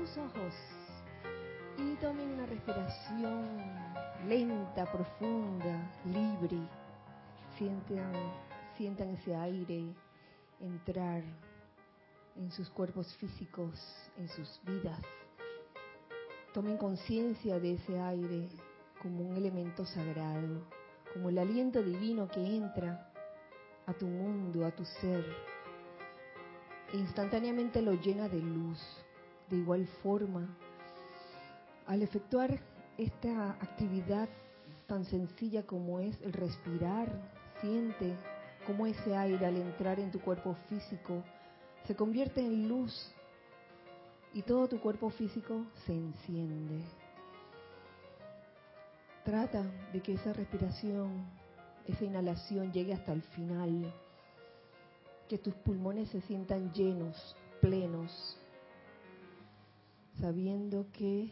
sus 0.00 0.16
ojos 0.16 0.54
y 1.76 1.94
tomen 1.96 2.30
una 2.30 2.46
respiración 2.46 3.58
lenta, 4.26 4.90
profunda, 4.90 5.90
libre. 6.06 6.58
Sientan, 7.58 8.12
sientan 8.78 9.10
ese 9.10 9.34
aire 9.34 9.92
entrar 10.60 11.22
en 12.36 12.50
sus 12.50 12.70
cuerpos 12.70 13.14
físicos, 13.16 13.74
en 14.16 14.28
sus 14.28 14.60
vidas. 14.64 15.00
Tomen 16.54 16.78
conciencia 16.78 17.58
de 17.60 17.74
ese 17.74 18.00
aire 18.00 18.48
como 19.02 19.28
un 19.28 19.36
elemento 19.36 19.84
sagrado, 19.84 20.62
como 21.12 21.28
el 21.28 21.38
aliento 21.38 21.82
divino 21.82 22.26
que 22.28 22.40
entra 22.40 23.12
a 23.86 23.92
tu 23.92 24.06
mundo, 24.06 24.64
a 24.64 24.70
tu 24.70 24.84
ser, 24.84 25.26
e 26.92 26.96
instantáneamente 26.96 27.82
lo 27.82 27.92
llena 27.92 28.28
de 28.28 28.40
luz. 28.40 28.80
De 29.50 29.56
igual 29.56 29.86
forma, 30.02 30.48
al 31.86 32.02
efectuar 32.02 32.60
esta 32.96 33.50
actividad 33.52 34.28
tan 34.86 35.04
sencilla 35.04 35.66
como 35.66 35.98
es 35.98 36.20
el 36.22 36.32
respirar, 36.32 37.10
siente 37.60 38.14
cómo 38.66 38.86
ese 38.86 39.16
aire 39.16 39.44
al 39.44 39.56
entrar 39.56 39.98
en 39.98 40.12
tu 40.12 40.20
cuerpo 40.20 40.54
físico 40.68 41.24
se 41.86 41.96
convierte 41.96 42.40
en 42.40 42.68
luz 42.68 43.12
y 44.32 44.42
todo 44.42 44.68
tu 44.68 44.80
cuerpo 44.80 45.10
físico 45.10 45.66
se 45.84 45.94
enciende. 45.94 46.84
Trata 49.24 49.64
de 49.92 50.00
que 50.00 50.14
esa 50.14 50.32
respiración, 50.32 51.26
esa 51.86 52.04
inhalación 52.04 52.72
llegue 52.72 52.94
hasta 52.94 53.12
el 53.12 53.22
final, 53.22 53.92
que 55.28 55.38
tus 55.38 55.54
pulmones 55.54 56.08
se 56.10 56.20
sientan 56.22 56.72
llenos, 56.72 57.36
plenos, 57.60 58.39
sabiendo 60.20 60.86
que 60.92 61.30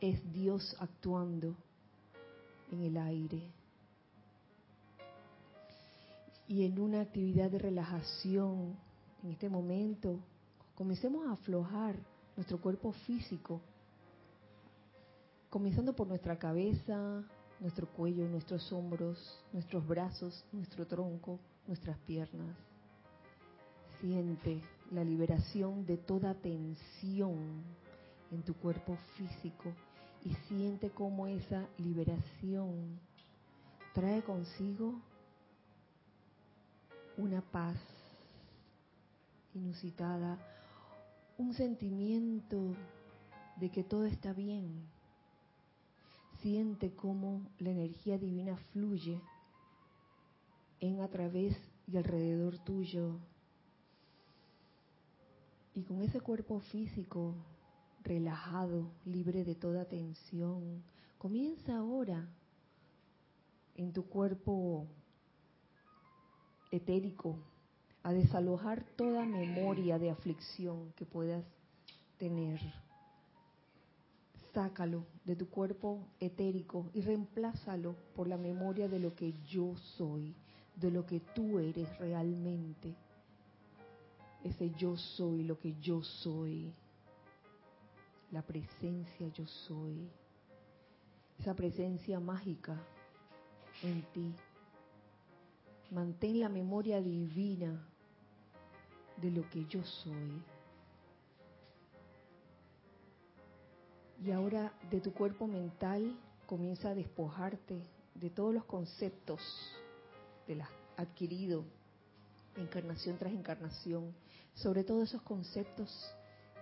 es 0.00 0.32
Dios 0.32 0.76
actuando 0.78 1.54
en 2.70 2.82
el 2.82 2.96
aire. 2.96 3.42
Y 6.48 6.64
en 6.64 6.78
una 6.78 7.00
actividad 7.00 7.50
de 7.50 7.58
relajación, 7.58 8.76
en 9.22 9.30
este 9.30 9.48
momento, 9.48 10.18
comencemos 10.74 11.26
a 11.26 11.32
aflojar 11.32 11.96
nuestro 12.36 12.60
cuerpo 12.60 12.92
físico, 13.06 13.60
comenzando 15.48 15.94
por 15.94 16.08
nuestra 16.08 16.38
cabeza, 16.38 17.22
nuestro 17.60 17.86
cuello, 17.86 18.28
nuestros 18.28 18.70
hombros, 18.72 19.40
nuestros 19.52 19.86
brazos, 19.86 20.44
nuestro 20.52 20.86
tronco, 20.86 21.38
nuestras 21.66 21.96
piernas. 21.98 22.56
Siente 24.00 24.60
la 24.92 25.04
liberación 25.04 25.86
de 25.86 25.96
toda 25.96 26.34
tensión 26.34 27.64
en 28.30 28.42
tu 28.42 28.54
cuerpo 28.54 28.96
físico 29.16 29.72
y 30.24 30.34
siente 30.48 30.90
cómo 30.90 31.26
esa 31.26 31.66
liberación 31.78 33.00
trae 33.94 34.22
consigo 34.22 35.00
una 37.16 37.40
paz 37.40 37.76
inusitada, 39.54 40.38
un 41.38 41.54
sentimiento 41.54 42.74
de 43.56 43.70
que 43.70 43.84
todo 43.84 44.04
está 44.04 44.32
bien. 44.32 44.86
Siente 46.40 46.94
cómo 46.94 47.42
la 47.58 47.70
energía 47.70 48.18
divina 48.18 48.56
fluye 48.72 49.20
en 50.80 51.00
a 51.00 51.08
través 51.08 51.56
y 51.86 51.96
alrededor 51.96 52.58
tuyo. 52.58 53.18
Y 55.74 55.82
con 55.84 56.02
ese 56.02 56.20
cuerpo 56.20 56.60
físico 56.60 57.34
relajado, 58.04 58.90
libre 59.04 59.44
de 59.44 59.54
toda 59.54 59.84
tensión. 59.86 60.82
Comienza 61.18 61.76
ahora 61.76 62.28
en 63.74 63.92
tu 63.92 64.04
cuerpo 64.04 64.86
etérico 66.70 67.38
a 68.02 68.12
desalojar 68.12 68.84
toda 68.96 69.24
memoria 69.24 69.98
de 69.98 70.10
aflicción 70.10 70.92
que 70.96 71.06
puedas 71.06 71.44
tener. 72.18 72.60
Sácalo 74.52 75.06
de 75.24 75.36
tu 75.36 75.48
cuerpo 75.48 76.06
etérico 76.20 76.90
y 76.92 77.00
reemplázalo 77.00 77.94
por 78.14 78.28
la 78.28 78.36
memoria 78.36 78.88
de 78.88 78.98
lo 78.98 79.14
que 79.14 79.34
yo 79.46 79.76
soy, 79.96 80.34
de 80.76 80.90
lo 80.90 81.06
que 81.06 81.20
tú 81.34 81.58
eres 81.58 81.88
realmente. 81.98 82.94
Ese 84.44 84.70
yo 84.76 84.96
soy, 84.96 85.44
lo 85.44 85.58
que 85.58 85.74
yo 85.80 86.02
soy 86.02 86.72
la 88.32 88.40
presencia 88.40 89.28
yo 89.28 89.46
soy, 89.46 90.08
esa 91.38 91.54
presencia 91.54 92.18
mágica 92.18 92.76
en 93.82 94.02
ti. 94.12 94.34
Mantén 95.90 96.40
la 96.40 96.48
memoria 96.48 97.00
divina 97.02 97.86
de 99.18 99.30
lo 99.30 99.48
que 99.50 99.66
yo 99.66 99.84
soy. 99.84 100.42
Y 104.24 104.30
ahora 104.30 104.72
de 104.90 105.00
tu 105.00 105.12
cuerpo 105.12 105.46
mental 105.46 106.16
comienza 106.46 106.90
a 106.90 106.94
despojarte 106.94 107.82
de 108.14 108.30
todos 108.30 108.54
los 108.54 108.64
conceptos 108.64 109.42
de 110.46 110.56
la 110.56 110.68
adquirido 110.96 111.64
encarnación 112.56 113.18
tras 113.18 113.32
encarnación, 113.32 114.14
sobre 114.54 114.84
todo 114.84 115.02
esos 115.02 115.22
conceptos 115.22 116.14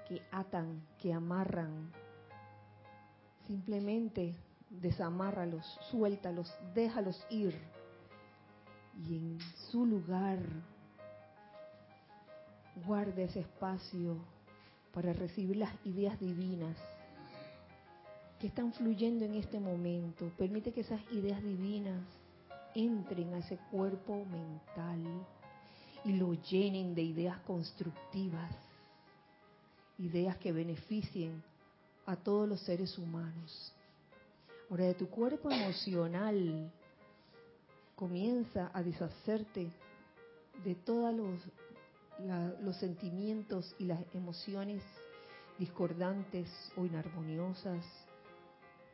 que 0.09 0.23
atan, 0.31 0.83
que 0.99 1.13
amarran. 1.13 1.93
Simplemente 3.47 4.37
desamárralos, 4.69 5.65
suéltalos, 5.91 6.53
déjalos 6.75 7.25
ir. 7.31 7.57
Y 9.07 9.17
en 9.17 9.39
su 9.71 9.87
lugar 9.87 10.39
guarda 12.87 13.23
ese 13.23 13.41
espacio 13.41 14.17
para 14.93 15.13
recibir 15.13 15.57
las 15.57 15.75
ideas 15.85 16.19
divinas 16.19 16.77
que 18.39 18.47
están 18.47 18.73
fluyendo 18.73 19.25
en 19.25 19.35
este 19.35 19.61
momento. 19.61 20.31
Permite 20.39 20.73
que 20.73 20.81
esas 20.81 21.01
ideas 21.13 21.43
divinas 21.43 22.03
entren 22.75 23.35
a 23.35 23.39
ese 23.39 23.59
cuerpo 23.71 24.25
mental 24.25 25.05
y 26.05 26.13
lo 26.15 26.35
llenen 26.35 26.95
de 26.95 27.03
ideas 27.03 27.39
constructivas 27.41 28.51
ideas 30.01 30.37
que 30.39 30.53
beneficien 30.53 31.43
a 32.07 32.17
todos 32.17 32.49
los 32.49 32.61
seres 32.61 32.97
humanos. 32.99 33.73
Ahora 34.71 34.87
de 34.87 34.95
tu 34.95 35.09
cuerpo 35.09 35.51
emocional 35.51 36.71
comienza 37.95 38.71
a 38.73 38.83
deshacerte 38.83 39.71
de 40.65 40.75
todos 40.75 41.15
los, 41.15 41.41
los 42.63 42.77
sentimientos 42.77 43.75
y 43.79 43.85
las 43.85 44.01
emociones 44.15 44.83
discordantes 45.59 46.49
o 46.77 46.87
inarmoniosas 46.87 47.85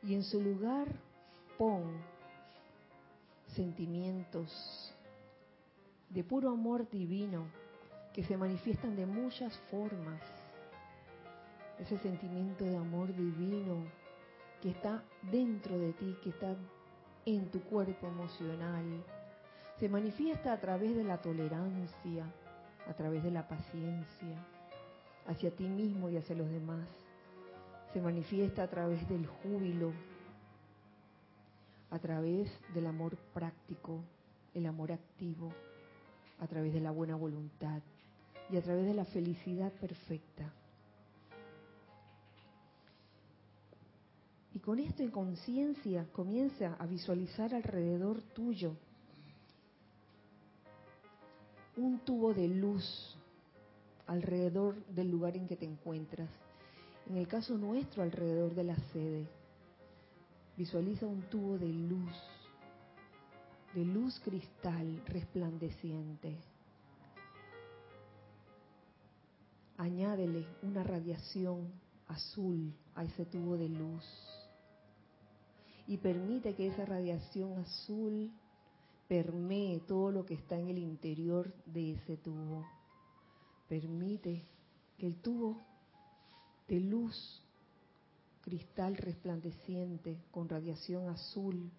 y 0.03 0.15
en 0.15 0.25
su 0.25 0.41
lugar 0.41 0.89
pon 1.57 1.85
sentimientos 3.55 4.93
de 6.11 6.25
puro 6.25 6.51
amor 6.51 6.89
divino 6.91 7.47
que 8.13 8.25
se 8.25 8.37
manifiestan 8.37 8.97
de 8.97 9.07
muchas 9.07 9.57
formas 9.71 10.21
ese 11.79 11.99
sentimiento 11.99 12.65
de 12.65 12.77
amor 12.77 13.15
divino 13.15 13.85
que 14.63 14.71
está 14.71 15.03
dentro 15.31 15.79
de 15.79 15.93
ti, 15.93 16.17
que 16.23 16.31
está 16.31 16.55
en 17.27 17.51
tu 17.51 17.61
cuerpo 17.61 18.07
emocional. 18.07 19.05
Se 19.79 19.89
manifiesta 19.89 20.53
a 20.53 20.61
través 20.61 20.97
de 20.97 21.05
la 21.05 21.19
tolerancia, 21.19 22.25
a 22.89 22.95
través 22.95 23.23
de 23.23 23.31
la 23.31 23.47
paciencia, 23.47 24.47
hacia 25.27 25.51
ti 25.51 25.65
mismo 25.65 26.09
y 26.09 26.17
hacia 26.17 26.37
los 26.37 26.51
demás. 26.51 26.89
Se 27.93 28.01
manifiesta 28.01 28.63
a 28.63 28.69
través 28.69 29.07
del 29.09 29.27
júbilo, 29.27 29.93
a 31.91 31.99
través 31.99 32.51
del 32.75 32.87
amor 32.87 33.17
práctico, 33.35 34.01
el 34.55 34.67
amor 34.67 34.93
activo, 34.93 35.53
a 36.41 36.47
través 36.47 36.73
de 36.73 36.81
la 36.81 36.91
buena 36.91 37.17
voluntad 37.17 37.83
y 38.51 38.57
a 38.57 38.63
través 38.63 38.87
de 38.87 38.95
la 38.95 39.05
felicidad 39.05 39.73
perfecta. 39.73 40.53
Y 44.55 44.59
con 44.59 44.79
esto 44.79 45.03
en 45.03 45.11
conciencia 45.11 46.07
comienza 46.13 46.77
a 46.79 46.87
visualizar 46.87 47.55
alrededor 47.55 48.23
tuyo 48.35 48.75
un 51.77 51.99
tubo 51.99 52.33
de 52.33 52.49
luz 52.49 53.17
alrededor 54.07 54.77
del 54.87 55.11
lugar 55.11 55.37
en 55.37 55.47
que 55.47 55.57
te 55.57 55.67
encuentras. 55.67 56.31
En 57.09 57.17
el 57.17 57.29
caso 57.29 57.57
nuestro, 57.57 58.03
alrededor 58.03 58.55
de 58.55 58.65
la 58.65 58.77
sede. 58.93 59.27
Visualiza 60.57 61.07
un 61.07 61.23
tubo 61.23 61.59
de 61.59 61.69
luz, 61.69 62.13
de 63.77 63.85
luz 63.85 64.19
cristal 64.21 65.03
resplandeciente. 65.05 66.35
Añádele 69.77 70.47
una 70.63 70.83
radiación 70.83 71.71
azul 72.09 72.73
a 72.95 73.05
ese 73.05 73.27
tubo 73.27 73.59
de 73.59 73.69
luz. 73.69 74.03
Y 75.87 75.99
permite 75.99 76.55
que 76.55 76.69
esa 76.69 76.87
radiación 76.87 77.59
azul 77.59 78.33
permee 79.09 79.81
todo 79.81 80.11
lo 80.11 80.25
que 80.25 80.33
está 80.33 80.59
en 80.59 80.69
el 80.69 80.79
interior 80.79 81.53
de 81.67 81.93
ese 81.93 82.17
tubo. 82.17 82.65
Permite 83.69 84.43
que 84.97 85.07
el 85.07 85.17
tubo 85.17 85.61
de 86.67 86.81
luz 86.81 87.43
cristal 88.41 88.97
resplandeciente 88.97 90.17
con 90.31 90.49
radiación 90.49 91.11
azul 91.11 91.71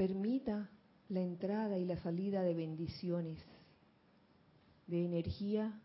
permita 0.00 0.70
la 1.10 1.20
entrada 1.20 1.76
y 1.76 1.84
la 1.84 1.98
salida 1.98 2.40
de 2.40 2.54
bendiciones, 2.54 3.38
de 4.86 5.04
energía 5.04 5.78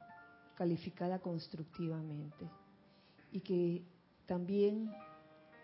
calificada 0.56 1.20
constructivamente 1.20 2.50
y 3.34 3.42
que 3.42 3.84
también 4.26 4.90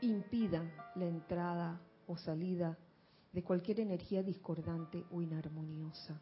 impidan 0.01 0.69
la 0.95 1.05
entrada 1.05 1.79
o 2.07 2.17
salida 2.17 2.77
de 3.31 3.41
cualquier 3.41 3.79
energía 3.79 4.21
discordante 4.21 5.05
o 5.11 5.21
inarmoniosa. 5.21 6.19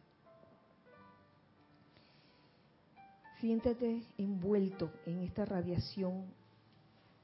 Siéntete 3.40 4.04
envuelto 4.18 4.92
en 5.04 5.18
esta 5.22 5.44
radiación 5.44 6.32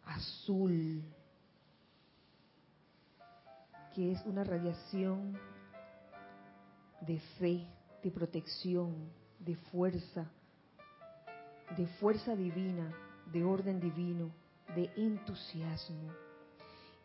azul, 0.02 1.00
que 3.96 4.12
es 4.12 4.24
una 4.26 4.44
radiación 4.44 5.36
de 7.00 7.18
fe, 7.38 7.66
de 8.02 8.10
protección, 8.10 8.94
de 9.40 9.56
fuerza, 9.56 10.30
de 11.76 11.86
fuerza 11.98 12.36
divina, 12.36 12.92
de 13.32 13.42
orden 13.42 13.80
divino, 13.80 14.30
de 14.74 14.90
entusiasmo. 14.96 16.12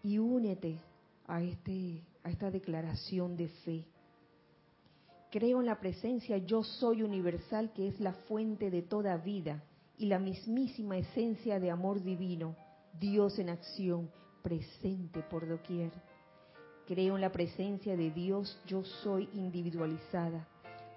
Y 0.03 0.17
únete 0.17 0.77
a, 1.27 1.41
este, 1.41 2.03
a 2.23 2.29
esta 2.29 2.51
declaración 2.51 3.37
de 3.37 3.47
fe 3.47 3.85
Creo 5.31 5.61
en 5.61 5.65
la 5.65 5.79
presencia 5.79 6.37
yo 6.39 6.61
soy 6.61 7.03
universal 7.03 7.71
que 7.71 7.87
es 7.87 8.01
la 8.01 8.11
fuente 8.11 8.69
de 8.69 8.81
toda 8.81 9.15
vida 9.15 9.63
y 9.97 10.07
la 10.07 10.19
mismísima 10.19 10.97
esencia 10.97 11.57
de 11.57 11.71
amor 11.71 12.03
divino, 12.03 12.57
Dios 12.99 13.39
en 13.39 13.47
acción, 13.47 14.11
presente 14.43 15.23
por 15.23 15.47
doquier. 15.47 15.93
Creo 16.87 17.15
en 17.15 17.21
la 17.21 17.31
presencia 17.31 17.95
de 17.95 18.11
Dios 18.11 18.59
yo 18.65 18.83
soy 18.83 19.29
individualizada, 19.33 20.47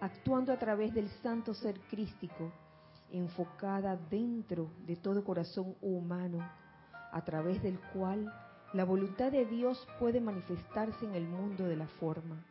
actuando 0.01 0.53
a 0.53 0.59
través 0.59 0.95
del 0.95 1.09
santo 1.23 1.55
ser 1.55 1.79
crístico, 1.91 2.51
enfocada 3.13 3.97
dentro 4.11 4.71
de 4.87 4.97
todo 4.97 5.23
corazón 5.23 5.77
humano, 5.83 6.39
a 7.13 7.25
través 7.25 7.63
del 7.63 7.79
cual 7.93 8.33
la 8.73 8.85
voluntad 8.85 9.31
de 9.31 9.47
Dios 9.47 9.87
puede 10.01 10.21
manifestarse 10.21 11.05
en 11.05 11.15
el 11.15 11.29
mundo 11.29 11.65
de 11.65 11.77
la 11.77 11.87
forma. 11.87 12.45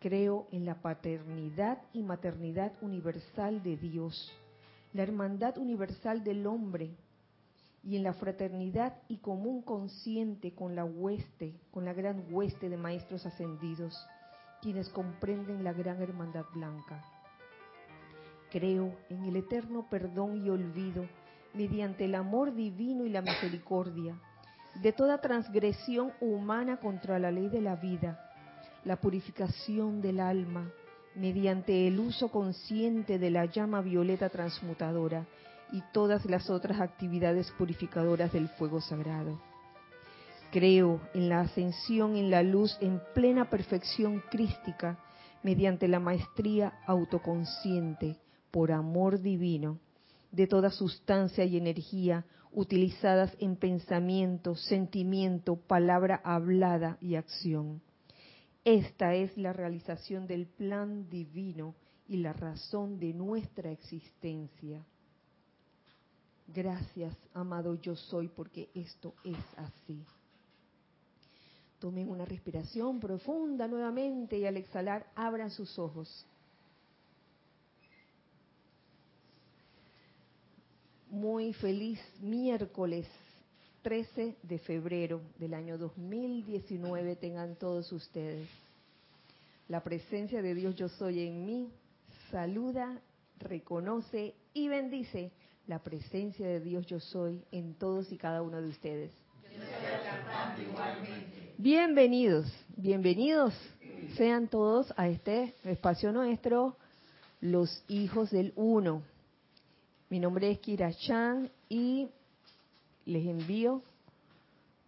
Creo 0.00 0.48
en 0.50 0.64
la 0.64 0.80
paternidad 0.80 1.78
y 1.92 2.02
maternidad 2.02 2.72
universal 2.80 3.62
de 3.62 3.76
Dios, 3.76 4.32
la 4.92 5.02
hermandad 5.02 5.58
universal 5.58 6.24
del 6.24 6.46
hombre 6.46 6.90
y 7.82 7.96
en 7.96 8.02
la 8.02 8.12
fraternidad 8.12 8.96
y 9.08 9.18
común 9.18 9.62
consciente 9.62 10.54
con 10.54 10.74
la 10.74 10.84
hueste, 10.84 11.54
con 11.70 11.84
la 11.84 11.92
gran 11.92 12.24
hueste 12.30 12.68
de 12.68 12.76
maestros 12.76 13.26
ascendidos, 13.26 13.96
quienes 14.60 14.88
comprenden 14.90 15.64
la 15.64 15.72
gran 15.72 16.02
hermandad 16.02 16.44
blanca. 16.52 17.02
Creo 18.50 18.94
en 19.08 19.24
el 19.24 19.36
eterno 19.36 19.86
perdón 19.88 20.44
y 20.44 20.50
olvido 20.50 21.06
mediante 21.54 22.04
el 22.04 22.14
amor 22.14 22.54
divino 22.54 23.06
y 23.06 23.10
la 23.10 23.22
misericordia 23.22 24.14
de 24.82 24.92
toda 24.92 25.20
transgresión 25.20 26.12
humana 26.20 26.78
contra 26.78 27.18
la 27.18 27.30
ley 27.30 27.48
de 27.48 27.60
la 27.60 27.76
vida 27.76 28.30
la 28.84 28.96
purificación 28.96 30.00
del 30.00 30.20
alma 30.20 30.70
mediante 31.14 31.86
el 31.86 31.98
uso 31.98 32.28
consciente 32.28 33.18
de 33.18 33.30
la 33.30 33.46
llama 33.46 33.80
violeta 33.80 34.28
transmutadora 34.28 35.26
y 35.72 35.82
todas 35.92 36.24
las 36.26 36.50
otras 36.50 36.80
actividades 36.80 37.50
purificadoras 37.52 38.32
del 38.32 38.48
fuego 38.48 38.80
sagrado. 38.80 39.40
Creo 40.50 41.00
en 41.14 41.28
la 41.28 41.40
ascensión 41.40 42.16
en 42.16 42.30
la 42.30 42.42
luz 42.42 42.76
en 42.80 43.00
plena 43.14 43.48
perfección 43.48 44.22
crística 44.30 44.98
mediante 45.42 45.88
la 45.88 46.00
maestría 46.00 46.72
autoconsciente 46.86 48.16
por 48.50 48.72
amor 48.72 49.20
divino 49.20 49.78
de 50.32 50.46
toda 50.46 50.70
sustancia 50.70 51.44
y 51.44 51.56
energía 51.56 52.24
utilizadas 52.52 53.36
en 53.38 53.56
pensamiento, 53.56 54.56
sentimiento, 54.56 55.56
palabra 55.56 56.20
hablada 56.24 56.98
y 57.00 57.14
acción 57.14 57.80
esta 58.64 59.14
es 59.14 59.36
la 59.38 59.54
realización 59.54 60.26
del 60.26 60.46
plan 60.46 61.08
divino 61.08 61.74
y 62.06 62.18
la 62.18 62.34
razón 62.34 62.98
de 62.98 63.14
nuestra 63.14 63.70
existencia. 63.70 64.84
Gracias, 66.52 67.16
amado 67.32 67.74
yo 67.76 67.94
soy, 67.94 68.26
porque 68.28 68.68
esto 68.74 69.14
es 69.22 69.36
así. 69.56 70.04
Tomen 71.78 72.08
una 72.08 72.24
respiración 72.24 72.98
profunda 72.98 73.68
nuevamente 73.68 74.36
y 74.36 74.46
al 74.46 74.56
exhalar 74.56 75.06
abran 75.14 75.50
sus 75.50 75.78
ojos. 75.78 76.26
Muy 81.08 81.52
feliz 81.52 82.00
miércoles 82.20 83.06
13 83.82 84.36
de 84.42 84.58
febrero 84.58 85.20
del 85.38 85.54
año 85.54 85.78
2019 85.78 87.16
tengan 87.16 87.54
todos 87.56 87.92
ustedes. 87.92 88.48
La 89.68 89.82
presencia 89.82 90.42
de 90.42 90.54
Dios 90.54 90.74
yo 90.74 90.88
soy 90.88 91.20
en 91.20 91.46
mí 91.46 91.70
saluda, 92.30 93.00
reconoce 93.38 94.34
y 94.52 94.68
bendice 94.68 95.30
la 95.70 95.78
presencia 95.78 96.48
de 96.48 96.58
Dios 96.58 96.84
yo 96.86 96.98
soy 96.98 97.44
en 97.52 97.74
todos 97.74 98.10
y 98.10 98.16
cada 98.16 98.42
uno 98.42 98.60
de 98.60 98.68
ustedes. 98.70 99.12
Bienvenidos, 101.58 102.52
bienvenidos 102.76 103.54
sean 104.16 104.48
todos 104.48 104.92
a 104.96 105.06
este 105.06 105.54
espacio 105.62 106.10
nuestro, 106.10 106.76
los 107.40 107.84
hijos 107.86 108.32
del 108.32 108.52
uno. 108.56 109.02
Mi 110.08 110.18
nombre 110.18 110.50
es 110.50 110.58
Kira 110.58 110.92
Chan 110.92 111.48
y 111.68 112.08
les 113.06 113.24
envío 113.26 113.80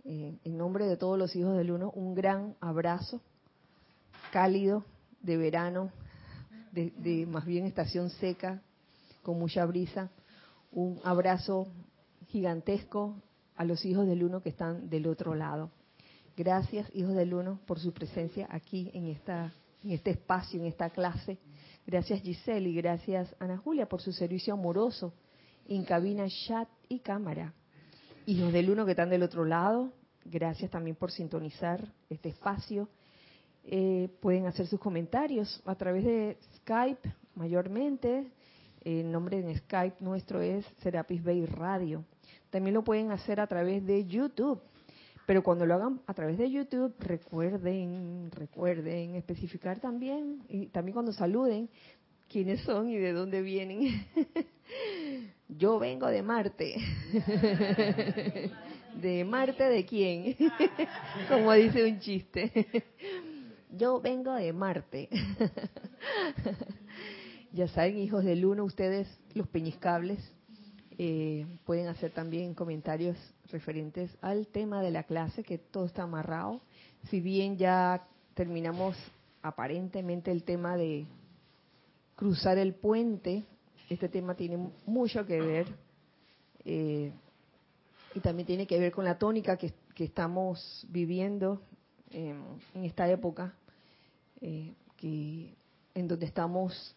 eh, 0.05 0.35
en 0.45 0.59
nombre 0.59 0.87
de 0.87 0.97
todos 0.97 1.17
los 1.17 1.37
hijos 1.37 1.57
del 1.57 1.71
uno 1.71 1.93
un 1.95 2.17
gran 2.17 2.57
abrazo 2.61 3.21
cálido 4.33 4.85
de 5.21 5.37
verano, 5.37 5.93
de, 6.73 7.25
más 7.27 7.47
bien 7.47 7.67
estación 7.67 8.11
seca, 8.11 8.61
con 9.23 9.39
mucha 9.39 9.65
brisa. 9.65 10.11
Un 10.73 11.01
abrazo 11.05 11.69
gigantesco 12.29 13.15
a 13.57 13.65
los 13.65 13.85
hijos 13.85 14.07
del 14.07 14.25
uno 14.25 14.43
que 14.43 14.49
están 14.49 14.89
del 14.91 15.07
otro 15.07 15.35
lado. 15.35 15.71
Gracias, 16.37 16.89
hijos 16.95 17.15
del 17.15 17.35
uno, 17.35 17.61
por 17.67 17.79
su 17.79 17.93
presencia 17.93 18.49
aquí 18.51 18.91
en, 18.95 19.07
esta, 19.07 19.53
en 19.85 19.91
este 19.93 20.11
espacio, 20.11 20.61
en 20.61 20.67
esta 20.67 20.91
clase. 20.91 21.39
Gracias, 21.87 22.23
Giselle, 22.23 22.69
y 22.69 22.75
gracias, 22.75 23.35
Ana 23.39 23.59
Julia, 23.59 23.87
por 23.87 24.01
su 24.01 24.13
servicio 24.13 24.55
amoroso 24.55 25.13
en 25.69 25.85
cabina, 25.85 26.27
chat 26.29 26.69
y 26.89 26.99
cámara 27.01 27.55
hijos 28.27 28.53
del 28.53 28.71
uno 28.71 28.85
que 28.85 28.93
están 28.93 29.11
del 29.11 29.23
otro 29.23 29.45
lado, 29.45 29.93
gracias 30.25 30.71
también 30.71 30.97
por 30.97 31.11
sintonizar 31.11 31.93
este 32.09 32.29
espacio. 32.29 32.89
Eh, 33.65 34.09
pueden 34.21 34.47
hacer 34.47 34.67
sus 34.67 34.81
comentarios 34.81 35.63
a 35.65 35.75
través 35.75 36.05
de 36.05 36.39
Skype 36.57 37.15
mayormente. 37.35 38.31
El 38.85 39.13
nombre 39.13 39.39
en 39.39 39.57
Skype 39.57 39.97
nuestro 40.01 40.41
es 40.41 40.65
Serapis 40.83 41.23
Bay 41.23 41.47
Radio. 41.47 42.05
También 42.51 42.75
lo 42.75 42.83
pueden 42.83 43.13
hacer 43.13 43.39
a 43.41 43.47
través 43.47 43.87
de 43.87 44.05
YouTube. 44.07 44.61
Pero 45.27 45.43
cuando 45.43 45.65
lo 45.67 45.75
hagan 45.75 46.01
a 46.07 46.15
través 46.15 46.37
de 46.37 46.51
YouTube, 46.51 46.95
recuerden, 46.99 48.31
recuerden 48.33 49.15
especificar 49.15 49.79
también, 49.79 50.43
y 50.49 50.67
también 50.67 50.95
cuando 50.95 51.13
saluden, 51.13 51.69
quiénes 52.29 52.61
son 52.63 52.91
y 52.91 52.97
de 52.97 53.13
dónde 53.13 53.41
vienen. 53.41 54.05
Yo 55.49 55.79
vengo 55.79 56.09
de 56.09 56.23
Marte. 56.23 56.75
¿De 59.01 59.25
Marte 59.25 59.65
de 59.65 59.87
quién? 59.87 60.37
Como 61.29 61.53
dice 61.53 61.85
un 61.85 62.01
chiste. 62.01 62.85
Yo 63.71 64.01
vengo 64.01 64.35
de 64.35 64.53
Marte. 64.53 65.09
Ya 67.55 67.69
saben, 67.69 67.99
hijos 67.99 68.25
del 68.25 68.47
uno, 68.47 68.65
ustedes, 68.65 69.07
los 69.35 69.47
peñiscables, 69.47 70.19
eh, 70.97 71.47
pueden 71.67 71.89
hacer 71.89 72.11
también 72.11 72.55
comentarios 72.55 73.17
referentes 73.51 74.11
al 74.23 74.47
tema 74.47 74.81
de 74.81 74.91
la 74.91 75.03
clase, 75.03 75.43
que 75.43 75.59
todo 75.59 75.85
está 75.85 76.05
amarrado. 76.05 76.63
Si 77.11 77.21
bien 77.21 77.59
ya 77.59 78.07
terminamos 78.33 78.97
aparentemente 79.43 80.31
el 80.31 80.45
tema 80.45 80.79
de 80.79 81.05
cruzar 82.17 82.57
el 82.57 82.73
puente, 82.73 83.45
este 83.91 84.09
tema 84.09 84.35
tiene 84.35 84.71
mucho 84.87 85.27
que 85.27 85.41
ver 85.41 85.67
Eh, 86.65 87.13
y 88.15 88.21
también 88.21 88.47
tiene 88.47 88.67
que 88.67 88.79
ver 88.79 88.93
con 88.93 89.05
la 89.05 89.19
tónica 89.19 89.57
que, 89.57 89.75
estamos 89.99 90.87
viviendo 90.89 91.61
en 92.11 92.85
esta 92.85 93.09
época, 93.09 93.55
eh, 94.41 94.75
que, 94.97 95.55
en 95.95 96.09
donde 96.09 96.27
estamos 96.27 96.95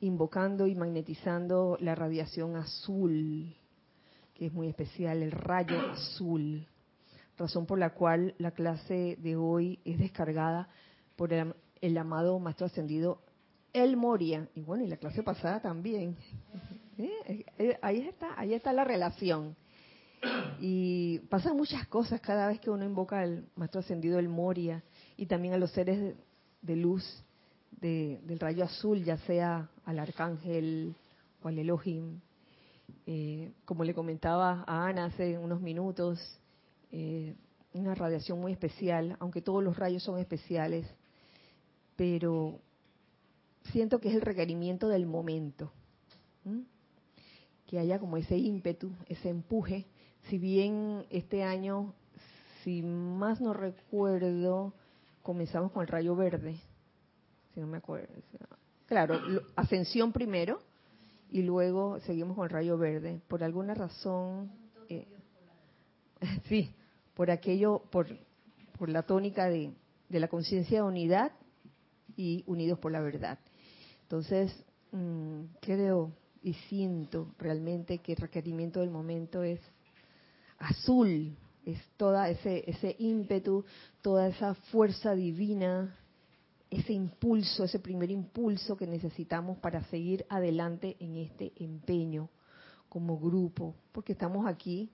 invocando 0.00 0.66
y 0.66 0.74
magnetizando 0.74 1.76
la 1.80 1.94
radiación 1.94 2.56
azul, 2.56 3.54
que 4.34 4.46
es 4.46 4.52
muy 4.52 4.68
especial, 4.68 5.22
el 5.22 5.32
rayo 5.32 5.78
azul, 5.90 6.66
razón 7.36 7.66
por 7.66 7.78
la 7.78 7.90
cual 7.90 8.34
la 8.38 8.50
clase 8.50 9.16
de 9.20 9.36
hoy 9.36 9.78
es 9.84 9.98
descargada 9.98 10.68
por 11.16 11.32
el, 11.32 11.98
amado 11.98 12.38
Maestro 12.38 12.66
Ascendido 12.66 13.22
El 13.72 13.96
Moria, 13.96 14.48
y 14.54 14.62
bueno, 14.62 14.84
y 14.84 14.88
la 14.88 14.96
clase 14.96 15.22
pasada 15.22 15.60
también. 15.60 16.16
¿Eh? 16.98 17.44
Eh, 17.58 17.78
ahí 17.80 18.00
está, 18.00 18.38
ahí 18.38 18.52
está 18.54 18.72
la 18.72 18.84
relación. 18.84 19.56
Y 20.60 21.20
pasan 21.30 21.56
muchas 21.56 21.86
cosas 21.88 22.20
cada 22.20 22.48
vez 22.48 22.60
que 22.60 22.70
uno 22.70 22.84
invoca 22.84 23.20
al 23.20 23.46
Maestro 23.56 23.80
Ascendido 23.80 24.18
El 24.18 24.28
Moria 24.28 24.82
y 25.16 25.26
también 25.26 25.54
a 25.54 25.58
los 25.58 25.70
seres 25.70 26.14
de, 26.60 26.76
luz 26.76 27.24
del 27.70 28.38
rayo 28.38 28.64
azul, 28.64 29.02
ya 29.04 29.16
sea 29.18 29.70
al 29.84 29.98
arcángel 29.98 30.94
o 31.42 31.48
al 31.48 31.58
Elohim. 31.58 32.20
Eh, 33.06 33.52
como 33.64 33.84
le 33.84 33.94
comentaba 33.94 34.64
a 34.66 34.86
Ana 34.86 35.06
hace 35.06 35.38
unos 35.38 35.60
minutos, 35.60 36.18
eh, 36.92 37.34
una 37.72 37.94
radiación 37.94 38.40
muy 38.40 38.52
especial, 38.52 39.16
aunque 39.20 39.42
todos 39.42 39.62
los 39.62 39.76
rayos 39.76 40.02
son 40.02 40.18
especiales, 40.18 40.86
pero 41.96 42.58
siento 43.72 44.00
que 44.00 44.08
es 44.08 44.14
el 44.14 44.22
requerimiento 44.22 44.88
del 44.88 45.06
momento. 45.06 45.72
Que 47.66 47.78
haya 47.78 48.00
como 48.00 48.16
ese 48.16 48.36
ímpetu, 48.36 48.90
ese 49.06 49.28
empuje. 49.28 49.86
Si 50.28 50.38
bien 50.38 51.06
este 51.10 51.44
año, 51.44 51.94
si 52.64 52.82
más 52.82 53.40
no 53.40 53.52
recuerdo, 53.52 54.74
comenzamos 55.22 55.70
con 55.70 55.82
el 55.82 55.88
rayo 55.88 56.16
verde, 56.16 56.58
no 57.60 57.66
me 57.66 57.78
acuerdo. 57.78 58.14
Claro, 58.86 59.20
ascensión 59.56 60.12
primero 60.12 60.60
y 61.30 61.42
luego 61.42 62.00
seguimos 62.00 62.36
con 62.36 62.44
el 62.44 62.50
rayo 62.50 62.76
verde. 62.76 63.20
Por 63.28 63.44
alguna 63.44 63.74
razón, 63.74 64.50
eh, 64.88 65.06
sí, 66.48 66.74
por 67.14 67.30
aquello, 67.30 67.82
por, 67.90 68.08
por 68.78 68.88
la 68.88 69.02
tónica 69.02 69.48
de, 69.48 69.72
de 70.08 70.20
la 70.20 70.28
conciencia 70.28 70.78
de 70.78 70.88
unidad 70.88 71.32
y 72.16 72.42
unidos 72.46 72.78
por 72.78 72.92
la 72.92 73.00
verdad. 73.00 73.38
Entonces, 74.02 74.52
mm, 74.92 75.42
creo 75.60 76.12
y 76.42 76.54
siento 76.54 77.34
realmente 77.38 77.98
que 77.98 78.12
el 78.12 78.18
requerimiento 78.18 78.80
del 78.80 78.90
momento 78.90 79.42
es 79.42 79.60
azul, 80.58 81.36
es 81.64 81.78
toda 81.96 82.28
ese, 82.28 82.68
ese 82.68 82.96
ímpetu, 82.98 83.64
toda 84.02 84.28
esa 84.28 84.54
fuerza 84.54 85.14
divina, 85.14 85.96
ese 86.70 86.92
impulso, 86.92 87.64
ese 87.64 87.80
primer 87.80 88.10
impulso 88.10 88.76
que 88.76 88.86
necesitamos 88.86 89.58
para 89.58 89.82
seguir 89.84 90.24
adelante 90.28 90.96
en 91.00 91.16
este 91.16 91.52
empeño 91.56 92.28
como 92.88 93.18
grupo, 93.18 93.74
porque 93.92 94.12
estamos 94.12 94.46
aquí 94.46 94.90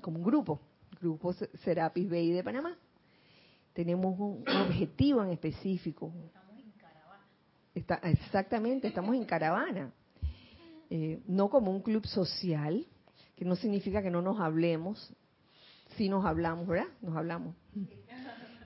como 0.00 0.18
un 0.18 0.24
grupo, 0.24 0.60
Grupo 1.00 1.32
Serapis 1.32 2.08
Bay 2.08 2.32
de 2.32 2.42
Panamá. 2.42 2.76
Tenemos 3.72 4.18
un, 4.18 4.44
objetivo 4.48 5.22
en 5.22 5.30
específico. 5.30 6.12
Estamos 6.26 6.58
en 6.58 6.72
caravana. 6.72 8.10
exactamente, 8.10 8.88
estamos 8.88 9.14
en 9.14 9.24
caravana. 9.24 9.92
Eh, 10.90 11.20
no 11.26 11.48
como 11.50 11.70
un 11.70 11.82
club 11.82 12.06
social, 12.06 12.86
que 13.36 13.44
no 13.44 13.54
significa 13.54 14.02
que 14.02 14.10
no 14.10 14.22
nos 14.22 14.40
hablemos, 14.40 15.12
si 15.96 16.08
nos 16.08 16.24
hablamos, 16.24 16.66
¿verdad? 16.66 16.88
Nos 17.00 17.16
hablamos. 17.16 17.54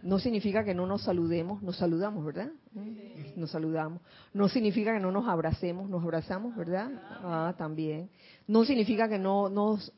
No 0.02 0.18
significa 0.18 0.64
que 0.64 0.75
no 0.75 0.87
nos 0.87 1.02
saludemos, 1.02 1.62
nos 1.62 1.76
saludamos, 1.76 2.25
¿verdad? 2.25 2.50
Nos 3.37 3.50
saludamos. 3.50 4.02
No 4.35 4.49
significa 4.49 4.92
que 4.92 5.00
no 5.00 5.12
nos 5.12 5.28
abracemos, 5.28 5.88
nos 5.88 6.02
abrazamos, 6.02 6.56
¿verdad? 6.56 6.90
Ah, 7.23 7.54
también. 7.56 8.11
No 8.49 8.64
significa 8.64 9.09
que 9.09 9.18
no 9.18 9.49
nos 9.49 9.92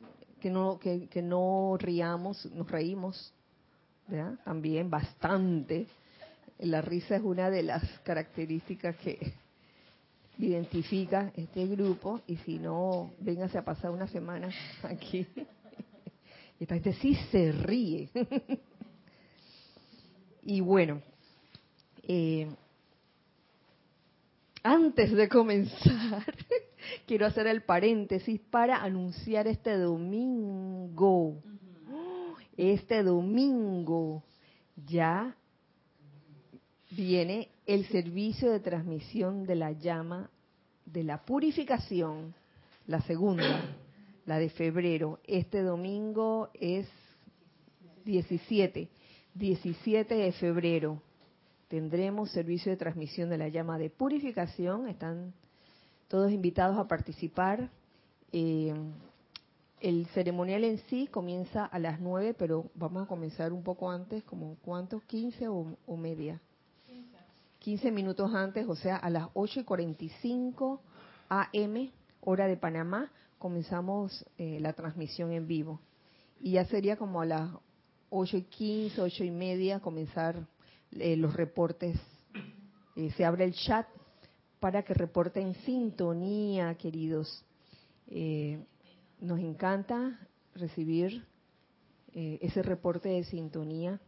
que 0.44 0.50
no, 0.50 0.78
que, 0.78 1.22
no 1.22 1.78
riamos, 1.78 2.44
nos 2.52 2.70
reímos, 2.70 3.32
¿verdad? 4.06 4.38
También 4.44 4.90
bastante. 4.90 5.86
La 6.58 6.82
risa 6.82 7.16
es 7.16 7.22
una 7.22 7.48
de 7.48 7.62
las 7.62 7.82
características 8.00 8.94
que 8.96 9.32
identifica 10.36 11.32
este 11.34 11.66
grupo 11.66 12.20
y 12.26 12.36
si 12.36 12.58
no, 12.58 13.12
véngase 13.20 13.56
a 13.56 13.64
pasar 13.64 13.90
una 13.90 14.06
semana 14.06 14.50
aquí. 14.82 15.26
Esta 16.60 16.74
gente 16.74 16.92
sí 16.92 17.14
se 17.30 17.50
ríe. 17.50 18.10
y 20.44 20.60
bueno, 20.60 21.00
eh, 22.02 22.48
antes 24.62 25.12
de 25.12 25.28
comenzar, 25.28 26.24
quiero 27.06 27.26
hacer 27.26 27.46
el 27.46 27.62
paréntesis 27.62 28.40
para 28.50 28.82
anunciar 28.82 29.46
este 29.46 29.76
domingo. 29.78 31.42
Este 32.56 33.02
domingo 33.02 34.22
ya 34.86 35.34
viene 36.90 37.48
el 37.66 37.86
servicio 37.86 38.52
de 38.52 38.60
transmisión 38.60 39.46
de 39.46 39.56
la 39.56 39.72
llama 39.72 40.30
de 40.84 41.02
la 41.02 41.24
purificación, 41.24 42.34
la 42.86 43.00
segunda, 43.00 43.74
la 44.26 44.38
de 44.38 44.50
febrero. 44.50 45.20
Este 45.26 45.62
domingo 45.62 46.50
es 46.54 46.86
17, 48.04 48.88
17 49.34 50.14
de 50.14 50.32
febrero. 50.32 51.02
Tendremos 51.68 52.30
servicio 52.30 52.70
de 52.70 52.76
transmisión 52.76 53.28
de 53.30 53.38
la 53.38 53.48
llama 53.48 53.78
de 53.78 53.90
purificación. 53.90 54.88
Están 54.88 55.34
todos 56.08 56.30
invitados 56.30 56.78
a 56.78 56.86
participar. 56.86 57.68
Eh, 58.32 58.72
el 59.80 60.06
ceremonial 60.14 60.64
en 60.64 60.78
sí 60.88 61.08
comienza 61.08 61.64
a 61.64 61.78
las 61.78 62.00
9, 62.00 62.34
pero 62.38 62.70
vamos 62.74 63.02
a 63.04 63.06
comenzar 63.06 63.52
un 63.52 63.62
poco 63.62 63.90
antes, 63.90 64.22
como 64.24 64.56
cuántos, 64.62 65.02
15 65.02 65.48
o, 65.48 65.96
media. 65.96 66.40
15 67.58 67.90
minutos 67.90 68.32
antes, 68.34 68.66
o 68.68 68.76
sea, 68.76 68.96
a 68.96 69.10
las 69.10 69.28
8 69.34 69.60
y 69.60 69.64
45 69.64 70.80
AM, 71.28 71.90
hora 72.20 72.46
de 72.46 72.56
Panamá, 72.56 73.10
comenzamos 73.38 74.24
eh, 74.38 74.58
la 74.60 74.74
transmisión 74.74 75.32
en 75.32 75.46
vivo. 75.46 75.80
Y 76.40 76.52
ya 76.52 76.64
sería 76.66 76.96
como 76.96 77.20
a 77.20 77.26
las 77.26 77.50
8 78.16 78.36
y 78.36 78.42
15, 78.42 79.00
8 79.00 79.24
y 79.24 79.30
media 79.32 79.80
comenzar 79.80 80.46
eh, 80.92 81.16
los 81.16 81.34
reportes. 81.34 81.98
se 83.16 83.24
abre 83.24 83.44
el 83.44 83.54
chat 83.54 83.88
para 84.60 84.84
que 84.84 84.94
reporten 84.94 85.54
sintonía, 85.66 86.74
queridos. 86.76 87.44
Eh, 88.06 88.64
nos 89.20 89.40
encanta 89.40 90.18
recibir 90.54 91.26
eh, 92.14 92.38
ese 92.40 92.62
reporte 92.62 93.08
de 93.08 93.24
sintonía, 93.24 94.00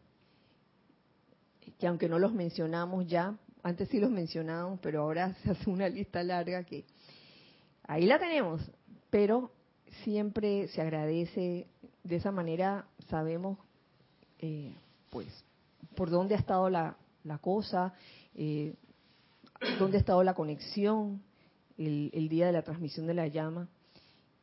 que 1.78 1.86
aunque 1.88 2.08
no 2.08 2.20
los 2.20 2.32
mencionamos 2.32 3.08
ya, 3.08 3.36
antes 3.64 3.88
sí 3.88 3.98
los 3.98 4.10
mencionábamos, 4.10 4.78
pero 4.80 5.02
ahora 5.02 5.34
se 5.42 5.50
hace 5.50 5.68
una 5.68 5.88
lista 5.88 6.22
larga 6.22 6.62
que 6.62 6.84
ahí 7.82 8.06
la 8.06 8.20
tenemos, 8.20 8.62
pero 9.10 9.50
siempre 10.04 10.68
se 10.68 10.80
agradece, 10.80 11.66
de 12.04 12.16
esa 12.16 12.30
manera 12.30 12.86
sabemos 13.08 13.58
eh, 14.38 14.74
pues 15.10 15.26
por 15.94 16.10
dónde 16.10 16.34
ha 16.34 16.38
estado 16.38 16.68
la, 16.68 16.96
la 17.24 17.38
cosa, 17.38 17.92
eh, 18.34 18.74
dónde 19.78 19.96
ha 19.96 20.00
estado 20.00 20.22
la 20.22 20.34
conexión 20.34 21.22
el, 21.78 22.28
día 22.28 22.46
de 22.46 22.52
la 22.52 22.62
transmisión 22.62 23.06
de 23.06 23.14
la 23.14 23.26
llama, 23.26 23.68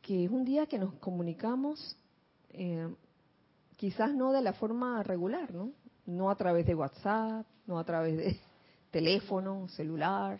que 0.02 0.26
es 0.26 0.32
un 0.32 0.46
día 0.46 0.66
que 0.68 0.78
nos 0.78 0.94
comunicamos 0.96 1.98
eh, 2.50 2.94
quizás 3.78 4.14
no 4.14 4.32
de 4.32 4.42
la 4.42 4.54
forma 4.54 5.02
regular, 5.04 5.54
¿no? 5.54 5.72
No 6.06 6.30
a 6.30 6.36
través 6.36 6.66
de 6.66 6.76
WhatsApp, 6.76 7.46
no 7.66 7.80
a 7.80 7.84
través 7.84 8.18
de 8.18 8.40
teléfono, 8.92 9.68
celular, 9.70 10.40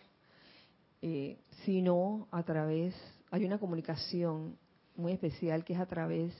eh, 1.02 1.38
sino 1.64 2.28
a 2.30 2.42
través, 2.42 2.94
hay 3.30 3.44
una 3.44 3.58
comunicación 3.58 4.56
muy 4.96 5.12
especial 5.12 5.64
que 5.64 5.72
es 5.72 5.80
a 5.80 5.86
través 5.86 6.32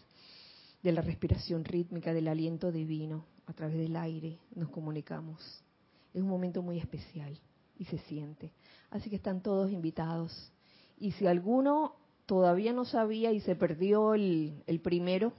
de 0.84 0.92
la 0.92 1.00
respiración 1.00 1.64
rítmica, 1.64 2.12
del 2.12 2.28
aliento 2.28 2.70
divino, 2.70 3.24
a 3.46 3.54
través 3.54 3.78
del 3.78 3.96
aire 3.96 4.38
nos 4.54 4.68
comunicamos. 4.68 5.64
Es 6.12 6.20
un 6.20 6.28
momento 6.28 6.60
muy 6.62 6.78
especial 6.78 7.40
y 7.78 7.86
se 7.86 7.96
siente. 8.00 8.52
Así 8.90 9.08
que 9.08 9.16
están 9.16 9.40
todos 9.42 9.72
invitados. 9.72 10.52
Y 10.98 11.12
si 11.12 11.26
alguno 11.26 11.96
todavía 12.26 12.74
no 12.74 12.84
sabía 12.84 13.32
y 13.32 13.40
se 13.40 13.56
perdió 13.56 14.12
el, 14.12 14.62
primero, 14.82 15.32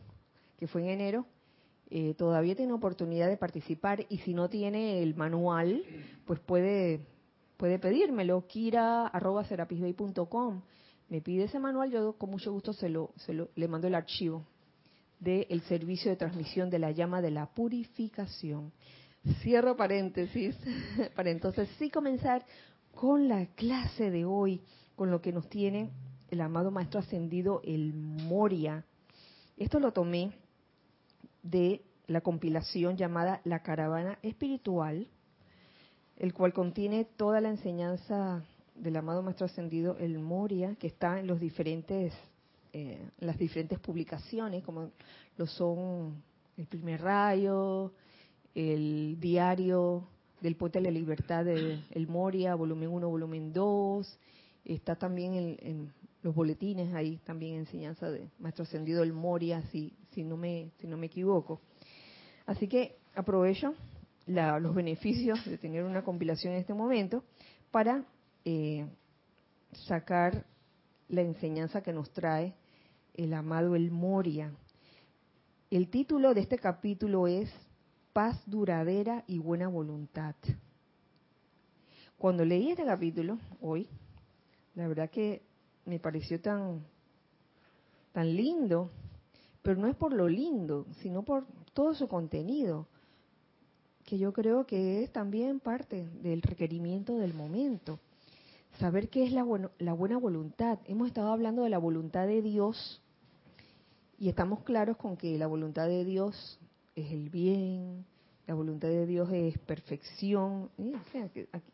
que 0.57 0.67
fue 0.67 0.81
en 0.81 0.89
enero, 0.89 1.27
eh, 1.91 2.15
todavía 2.15 2.55
tiene 2.55 2.73
oportunidad 2.73 3.27
de 3.27 3.37
participar 3.37 4.03
y 4.09 4.17
si 4.17 4.33
no 4.33 4.49
tiene 4.49 5.03
el 5.03 5.13
manual, 5.13 5.83
pues 6.25 6.39
puede, 6.39 7.05
puede 7.57 7.77
pedírmelo, 7.77 8.47
kira.com. 8.47 9.11
me 11.07 11.21
pide 11.21 11.43
ese 11.43 11.59
manual, 11.59 11.91
yo 11.91 12.13
con 12.13 12.31
mucho 12.31 12.51
gusto 12.51 12.73
se 12.73 12.89
lo, 12.89 13.11
se 13.17 13.33
lo 13.33 13.49
le 13.55 13.67
mando 13.67 13.85
el 13.85 13.93
archivo 13.93 14.43
del 15.25 15.61
servicio 15.61 16.11
de 16.11 16.17
transmisión 16.17 16.69
de 16.69 16.77
la 16.77 16.91
llama 16.91 17.19
de 17.19 17.31
la 17.31 17.47
purificación. 17.47 18.71
Cierro 19.41 19.75
paréntesis 19.75 20.55
para 21.15 21.31
entonces 21.31 21.67
sí 21.79 21.89
comenzar 21.89 22.45
con 22.93 23.27
la 23.27 23.47
clase 23.47 24.11
de 24.11 24.23
hoy, 24.23 24.61
con 24.95 25.09
lo 25.09 25.21
que 25.21 25.33
nos 25.33 25.49
tiene 25.49 25.89
el 26.29 26.41
amado 26.41 26.69
Maestro 26.69 26.99
Ascendido, 26.99 27.61
el 27.63 27.93
Moria. 27.95 28.85
Esto 29.57 29.79
lo 29.79 29.91
tomé 29.91 30.31
de 31.41 31.81
la 32.05 32.21
compilación 32.21 32.95
llamada 32.95 33.41
La 33.45 33.63
Caravana 33.63 34.19
Espiritual, 34.21 35.07
el 36.17 36.33
cual 36.33 36.53
contiene 36.53 37.03
toda 37.03 37.41
la 37.41 37.49
enseñanza 37.49 38.43
del 38.75 38.95
amado 38.95 39.23
Maestro 39.23 39.47
Ascendido, 39.47 39.97
el 39.97 40.19
Moria, 40.19 40.75
que 40.75 40.87
está 40.87 41.19
en 41.19 41.25
los 41.25 41.39
diferentes, 41.39 42.13
eh, 42.77 42.99
las 43.19 43.37
diferentes 43.37 43.79
publicaciones, 43.79 44.61
como 44.61 44.91
lo 45.37 45.47
son 45.47 46.21
el 46.57 46.67
primer 46.67 47.01
rayo, 47.01 47.93
el 48.53 49.17
diario 49.17 50.09
del 50.41 50.57
poeta 50.57 50.79
de 50.79 50.83
la 50.83 50.91
libertad 50.91 51.45
de 51.45 51.79
El 51.91 52.07
Moria, 52.09 52.53
volumen 52.53 52.89
1, 52.89 53.07
volumen 53.07 53.53
2, 53.53 54.19
está 54.65 54.97
también 54.97 55.57
en, 55.61 55.93
los 56.21 56.35
boletines 56.35 56.93
ahí 56.93 57.17
también 57.23 57.59
enseñanza 57.59 58.11
de 58.11 58.29
Maestro 58.39 58.63
Ascendido 58.63 59.03
el 59.03 59.13
Moria, 59.13 59.61
si, 59.71 59.93
si, 60.11 60.25
no, 60.25 60.35
me, 60.35 60.71
si 60.81 60.87
no 60.87 60.97
me 60.97 61.05
equivoco. 61.05 61.61
Así 62.45 62.67
que 62.67 62.97
aprovecho 63.15 63.73
los 64.25 64.75
beneficios 64.75 65.45
de 65.45 65.57
tener 65.57 65.85
una 65.85 66.03
compilación 66.03 66.51
en 66.51 66.59
este 66.59 66.73
momento 66.73 67.23
para 67.71 68.03
eh, 68.43 68.85
sacar 69.87 70.45
la 71.07 71.21
enseñanza 71.21 71.81
que 71.81 71.93
nos 71.93 72.11
trae 72.11 72.53
el 73.17 73.33
amado 73.33 73.75
El 73.75 73.91
Moria. 73.91 74.51
El 75.69 75.89
título 75.89 76.33
de 76.33 76.41
este 76.41 76.57
capítulo 76.57 77.27
es 77.27 77.51
Paz 78.13 78.41
duradera 78.45 79.23
y 79.27 79.39
buena 79.39 79.67
voluntad. 79.67 80.35
Cuando 82.17 82.45
leí 82.45 82.69
este 82.69 82.85
capítulo 82.85 83.39
hoy, 83.61 83.89
la 84.75 84.87
verdad 84.87 85.09
que 85.09 85.41
me 85.85 85.99
pareció 85.99 86.39
tan 86.41 86.85
tan 88.13 88.33
lindo, 88.33 88.89
pero 89.61 89.79
no 89.79 89.87
es 89.87 89.95
por 89.95 90.13
lo 90.13 90.29
lindo, 90.29 90.85
sino 91.01 91.23
por 91.23 91.45
todo 91.73 91.93
su 91.93 92.07
contenido 92.07 92.87
que 94.05 94.17
yo 94.17 94.31
creo 94.31 94.65
que 94.65 95.03
es 95.03 95.11
también 95.11 95.59
parte 95.59 96.07
del 96.21 96.41
requerimiento 96.41 97.17
del 97.17 97.33
momento. 97.33 97.99
Saber 98.79 99.09
qué 99.09 99.23
es 99.23 99.31
la, 99.31 99.43
la 99.79 99.93
buena 99.93 100.17
voluntad. 100.17 100.79
Hemos 100.85 101.07
estado 101.07 101.31
hablando 101.31 101.63
de 101.63 101.69
la 101.69 101.79
voluntad 101.79 102.27
de 102.27 102.41
Dios 102.41 103.01
y 104.17 104.29
estamos 104.29 104.63
claros 104.63 104.97
con 104.97 105.17
que 105.17 105.37
la 105.37 105.47
voluntad 105.47 105.87
de 105.87 106.05
Dios 106.05 106.59
es 106.95 107.11
el 107.11 107.29
bien, 107.29 108.05
la 108.47 108.53
voluntad 108.53 108.87
de 108.87 109.05
Dios 109.05 109.29
es 109.31 109.57
perfección. 109.59 110.69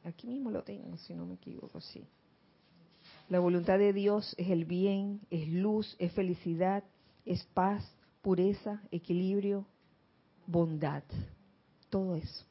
Aquí 0.03 0.27
mismo 0.27 0.51
lo 0.51 0.63
tengo, 0.63 0.97
si 0.97 1.13
no 1.13 1.25
me 1.25 1.35
equivoco, 1.35 1.81
sí. 1.81 2.05
La 3.29 3.39
voluntad 3.39 3.77
de 3.77 3.93
Dios 3.93 4.35
es 4.37 4.49
el 4.49 4.65
bien, 4.65 5.21
es 5.29 5.47
luz, 5.49 5.95
es 5.99 6.11
felicidad, 6.13 6.83
es 7.25 7.43
paz, 7.53 7.83
pureza, 8.21 8.81
equilibrio, 8.91 9.65
bondad 10.47 11.03
todo 11.91 12.15
eso. 12.15 12.45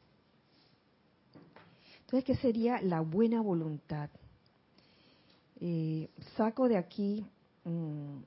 Entonces, 2.02 2.24
¿qué 2.24 2.36
sería 2.36 2.80
la 2.82 3.00
buena 3.00 3.40
voluntad? 3.40 4.10
Eh, 5.60 6.08
saco 6.36 6.68
de 6.68 6.76
aquí 6.76 7.26
mm, 7.64 8.18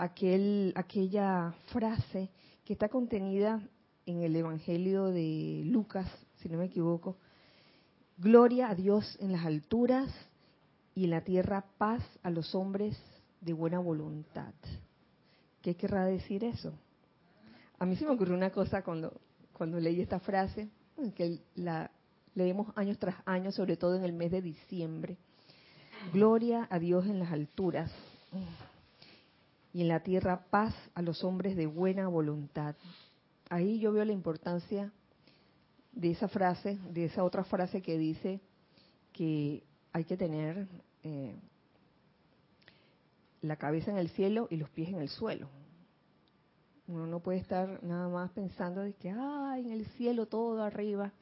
aquel, 0.00 0.72
aquella 0.76 1.52
frase 1.66 2.30
que 2.64 2.72
está 2.72 2.88
contenida 2.88 3.60
en 4.06 4.22
el 4.22 4.34
Evangelio 4.34 5.06
de 5.06 5.62
Lucas, 5.66 6.10
si 6.40 6.48
no 6.48 6.58
me 6.58 6.66
equivoco. 6.66 7.16
Gloria 8.16 8.70
a 8.70 8.74
Dios 8.74 9.18
en 9.20 9.32
las 9.32 9.44
alturas 9.44 10.10
y 10.94 11.04
en 11.04 11.10
la 11.10 11.20
tierra 11.20 11.66
paz 11.76 12.02
a 12.22 12.30
los 12.30 12.54
hombres 12.54 12.98
de 13.42 13.52
buena 13.52 13.78
voluntad. 13.78 14.54
¿Qué 15.60 15.76
querrá 15.76 16.06
decir 16.06 16.44
eso? 16.44 16.72
A 17.78 17.84
mí 17.84 17.96
se 17.96 18.06
me 18.06 18.12
ocurrió 18.12 18.34
una 18.34 18.50
cosa 18.50 18.82
cuando, 18.82 19.20
cuando 19.52 19.78
leí 19.78 20.00
esta 20.00 20.20
frase, 20.20 20.70
que 21.14 21.40
la 21.54 21.90
leemos 22.34 22.68
años 22.76 22.98
tras 22.98 23.16
años, 23.26 23.54
sobre 23.54 23.76
todo 23.76 23.96
en 23.96 24.04
el 24.04 24.14
mes 24.14 24.30
de 24.30 24.40
diciembre. 24.40 25.18
Gloria 26.12 26.66
a 26.70 26.78
Dios 26.78 27.06
en 27.06 27.18
las 27.18 27.32
alturas 27.32 27.92
y 29.72 29.82
en 29.82 29.88
la 29.88 30.00
tierra 30.00 30.44
paz 30.50 30.74
a 30.94 31.02
los 31.02 31.22
hombres 31.24 31.56
de 31.56 31.66
buena 31.66 32.08
voluntad. 32.08 32.74
Ahí 33.48 33.78
yo 33.78 33.92
veo 33.92 34.04
la 34.04 34.12
importancia 34.12 34.92
de 35.92 36.10
esa 36.10 36.28
frase, 36.28 36.78
de 36.90 37.06
esa 37.06 37.24
otra 37.24 37.44
frase 37.44 37.82
que 37.82 37.98
dice 37.98 38.40
que 39.12 39.64
hay 39.92 40.04
que 40.04 40.16
tener 40.16 40.68
eh, 41.02 41.36
la 43.42 43.56
cabeza 43.56 43.90
en 43.90 43.98
el 43.98 44.10
cielo 44.10 44.48
y 44.50 44.56
los 44.56 44.70
pies 44.70 44.88
en 44.90 45.00
el 45.00 45.08
suelo. 45.08 45.48
Uno 46.86 47.06
no 47.06 47.20
puede 47.20 47.38
estar 47.38 47.82
nada 47.84 48.08
más 48.08 48.30
pensando 48.32 48.80
de 48.80 48.94
que, 48.94 49.10
ah, 49.10 49.54
en 49.58 49.70
el 49.70 49.86
cielo 49.92 50.26
todo 50.26 50.62
arriba, 50.62 51.12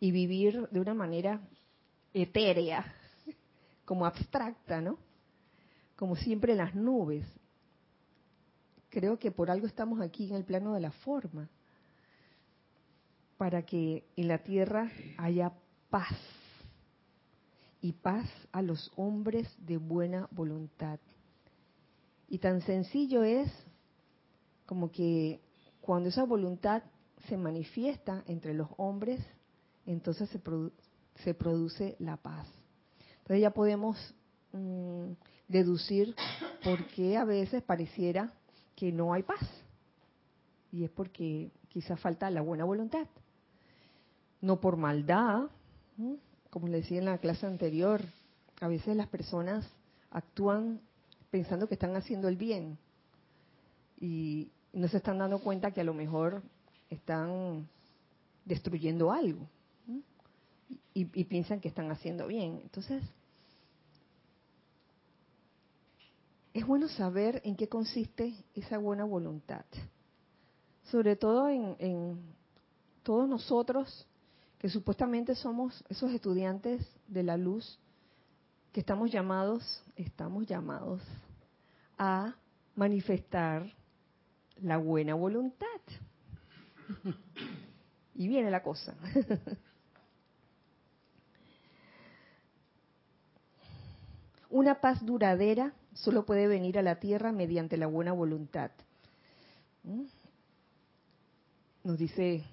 y 0.00 0.10
vivir 0.10 0.68
de 0.70 0.80
una 0.80 0.94
manera 0.94 1.40
etérea, 2.12 2.84
como 3.84 4.06
abstracta, 4.06 4.80
¿no? 4.80 4.98
Como 5.96 6.16
siempre 6.16 6.52
en 6.52 6.58
las 6.58 6.74
nubes. 6.74 7.24
Creo 8.94 9.18
que 9.18 9.32
por 9.32 9.50
algo 9.50 9.66
estamos 9.66 10.00
aquí 10.00 10.28
en 10.28 10.36
el 10.36 10.44
plano 10.44 10.72
de 10.72 10.78
la 10.78 10.92
forma, 10.92 11.50
para 13.36 13.66
que 13.66 14.04
en 14.14 14.28
la 14.28 14.38
tierra 14.38 14.88
haya 15.18 15.52
paz, 15.90 16.16
y 17.80 17.90
paz 17.90 18.30
a 18.52 18.62
los 18.62 18.92
hombres 18.94 19.52
de 19.58 19.78
buena 19.78 20.28
voluntad. 20.30 21.00
Y 22.28 22.38
tan 22.38 22.60
sencillo 22.60 23.24
es 23.24 23.50
como 24.64 24.92
que 24.92 25.40
cuando 25.80 26.08
esa 26.08 26.22
voluntad 26.22 26.84
se 27.26 27.36
manifiesta 27.36 28.22
entre 28.28 28.54
los 28.54 28.68
hombres, 28.76 29.20
entonces 29.86 30.30
se, 30.30 31.34
produce 31.34 31.96
la 31.98 32.16
paz. 32.16 32.46
Entonces 33.18 33.42
ya 33.42 33.50
podemos 33.50 33.98
mm, 34.52 35.14
deducir 35.48 36.14
por 36.62 36.86
qué 36.86 37.16
a 37.16 37.24
veces 37.24 37.60
pareciera 37.64 38.32
que 38.76 38.92
no 38.92 39.12
hay 39.12 39.22
paz. 39.22 39.40
Y 40.72 40.84
es 40.84 40.90
porque 40.90 41.50
quizá 41.68 41.96
falta 41.96 42.30
la 42.30 42.40
buena 42.40 42.64
voluntad. 42.64 43.06
No 44.40 44.60
por 44.60 44.76
maldad, 44.76 45.48
como 46.50 46.68
le 46.68 46.78
decía 46.78 46.98
en 46.98 47.06
la 47.06 47.18
clase 47.18 47.46
anterior, 47.46 48.02
a 48.60 48.68
veces 48.68 48.96
las 48.96 49.08
personas 49.08 49.66
actúan 50.10 50.80
pensando 51.30 51.66
que 51.66 51.74
están 51.74 51.96
haciendo 51.96 52.28
el 52.28 52.36
bien, 52.36 52.78
y 54.00 54.50
no 54.72 54.88
se 54.88 54.98
están 54.98 55.18
dando 55.18 55.38
cuenta 55.38 55.70
que 55.70 55.80
a 55.80 55.84
lo 55.84 55.94
mejor 55.94 56.42
están 56.90 57.66
destruyendo 58.44 59.12
algo 59.12 59.46
y, 60.92 61.24
piensan 61.24 61.60
que 61.60 61.68
están 61.68 61.90
haciendo 61.90 62.26
bien. 62.26 62.60
Entonces, 62.62 63.02
es 66.54 66.64
bueno 66.64 66.88
saber 66.88 67.42
en 67.44 67.56
qué 67.56 67.68
consiste 67.68 68.32
esa 68.54 68.78
buena 68.78 69.04
voluntad, 69.04 69.64
sobre 70.84 71.16
todo 71.16 71.48
en, 71.48 72.32
todos 73.02 73.28
nosotros 73.28 74.06
que 74.58 74.68
supuestamente 74.70 75.34
somos 75.34 75.84
esos 75.88 76.12
estudiantes 76.12 76.88
de 77.08 77.24
la 77.24 77.36
luz 77.36 77.80
que 78.72 78.80
estamos 78.80 79.10
llamados, 79.10 79.82
estamos 79.96 80.46
llamados 80.46 81.02
a 81.98 82.36
manifestar 82.76 83.70
la 84.62 84.78
buena 84.78 85.14
voluntad. 85.14 85.66
Y 88.14 88.28
viene 88.28 88.48
la 88.50 88.62
cosa. 88.62 88.94
Una 94.50 94.80
paz 94.80 95.04
duradera 95.04 95.74
solo 95.94 96.26
puede 96.26 96.46
venir 96.46 96.78
a 96.78 96.82
la 96.82 97.00
tierra 97.00 97.32
mediante 97.32 97.76
la 97.76 97.86
buena 97.86 98.12
voluntad. 98.12 98.70
¿Mm? 99.82 100.04
Nos 101.84 101.98
dice 101.98 102.44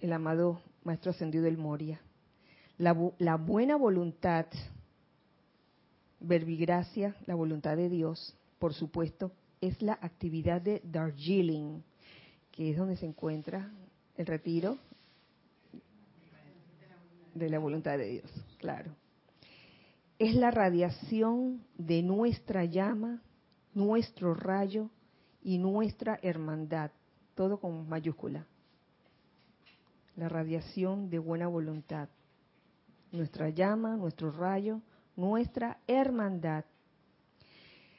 el 0.00 0.12
amado 0.12 0.60
Maestro 0.84 1.10
Ascendido 1.10 1.44
del 1.44 1.58
Moria. 1.58 2.00
La, 2.78 2.96
la 3.18 3.36
buena 3.36 3.76
voluntad, 3.76 4.46
verbigracia, 6.20 7.16
la 7.26 7.34
voluntad 7.34 7.76
de 7.76 7.88
Dios, 7.88 8.36
por 8.58 8.74
supuesto, 8.74 9.32
es 9.60 9.80
la 9.82 9.98
actividad 10.00 10.60
de 10.60 10.80
Darjeeling, 10.84 11.82
que 12.52 12.70
es 12.70 12.76
donde 12.76 12.96
se 12.96 13.06
encuentra 13.06 13.70
el 14.16 14.26
retiro 14.26 14.78
de 17.34 17.50
la 17.50 17.58
voluntad 17.58 17.98
de 17.98 18.08
Dios, 18.08 18.30
claro. 18.58 18.94
Es 20.18 20.34
la 20.34 20.50
radiación 20.50 21.64
de 21.76 22.02
nuestra 22.02 22.64
llama, 22.64 23.22
nuestro 23.74 24.34
rayo 24.34 24.90
y 25.42 25.58
nuestra 25.58 26.18
hermandad, 26.22 26.90
todo 27.34 27.60
con 27.60 27.88
mayúscula. 27.88 28.46
La 30.16 30.28
radiación 30.28 31.10
de 31.10 31.18
buena 31.18 31.48
voluntad, 31.48 32.08
nuestra 33.12 33.50
llama, 33.50 33.96
nuestro 33.96 34.30
rayo, 34.30 34.80
nuestra 35.14 35.78
hermandad. 35.86 36.64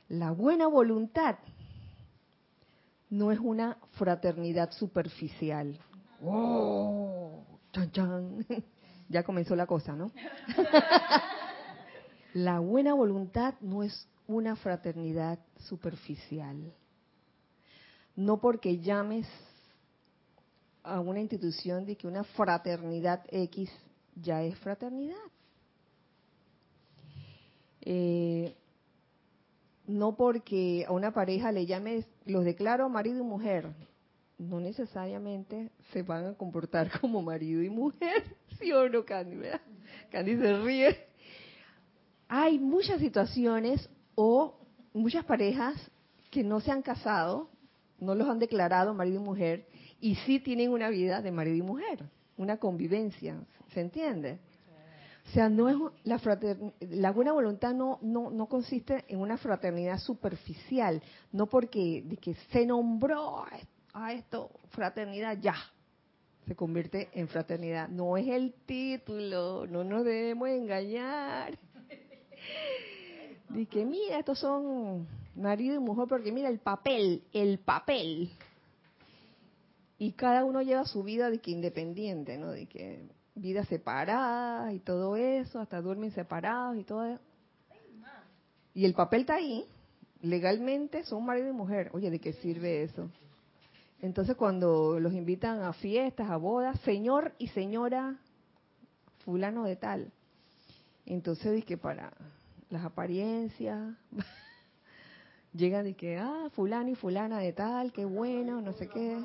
La 0.10 0.32
buena 0.32 0.68
voluntad 0.68 1.38
no 3.10 3.32
es 3.32 3.40
una 3.40 3.78
fraternidad 3.92 4.72
superficial. 4.72 5.80
¡Oh! 6.24 7.44
¡Chan, 7.72 7.92
chan! 7.92 8.46
Ya 9.10 9.24
comenzó 9.24 9.56
la 9.56 9.66
cosa, 9.66 9.96
¿no? 9.96 10.12
la 12.38 12.60
buena 12.60 12.94
voluntad 12.94 13.56
no 13.62 13.82
es 13.82 14.08
una 14.28 14.56
fraternidad 14.56 15.40
superficial. 15.58 16.72
No 18.16 18.40
porque 18.40 18.78
llames 18.78 19.28
a 20.84 21.00
una 21.00 21.20
institución 21.20 21.84
de 21.88 21.96
que 21.96 22.06
una 22.06 22.24
fraternidad 22.24 23.24
X 23.32 23.72
ya 24.16 24.44
es 24.44 24.56
fraternidad. 24.60 25.16
Eh, 27.82 28.56
no 29.88 30.16
porque 30.16 30.86
a 30.88 30.92
una 30.92 31.12
pareja 31.12 31.52
le 31.52 31.66
llames, 31.66 32.06
los 32.26 32.46
declaro 32.46 32.88
marido 32.88 33.18
y 33.18 33.24
mujer, 33.24 33.74
no 34.38 34.60
necesariamente 34.60 35.72
se 35.92 36.04
van 36.04 36.28
a 36.28 36.34
comportar 36.36 36.92
como 37.02 37.24
marido 37.24 37.64
y 37.64 37.70
mujer, 37.72 38.24
¿sí 38.60 38.72
o 38.72 38.88
no, 38.88 39.04
Candy? 39.04 39.48
Candy 40.12 40.38
se 40.38 40.60
ríe. 40.62 41.07
Hay 42.28 42.60
muchas 42.60 43.00
situaciones 43.00 43.90
o 44.16 44.60
muchas 44.94 45.26
parejas 45.26 45.76
que 46.32 46.44
no 46.44 46.60
se 46.60 46.72
han 46.72 46.82
casado, 46.82 47.50
no 48.00 48.16
los 48.16 48.28
han 48.28 48.40
declarado 48.40 48.94
marido 48.94 49.22
y 49.22 49.24
mujer, 49.24 49.68
y 50.00 50.16
sí 50.16 50.40
tienen 50.40 50.72
una 50.72 50.90
vida 50.90 51.22
de 51.22 51.32
marido 51.32 51.58
y 51.58 51.62
mujer, 51.62 52.06
una 52.38 52.58
convivencia, 52.58 53.38
¿se 53.74 53.82
entiende? 53.82 54.40
O 55.26 55.30
sea, 55.32 55.50
no 55.50 55.68
es 55.68 55.76
la, 56.04 56.22
la 56.80 57.12
buena 57.12 57.34
voluntad 57.34 57.74
no, 57.74 58.00
no, 58.02 58.30
no 58.30 58.46
consiste 58.48 59.04
en 59.10 59.20
una 59.20 59.38
fraternidad 59.38 60.00
superficial, 60.00 61.02
no 61.34 61.48
porque 61.48 62.02
de 62.06 62.16
que 62.18 62.36
se 62.52 62.66
nombró 62.66 63.44
a 63.94 64.14
esto 64.14 64.52
fraternidad 64.70 65.38
ya 65.42 65.56
se 66.48 66.56
convierte 66.56 67.10
en 67.14 67.28
fraternidad. 67.28 67.90
No 67.90 68.16
es 68.16 68.28
el 68.28 68.54
título, 68.66 69.68
no 69.68 69.84
nos 69.84 70.06
debemos 70.06 70.48
engañar. 70.48 71.60
Dice, 73.50 73.86
mira, 73.86 74.20
estos 74.20 74.40
son 74.40 75.08
marido 75.36 75.76
y 75.76 75.80
mujer 75.80 76.08
porque 76.08 76.32
mira 76.32 76.50
el 76.50 76.60
papel, 76.60 77.24
el 77.34 77.60
papel. 77.60 78.30
Y 79.98 80.12
cada 80.12 80.46
uno 80.46 80.62
lleva 80.62 80.86
su 80.86 81.04
vida 81.04 81.30
de 81.30 81.40
que 81.40 81.52
independiente, 81.52 82.38
¿no? 82.38 82.52
De 82.52 82.68
que 82.68 83.08
vida 83.36 83.64
separada 83.66 84.74
y 84.74 84.80
todo 84.80 85.16
eso, 85.16 85.60
hasta 85.60 85.82
duermen 85.82 86.12
separados 86.12 86.78
y 86.78 86.84
todo 86.84 87.06
eso. 87.06 87.22
Y 88.74 88.86
el 88.86 88.94
papel 88.94 89.22
está 89.22 89.36
ahí, 89.36 89.66
legalmente 90.22 91.04
son 91.04 91.26
marido 91.26 91.50
y 91.50 91.54
mujer. 91.54 91.90
Oye, 91.94 92.12
¿de 92.12 92.20
qué 92.20 92.34
sirve 92.34 92.84
eso? 92.84 93.10
Entonces 94.02 94.36
cuando 94.36 95.00
los 95.00 95.14
invitan 95.14 95.64
a 95.64 95.74
fiestas, 95.74 96.30
a 96.30 96.38
bodas, 96.38 96.80
señor 96.82 97.34
y 97.40 97.48
señora 97.48 98.20
fulano 99.26 99.64
de 99.64 99.76
tal. 99.76 100.12
Entonces 101.06 101.54
dice 101.54 101.78
para 101.78 102.14
las 102.70 102.84
apariencias 102.84 103.96
llegan 105.54 105.88
y 105.88 105.94
que, 105.94 106.18
ah, 106.18 106.50
fulano 106.54 106.90
y 106.90 106.96
fulana 106.96 107.40
de 107.40 107.54
tal, 107.54 107.92
qué 107.92 108.06
bueno, 108.06 108.62
no 108.62 108.74
sé 108.74 108.88
qué, 108.88 109.18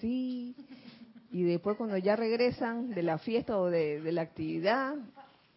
sí. 0.00 0.54
Y 1.30 1.42
después 1.42 1.76
cuando 1.76 1.96
ya 1.98 2.16
regresan 2.16 2.90
de 2.90 3.02
la 3.02 3.18
fiesta 3.18 3.58
o 3.58 3.66
de, 3.66 4.00
la 4.12 4.22
actividad, 4.22 4.94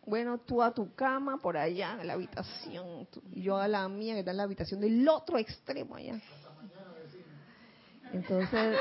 bueno, 0.05 0.39
tú 0.39 0.61
a 0.61 0.73
tu 0.73 0.93
cama 0.95 1.37
por 1.37 1.55
allá 1.55 1.97
en 2.01 2.07
la 2.07 2.13
habitación, 2.13 3.07
y 3.31 3.43
yo 3.43 3.57
a 3.57 3.67
la 3.67 3.87
mía 3.87 4.13
que 4.13 4.19
está 4.19 4.31
en 4.31 4.37
la 4.37 4.43
habitación 4.43 4.81
del 4.81 5.07
otro 5.07 5.37
extremo 5.37 5.95
allá. 5.95 6.19
Entonces, 8.11 8.77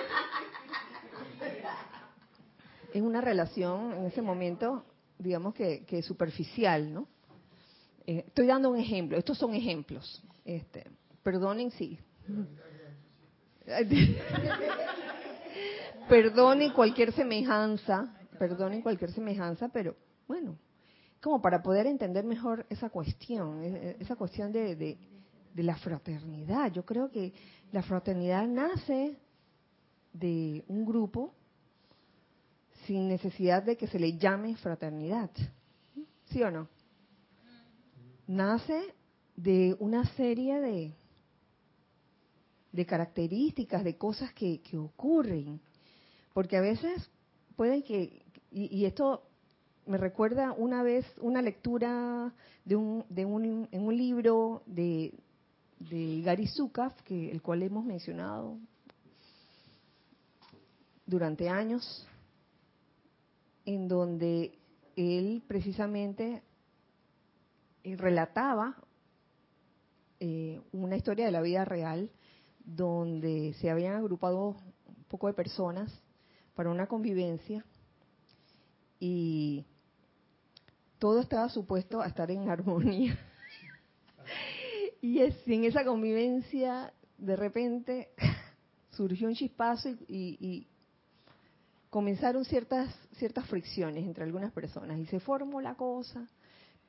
es 2.94 3.02
una 3.02 3.20
relación 3.20 3.92
en 3.92 4.06
ese 4.06 4.22
momento, 4.22 4.84
digamos 5.18 5.54
que, 5.54 5.84
que 5.84 6.02
superficial, 6.02 6.92
¿no? 6.92 7.06
Eh, 8.08 8.24
estoy 8.26 8.46
dando 8.46 8.70
un 8.70 8.78
ejemplo, 8.78 9.18
estos 9.18 9.36
son 9.36 9.52
ejemplos. 9.52 10.22
Este, 10.42 10.86
perdonen 11.22 11.70
sí. 11.72 11.98
perdonen 16.08 16.72
cualquier 16.72 17.12
semejanza, 17.12 18.14
perdonen 18.38 18.80
cualquier 18.80 19.12
semejanza, 19.12 19.68
pero 19.68 19.94
bueno, 20.26 20.56
como 21.20 21.42
para 21.42 21.62
poder 21.62 21.86
entender 21.86 22.24
mejor 22.24 22.64
esa 22.70 22.88
cuestión, 22.88 23.62
e, 23.62 23.68
e, 23.68 23.96
esa 24.00 24.16
cuestión 24.16 24.52
de, 24.52 24.74
de 24.74 25.62
la 25.62 25.76
fraternidad. 25.76 26.72
Yo 26.72 26.86
creo 26.86 27.10
que 27.10 27.34
la 27.72 27.82
fraternidad 27.82 28.46
nace 28.46 29.18
de 30.14 30.64
un 30.66 30.86
grupo 30.86 31.34
sin 32.86 33.06
necesidad 33.06 33.62
de 33.62 33.76
que 33.76 33.86
se 33.86 33.98
le 33.98 34.16
llame 34.16 34.56
fraternidad. 34.56 35.28
¿Sí 36.24 36.42
o 36.42 36.50
no? 36.50 36.68
Nace 38.28 38.94
de 39.36 39.74
una 39.80 40.04
serie 40.14 40.60
de, 40.60 40.94
de 42.72 42.86
características, 42.86 43.82
de 43.82 43.96
cosas 43.96 44.34
que, 44.34 44.60
que 44.60 44.76
ocurren. 44.76 45.60
Porque 46.34 46.58
a 46.58 46.60
veces 46.60 47.10
pueden 47.56 47.82
que, 47.82 48.22
y, 48.50 48.84
esto 48.84 49.22
me 49.86 49.96
recuerda 49.96 50.52
una 50.52 50.82
vez 50.82 51.06
una 51.22 51.40
lectura 51.40 52.34
de 52.66 52.76
un, 52.76 53.04
de 53.08 53.24
un, 53.24 53.66
en 53.72 53.82
un 53.82 53.96
libro 53.96 54.62
de, 54.66 55.14
de 55.80 56.20
Gary 56.20 56.48
Zukaf, 56.48 57.00
que, 57.04 57.30
el 57.30 57.40
cual 57.40 57.62
hemos 57.62 57.86
mencionado 57.86 58.58
durante 61.06 61.48
años, 61.48 62.06
en 63.64 63.88
donde 63.88 64.58
él 64.96 65.42
precisamente 65.48 66.42
eh, 67.92 67.96
relataba 67.96 68.76
eh, 70.20 70.60
una 70.72 70.96
historia 70.96 71.26
de 71.26 71.32
la 71.32 71.40
vida 71.40 71.64
real 71.64 72.10
donde 72.64 73.54
se 73.60 73.70
habían 73.70 73.94
agrupado 73.94 74.56
un 74.86 75.04
poco 75.08 75.28
de 75.28 75.34
personas 75.34 76.02
para 76.54 76.70
una 76.70 76.86
convivencia 76.86 77.64
y 79.00 79.64
todo 80.98 81.20
estaba 81.20 81.48
supuesto 81.48 82.00
a 82.00 82.08
estar 82.08 82.30
en 82.30 82.50
armonía. 82.50 83.18
y 85.00 85.20
en 85.20 85.64
esa 85.64 85.84
convivencia 85.84 86.92
de 87.16 87.36
repente 87.36 88.10
surgió 88.90 89.28
un 89.28 89.34
chispazo 89.34 89.90
y, 90.08 90.66
comenzaron 91.90 92.44
ciertas, 92.44 92.94
ciertas 93.16 93.46
fricciones 93.46 94.04
entre 94.04 94.22
algunas 94.22 94.52
personas 94.52 94.98
y 94.98 95.06
se 95.06 95.20
formó 95.20 95.60
la 95.62 95.74
cosa. 95.74 96.28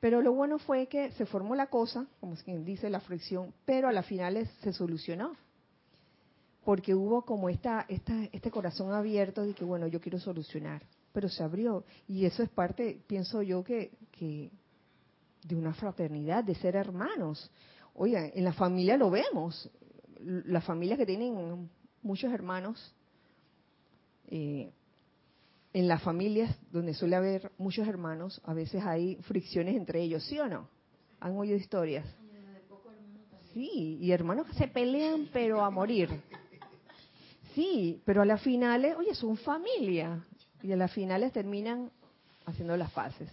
Pero 0.00 0.22
lo 0.22 0.32
bueno 0.32 0.58
fue 0.58 0.86
que 0.86 1.12
se 1.12 1.26
formó 1.26 1.54
la 1.54 1.66
cosa, 1.66 2.06
como 2.20 2.34
quien 2.36 2.64
dice 2.64 2.88
la 2.88 3.00
fricción, 3.00 3.52
pero 3.66 3.86
a 3.86 3.92
las 3.92 4.06
finales 4.06 4.48
se 4.62 4.72
solucionó. 4.72 5.36
Porque 6.64 6.94
hubo 6.94 7.22
como 7.22 7.48
esta, 7.50 7.84
esta, 7.88 8.24
este 8.32 8.50
corazón 8.50 8.92
abierto 8.92 9.42
de 9.42 9.54
que, 9.54 9.64
bueno, 9.64 9.86
yo 9.86 10.00
quiero 10.00 10.18
solucionar. 10.18 10.82
Pero 11.12 11.28
se 11.28 11.42
abrió. 11.42 11.84
Y 12.08 12.24
eso 12.24 12.42
es 12.42 12.48
parte, 12.48 13.02
pienso 13.06 13.42
yo, 13.42 13.62
que, 13.62 13.92
que 14.12 14.50
de 15.44 15.56
una 15.56 15.74
fraternidad, 15.74 16.44
de 16.44 16.54
ser 16.54 16.76
hermanos. 16.76 17.50
Oiga, 17.94 18.26
en 18.26 18.44
la 18.44 18.52
familia 18.52 18.96
lo 18.96 19.10
vemos. 19.10 19.70
Las 20.18 20.64
familias 20.64 20.98
que 20.98 21.06
tienen 21.06 21.68
muchos 22.02 22.32
hermanos, 22.32 22.94
eh, 24.28 24.72
en 25.72 25.88
las 25.88 26.02
familias 26.02 26.56
donde 26.72 26.94
suele 26.94 27.16
haber 27.16 27.52
muchos 27.58 27.86
hermanos, 27.86 28.40
a 28.44 28.54
veces 28.54 28.84
hay 28.84 29.16
fricciones 29.22 29.76
entre 29.76 30.02
ellos, 30.02 30.24
¿sí 30.24 30.38
o 30.38 30.48
no? 30.48 30.68
¿Han 31.20 31.36
oído 31.36 31.56
historias? 31.56 32.06
Sí, 33.52 33.98
y 34.00 34.12
hermanos 34.12 34.46
que 34.46 34.54
se 34.54 34.68
pelean 34.68 35.28
pero 35.32 35.64
a 35.64 35.70
morir. 35.70 36.08
Sí, 37.54 38.00
pero 38.04 38.22
a 38.22 38.24
las 38.24 38.40
finales, 38.42 38.96
oye, 38.96 39.14
son 39.14 39.36
familia. 39.36 40.24
Y 40.62 40.72
a 40.72 40.76
las 40.76 40.92
finales 40.92 41.32
terminan 41.32 41.90
haciendo 42.46 42.76
las 42.76 42.92
paces. 42.92 43.28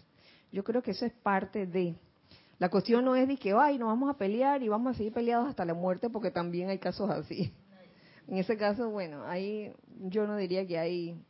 Yo 0.51 0.63
creo 0.63 0.81
que 0.81 0.91
eso 0.91 1.05
es 1.05 1.13
parte 1.13 1.67
de... 1.67 1.95
La 2.57 2.69
cuestión 2.69 3.05
no 3.05 3.15
es 3.15 3.27
de 3.27 3.37
que, 3.37 3.53
ay, 3.53 3.77
nos 3.77 3.89
vamos 3.89 4.09
a 4.09 4.17
pelear 4.17 4.63
y 4.63 4.69
vamos 4.69 4.95
a 4.95 4.97
seguir 4.97 5.13
peleados 5.13 5.47
hasta 5.47 5.65
la 5.65 5.75
muerte, 5.75 6.09
porque 6.09 6.31
también 6.31 6.69
hay 6.69 6.79
casos 6.79 7.09
así. 7.09 7.53
En 8.27 8.37
ese 8.37 8.57
caso, 8.57 8.89
bueno, 8.89 9.23
ahí 9.25 9.71
yo 9.99 10.25
no 10.25 10.35
diría 10.35 10.65
que 10.65 10.79
hay 10.79 11.21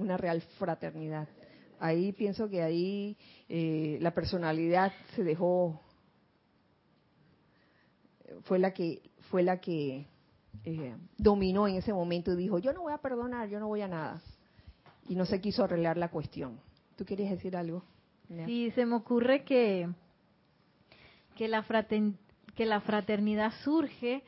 una 0.00 0.16
real 0.16 0.40
fraternidad. 0.58 1.28
Ahí 1.78 2.12
pienso 2.12 2.48
que 2.48 2.62
ahí 2.62 3.16
eh, 3.48 3.98
la 4.00 4.12
personalidad 4.12 4.92
se 5.14 5.24
dejó, 5.24 5.80
fue 8.42 8.58
la 8.58 8.72
que, 8.72 9.02
fue 9.30 9.42
la 9.42 9.60
que 9.60 10.06
eh, 10.64 10.94
dominó 11.16 11.66
en 11.66 11.76
ese 11.76 11.92
momento 11.92 12.32
y 12.32 12.36
dijo, 12.36 12.58
yo 12.58 12.72
no 12.72 12.82
voy 12.82 12.92
a 12.92 12.98
perdonar, 12.98 13.48
yo 13.48 13.58
no 13.60 13.68
voy 13.68 13.80
a 13.80 13.88
nada. 13.88 14.20
Y 15.08 15.14
no 15.14 15.24
se 15.24 15.40
quiso 15.40 15.64
arreglar 15.64 15.96
la 15.96 16.08
cuestión. 16.08 16.60
¿Tú 16.96 17.04
querías 17.04 17.30
decir 17.30 17.56
algo? 17.56 17.82
Sí, 18.46 18.70
se 18.72 18.86
me 18.86 18.94
ocurre 18.94 19.42
que, 19.44 19.88
que, 21.34 21.48
la 21.48 21.64
que 22.54 22.66
la 22.66 22.80
fraternidad 22.80 23.52
surge 23.64 24.22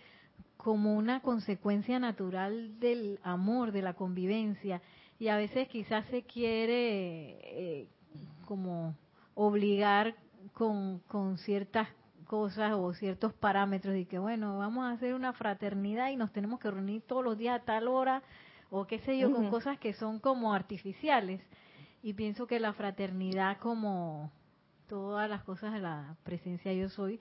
como 0.56 0.94
una 0.94 1.20
consecuencia 1.20 1.98
natural 1.98 2.78
del 2.80 3.18
amor, 3.22 3.72
de 3.72 3.82
la 3.82 3.94
convivencia. 3.94 4.80
Y 5.22 5.28
a 5.28 5.36
veces 5.36 5.68
quizás 5.68 6.04
se 6.06 6.24
quiere 6.24 7.38
eh, 7.44 7.86
como 8.44 8.96
obligar 9.36 10.16
con, 10.52 10.98
con 11.06 11.38
ciertas 11.38 11.86
cosas 12.26 12.72
o 12.72 12.92
ciertos 12.92 13.32
parámetros 13.32 13.94
y 13.94 14.04
que 14.04 14.18
bueno, 14.18 14.58
vamos 14.58 14.84
a 14.84 14.90
hacer 14.90 15.14
una 15.14 15.32
fraternidad 15.32 16.10
y 16.10 16.16
nos 16.16 16.32
tenemos 16.32 16.58
que 16.58 16.72
reunir 16.72 17.02
todos 17.02 17.22
los 17.22 17.38
días 17.38 17.60
a 17.60 17.64
tal 17.64 17.86
hora 17.86 18.24
o 18.68 18.84
qué 18.88 18.98
sé 18.98 19.16
yo, 19.16 19.30
con 19.30 19.48
cosas 19.48 19.78
que 19.78 19.92
son 19.92 20.18
como 20.18 20.52
artificiales. 20.52 21.40
Y 22.02 22.14
pienso 22.14 22.48
que 22.48 22.58
la 22.58 22.72
fraternidad 22.72 23.58
como 23.58 24.32
todas 24.88 25.30
las 25.30 25.44
cosas 25.44 25.72
de 25.72 25.78
la 25.82 26.16
presencia 26.24 26.72
yo 26.72 26.88
soy, 26.88 27.20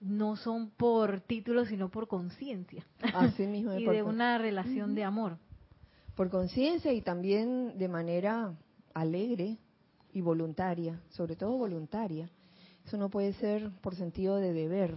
no 0.00 0.36
son 0.36 0.70
por 0.70 1.20
título, 1.22 1.64
sino 1.64 1.88
por 1.88 2.06
conciencia. 2.06 2.86
Así 3.12 3.48
mismo. 3.48 3.74
y 3.76 3.84
de 3.84 4.04
una 4.04 4.38
relación 4.38 4.94
de 4.94 5.02
amor. 5.02 5.38
Por 6.16 6.30
conciencia 6.30 6.92
y 6.92 7.00
también 7.00 7.78
de 7.78 7.88
manera 7.88 8.54
alegre 8.94 9.58
y 10.12 10.20
voluntaria, 10.20 11.00
sobre 11.10 11.36
todo 11.36 11.56
voluntaria. 11.56 12.28
Eso 12.86 12.96
no 12.96 13.08
puede 13.08 13.32
ser 13.34 13.70
por 13.80 13.94
sentido 13.94 14.36
de 14.36 14.52
deber, 14.52 14.94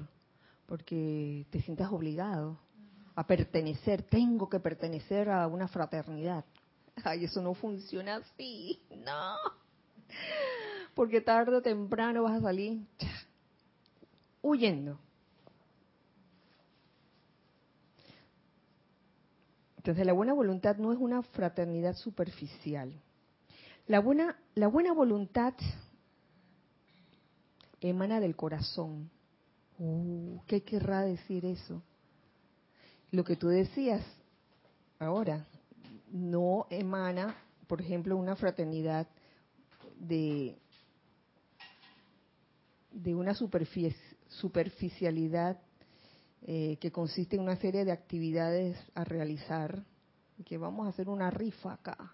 porque 0.65 1.45
te 1.51 1.61
sientas 1.61 1.91
obligado 1.91 2.59
a 3.15 3.25
pertenecer, 3.25 4.03
tengo 4.03 4.49
que 4.49 4.59
pertenecer 4.59 5.29
a 5.29 5.47
una 5.47 5.67
fraternidad. 5.67 6.43
Ay, 7.03 7.25
eso 7.25 7.41
no 7.41 7.53
funciona 7.53 8.17
así, 8.17 8.81
no. 8.89 9.35
Porque 10.93 11.21
tarde 11.21 11.57
o 11.57 11.61
temprano 11.61 12.23
vas 12.23 12.39
a 12.39 12.41
salir 12.41 12.85
huyendo. 14.41 14.99
Entonces 19.85 20.05
la 20.07 20.13
buena 20.13 20.33
voluntad 20.33 20.77
no 20.77 20.91
es 20.91 20.97
una 20.97 21.21
fraternidad 21.21 21.95
superficial. 21.95 22.91
La 23.85 23.99
buena, 23.99 24.35
la 24.55 24.65
buena 24.65 24.93
voluntad 24.93 25.53
emana 27.81 28.19
del 28.19 28.35
corazón. 28.35 29.11
Uh, 29.77 30.39
¿Qué 30.47 30.63
querrá 30.63 31.03
decir 31.03 31.45
eso? 31.45 31.83
Lo 33.11 33.23
que 33.23 33.35
tú 33.35 33.47
decías 33.47 34.03
ahora, 34.97 35.45
no 36.11 36.65
emana, 36.71 37.35
por 37.67 37.79
ejemplo, 37.79 38.17
una 38.17 38.35
fraternidad 38.35 39.05
de, 39.99 40.57
de 42.91 43.13
una 43.13 43.35
superficialidad 43.35 45.59
eh, 46.47 46.77
que 46.79 46.91
consiste 46.91 47.37
en 47.37 47.41
una 47.41 47.55
serie 47.55 47.85
de 47.85 47.91
actividades 47.91 48.77
a 48.93 49.03
realizar, 49.03 49.83
que 50.45 50.59
vamos 50.59 50.85
a 50.85 50.89
hacer 50.89 51.09
una 51.09 51.31
rifa 51.31 51.73
acá. 51.73 52.13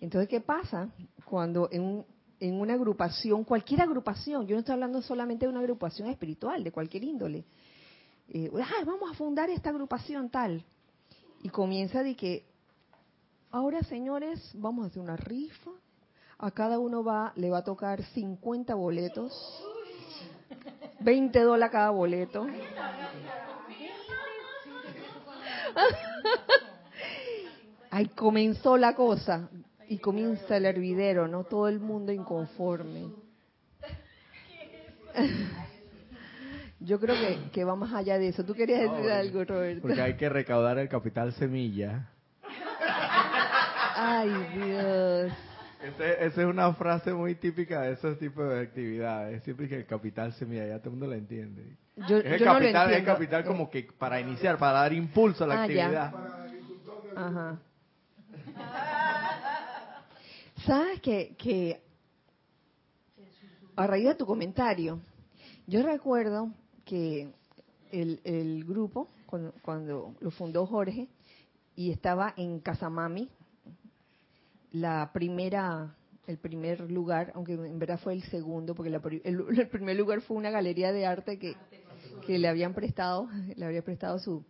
Entonces, 0.00 0.28
¿qué 0.28 0.40
pasa 0.40 0.90
cuando 1.24 1.68
en 1.70 1.82
un, 1.82 2.06
en 2.40 2.60
una 2.60 2.74
agrupación, 2.74 3.44
cualquier 3.44 3.82
agrupación, 3.82 4.48
yo 4.48 4.56
no 4.56 4.60
estoy 4.60 4.72
hablando 4.72 5.00
solamente 5.02 5.46
de 5.46 5.50
una 5.50 5.60
agrupación 5.60 6.08
espiritual, 6.08 6.64
de 6.64 6.72
cualquier 6.72 7.04
índole, 7.04 7.44
eh, 8.28 8.50
vamos 8.84 9.08
a 9.08 9.14
fundar 9.14 9.50
esta 9.50 9.70
agrupación 9.70 10.28
tal, 10.28 10.64
y 11.42 11.50
comienza 11.50 12.02
de 12.02 12.16
que, 12.16 12.44
ahora 13.52 13.84
señores, 13.84 14.50
vamos 14.54 14.84
a 14.84 14.88
hacer 14.88 15.00
una 15.00 15.16
rifa, 15.16 15.70
a 16.38 16.50
cada 16.50 16.80
uno 16.80 17.04
va, 17.04 17.32
le 17.36 17.50
va 17.50 17.58
a 17.58 17.64
tocar 17.64 18.02
50 18.02 18.74
boletos, 18.74 19.32
20 21.00 21.40
dólares 21.40 21.72
cada 21.72 21.90
boleto. 21.90 22.46
Ahí 27.90 28.06
comenzó 28.08 28.76
la 28.76 28.94
cosa 28.94 29.48
y 29.88 29.98
comienza 29.98 30.56
el 30.56 30.66
hervidero, 30.66 31.28
¿no? 31.28 31.44
Todo 31.44 31.68
el 31.68 31.78
mundo 31.80 32.10
inconforme. 32.12 33.10
Yo 36.80 36.98
creo 37.00 37.14
que, 37.14 37.50
que 37.50 37.64
va 37.64 37.76
más 37.76 37.94
allá 37.94 38.18
de 38.18 38.28
eso. 38.28 38.44
¿Tú 38.44 38.54
querías 38.54 38.80
decir 38.80 39.10
algo, 39.10 39.44
Roberto? 39.44 39.82
Porque 39.82 40.02
hay 40.02 40.16
que 40.16 40.28
recaudar 40.28 40.78
el 40.78 40.88
capital 40.88 41.32
semilla. 41.32 42.10
Ay, 43.96 44.30
Dios. 44.54 45.32
Esa 45.84 46.24
es 46.42 46.46
una 46.48 46.72
frase 46.74 47.12
muy 47.12 47.34
típica 47.34 47.82
de 47.82 47.92
esos 47.92 48.18
tipos 48.18 48.48
de 48.48 48.60
actividades. 48.60 49.42
Siempre 49.42 49.68
que 49.68 49.76
el 49.76 49.86
capital 49.86 50.32
semilla, 50.32 50.66
ya 50.66 50.78
todo 50.78 50.86
el 50.88 50.90
mundo 50.92 51.06
lo 51.08 51.14
entiende. 51.14 51.76
Yo, 52.08 52.18
es 52.18 52.24
el 52.24 52.38
yo 52.40 52.46
capital, 52.46 52.72
no 52.72 52.84
lo 52.84 52.90
es 52.90 52.98
el 53.00 53.04
capital 53.04 53.44
como 53.44 53.70
que 53.70 53.86
para 53.98 54.18
iniciar, 54.20 54.58
para 54.58 54.72
dar 54.80 54.92
impulso 54.92 55.44
a 55.44 55.46
la 55.46 55.62
Ah, 55.62 55.66
ya. 55.66 55.84
actividad. 55.86 56.14
Ajá. 57.16 57.58
¿Sabes 60.66 61.00
que, 61.00 61.34
que 61.36 61.82
a 63.76 63.86
raíz 63.86 64.06
de 64.06 64.14
tu 64.14 64.24
comentario, 64.26 65.00
yo 65.66 65.82
recuerdo 65.82 66.50
que 66.84 67.30
el, 67.92 68.20
el 68.24 68.64
grupo, 68.64 69.08
cuando, 69.26 69.52
cuando 69.62 70.14
lo 70.20 70.30
fundó 70.30 70.66
Jorge, 70.66 71.08
y 71.76 71.90
estaba 71.90 72.32
en 72.36 72.60
Casamami, 72.60 73.28
la 74.74 75.12
primera, 75.12 75.94
el 76.26 76.36
primer 76.36 76.90
lugar, 76.90 77.30
aunque 77.36 77.52
en 77.52 77.78
verdad 77.78 78.00
fue 78.00 78.12
el 78.12 78.24
segundo, 78.24 78.74
porque 78.74 78.90
la 78.90 79.00
el, 79.24 79.68
primer 79.68 79.96
lugar 79.96 80.20
fue 80.20 80.36
una 80.36 80.50
galería 80.50 80.92
de 80.92 81.06
arte 81.06 81.38
que, 81.38 81.56
que 82.26 82.38
le 82.38 82.48
habían 82.48 82.74
prestado, 82.74 83.28
le 83.56 83.64
había 83.64 83.82
prestado 83.82 84.18
su, 84.18 84.44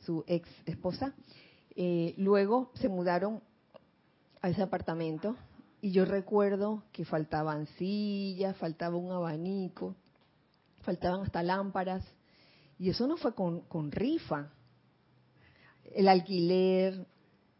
su 0.00 0.22
ex 0.26 0.48
esposa. 0.66 1.14
Eh, 1.74 2.14
luego 2.18 2.70
se 2.74 2.90
mudaron 2.90 3.40
a 4.42 4.50
ese 4.50 4.62
apartamento 4.62 5.34
y 5.80 5.92
yo 5.92 6.04
recuerdo 6.04 6.82
que 6.92 7.06
faltaban 7.06 7.66
sillas, 7.78 8.54
faltaba 8.58 8.96
un 8.96 9.12
abanico, 9.12 9.94
faltaban 10.82 11.22
hasta 11.22 11.42
lámparas 11.42 12.04
y 12.78 12.90
eso 12.90 13.06
no 13.06 13.16
fue 13.16 13.34
con, 13.34 13.62
con 13.62 13.92
rifa, 13.92 14.50
el 15.94 16.06
alquiler, 16.06 17.06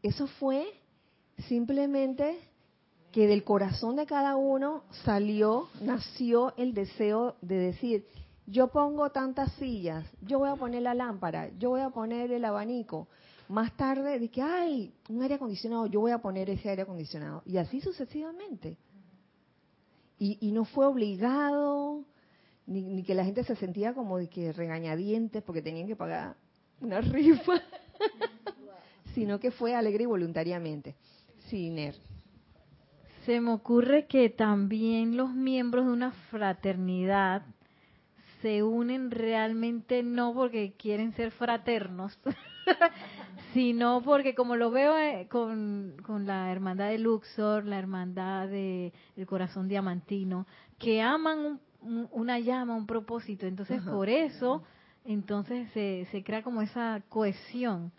eso 0.02 0.26
fue 0.26 0.66
simplemente 1.46 2.38
que 3.12 3.26
del 3.26 3.44
corazón 3.44 3.96
de 3.96 4.06
cada 4.06 4.36
uno 4.36 4.84
salió, 5.04 5.68
nació 5.80 6.54
el 6.56 6.74
deseo 6.74 7.36
de 7.40 7.56
decir, 7.56 8.06
yo 8.46 8.68
pongo 8.68 9.10
tantas 9.10 9.52
sillas, 9.54 10.04
yo 10.22 10.38
voy 10.38 10.48
a 10.48 10.56
poner 10.56 10.82
la 10.82 10.94
lámpara, 10.94 11.50
yo 11.58 11.70
voy 11.70 11.80
a 11.80 11.90
poner 11.90 12.32
el 12.32 12.44
abanico. 12.44 13.08
Más 13.48 13.74
tarde 13.76 14.18
dije, 14.18 14.42
ay, 14.42 14.92
un 15.08 15.22
aire 15.22 15.36
acondicionado, 15.36 15.86
yo 15.86 16.00
voy 16.00 16.12
a 16.12 16.18
poner 16.18 16.50
ese 16.50 16.68
aire 16.68 16.82
acondicionado. 16.82 17.42
Y 17.46 17.56
así 17.56 17.80
sucesivamente. 17.80 18.76
Y, 20.18 20.36
y 20.40 20.52
no 20.52 20.64
fue 20.64 20.86
obligado, 20.86 22.04
ni, 22.66 22.82
ni 22.82 23.02
que 23.02 23.14
la 23.14 23.24
gente 23.24 23.44
se 23.44 23.56
sentía 23.56 23.94
como 23.94 24.18
de 24.18 24.28
que 24.28 24.52
regañadientes 24.52 25.42
porque 25.42 25.62
tenían 25.62 25.86
que 25.86 25.96
pagar 25.96 26.36
una 26.80 27.00
rifa, 27.02 27.62
sino 29.14 29.40
que 29.40 29.50
fue 29.50 29.74
alegre 29.74 30.04
y 30.04 30.06
voluntariamente. 30.06 30.94
Se 33.24 33.40
me 33.40 33.50
ocurre 33.52 34.06
que 34.06 34.30
también 34.30 35.16
los 35.16 35.30
miembros 35.34 35.86
de 35.86 35.92
una 35.92 36.12
fraternidad 36.30 37.42
se 38.42 38.62
unen 38.62 39.10
realmente 39.10 40.02
no 40.02 40.32
porque 40.32 40.72
quieren 40.78 41.12
ser 41.14 41.32
fraternos, 41.32 42.18
sino 43.52 44.00
porque 44.02 44.34
como 44.34 44.56
lo 44.56 44.70
veo 44.70 44.96
eh, 44.96 45.26
con, 45.28 45.94
con 46.06 46.26
la 46.26 46.50
hermandad 46.52 46.88
de 46.90 46.98
Luxor, 46.98 47.64
la 47.64 47.78
hermandad 47.78 48.48
de 48.48 48.92
el 49.16 49.26
corazón 49.26 49.68
diamantino, 49.68 50.46
que 50.78 51.02
aman 51.02 51.38
un- 51.38 51.60
un- 51.80 52.08
una 52.12 52.38
llama, 52.38 52.74
un 52.76 52.86
propósito, 52.86 53.46
entonces 53.46 53.82
por 53.82 54.08
eso 54.08 54.62
entonces 55.04 55.68
se, 55.72 56.06
se 56.10 56.22
crea 56.22 56.42
como 56.42 56.62
esa 56.62 57.02
cohesión 57.08 57.92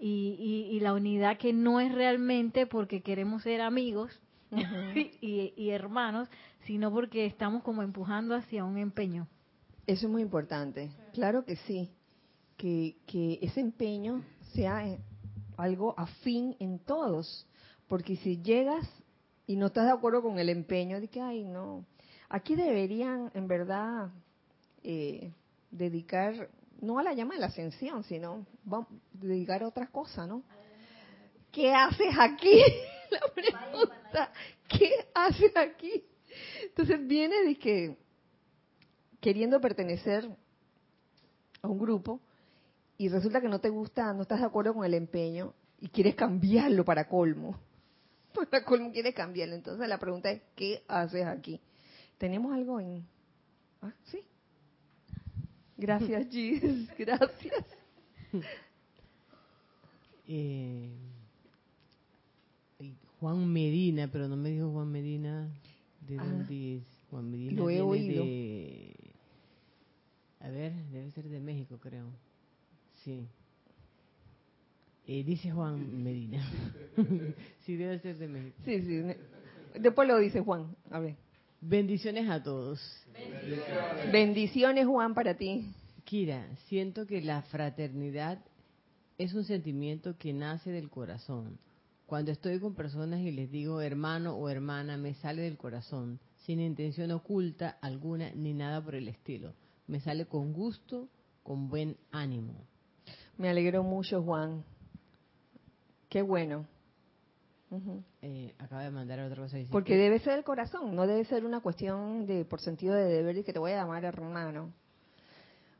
y, 0.00 0.36
y, 0.70 0.76
y 0.76 0.80
la 0.80 0.94
unidad 0.94 1.36
que 1.36 1.52
no 1.52 1.78
es 1.78 1.94
realmente 1.94 2.66
porque 2.66 3.02
queremos 3.02 3.42
ser 3.42 3.60
amigos 3.60 4.10
y, 5.20 5.52
y 5.56 5.70
hermanos, 5.70 6.28
sino 6.66 6.90
porque 6.90 7.26
estamos 7.26 7.62
como 7.62 7.82
empujando 7.82 8.34
hacia 8.34 8.64
un 8.64 8.78
empeño. 8.78 9.28
Eso 9.86 10.06
es 10.06 10.12
muy 10.12 10.22
importante. 10.22 10.90
Claro 11.12 11.44
que 11.44 11.56
sí. 11.56 11.90
Que, 12.56 12.96
que 13.06 13.38
ese 13.42 13.60
empeño 13.60 14.22
sea 14.52 14.86
eh, 14.86 14.98
algo 15.56 15.94
afín 15.98 16.56
en 16.58 16.78
todos. 16.78 17.46
Porque 17.88 18.16
si 18.16 18.40
llegas 18.42 18.88
y 19.46 19.56
no 19.56 19.66
estás 19.66 19.86
de 19.86 19.92
acuerdo 19.92 20.22
con 20.22 20.38
el 20.38 20.48
empeño, 20.48 21.00
de 21.00 21.08
que, 21.08 21.20
ay, 21.20 21.44
no. 21.44 21.84
Aquí 22.28 22.54
deberían, 22.54 23.30
en 23.34 23.48
verdad, 23.48 24.10
eh, 24.84 25.32
dedicar, 25.70 26.48
no 26.80 26.98
a 26.98 27.02
la 27.02 27.12
llama 27.12 27.34
de 27.34 27.40
la 27.40 27.46
ascensión, 27.46 28.04
sino 28.04 28.46
vamos, 28.64 28.88
dedicar 29.12 29.62
a 29.62 29.68
otras 29.68 29.90
cosas, 29.90 30.28
¿no? 30.28 30.42
¿Qué 31.52 31.72
haces 31.72 32.14
aquí? 32.18 32.60
la 33.10 33.20
pregunta, 33.70 34.32
¿qué 34.68 34.90
haces 35.14 35.56
aquí? 35.56 36.04
Entonces 36.62 37.06
viene 37.06 37.44
de 37.44 37.56
que 37.56 37.96
queriendo 39.20 39.60
pertenecer 39.60 40.28
a 41.62 41.68
un 41.68 41.78
grupo 41.78 42.20
y 42.96 43.08
resulta 43.08 43.40
que 43.40 43.48
no 43.48 43.60
te 43.60 43.68
gusta, 43.68 44.12
no 44.12 44.22
estás 44.22 44.40
de 44.40 44.46
acuerdo 44.46 44.74
con 44.74 44.84
el 44.84 44.94
empeño 44.94 45.54
y 45.80 45.88
quieres 45.88 46.14
cambiarlo 46.14 46.84
para 46.84 47.08
colmo. 47.08 47.58
Para 48.50 48.64
colmo 48.64 48.92
quieres 48.92 49.14
cambiarlo. 49.14 49.56
Entonces 49.56 49.88
la 49.88 49.98
pregunta 49.98 50.30
es, 50.30 50.40
¿qué 50.54 50.84
haces 50.86 51.26
aquí? 51.26 51.60
¿Tenemos 52.16 52.52
algo 52.54 52.78
en...? 52.78 53.04
¿Ah, 53.82 53.92
sí? 54.04 54.22
Gracias, 55.80 56.28
Gis. 56.30 56.88
Gracias. 56.98 57.64
Eh, 60.32 60.88
Juan 63.18 63.52
Medina, 63.52 64.08
pero 64.12 64.28
no 64.28 64.36
me 64.36 64.50
dijo 64.50 64.70
Juan 64.70 64.90
Medina 64.92 65.48
de 66.06 66.18
Ah, 66.18 66.24
dónde 66.24 66.76
es. 66.76 66.82
Juan 67.10 67.28
Medina 67.32 67.52
lo 67.60 67.68
he 67.68 67.80
oído. 67.80 68.22
de- 68.24 68.94
A 70.38 70.48
ver, 70.50 70.72
debe 70.92 71.10
ser 71.10 71.24
de 71.28 71.40
México, 71.40 71.78
creo. 71.82 72.06
Sí. 73.04 73.26
Eh, 75.08 75.24
dice 75.24 75.50
Juan 75.50 76.02
Medina. 76.04 76.40
sí, 77.66 77.74
debe 77.74 77.98
ser 77.98 78.16
de 78.16 78.28
México. 78.28 78.56
Sí, 78.64 78.80
sí. 78.82 79.02
Después 79.80 80.06
lo 80.06 80.16
dice 80.18 80.40
Juan. 80.42 80.76
A 80.92 81.00
ver. 81.00 81.16
Bendiciones 81.60 82.28
a 82.30 82.42
todos. 82.42 82.80
Bendiciones, 84.10 84.86
Juan, 84.86 85.12
para 85.12 85.36
ti. 85.36 85.66
Kira, 86.04 86.46
siento 86.68 87.06
que 87.06 87.20
la 87.20 87.42
fraternidad 87.42 88.38
es 89.18 89.34
un 89.34 89.44
sentimiento 89.44 90.16
que 90.16 90.32
nace 90.32 90.70
del 90.70 90.88
corazón. 90.88 91.58
Cuando 92.06 92.32
estoy 92.32 92.58
con 92.60 92.74
personas 92.74 93.20
y 93.20 93.30
les 93.30 93.50
digo 93.50 93.82
hermano 93.82 94.34
o 94.36 94.48
hermana, 94.48 94.96
me 94.96 95.12
sale 95.14 95.42
del 95.42 95.58
corazón, 95.58 96.18
sin 96.46 96.60
intención 96.60 97.10
oculta 97.10 97.76
alguna 97.82 98.32
ni 98.34 98.54
nada 98.54 98.82
por 98.82 98.94
el 98.94 99.06
estilo. 99.08 99.52
Me 99.86 100.00
sale 100.00 100.24
con 100.24 100.54
gusto, 100.54 101.10
con 101.42 101.68
buen 101.68 101.98
ánimo. 102.10 102.54
Me 103.36 103.50
alegró 103.50 103.82
mucho, 103.82 104.22
Juan. 104.22 104.64
Qué 106.08 106.22
bueno. 106.22 106.66
Eh, 108.22 108.52
acaba 108.58 108.82
de 108.82 108.90
mandar 108.90 109.20
otra 109.20 109.42
cosa. 109.42 109.56
dice 109.56 109.70
Porque 109.70 109.92
que- 109.92 109.98
debe 109.98 110.18
ser 110.18 110.38
el 110.38 110.44
corazón, 110.44 110.94
no 110.96 111.06
debe 111.06 111.24
ser 111.24 111.44
una 111.44 111.60
cuestión 111.60 112.26
de 112.26 112.44
por 112.44 112.60
sentido 112.60 112.94
de 112.94 113.04
deber 113.04 113.36
y 113.38 113.44
que 113.44 113.52
te 113.52 113.58
voy 113.60 113.70
a 113.72 113.76
llamar 113.76 114.04
hermano. 114.04 114.72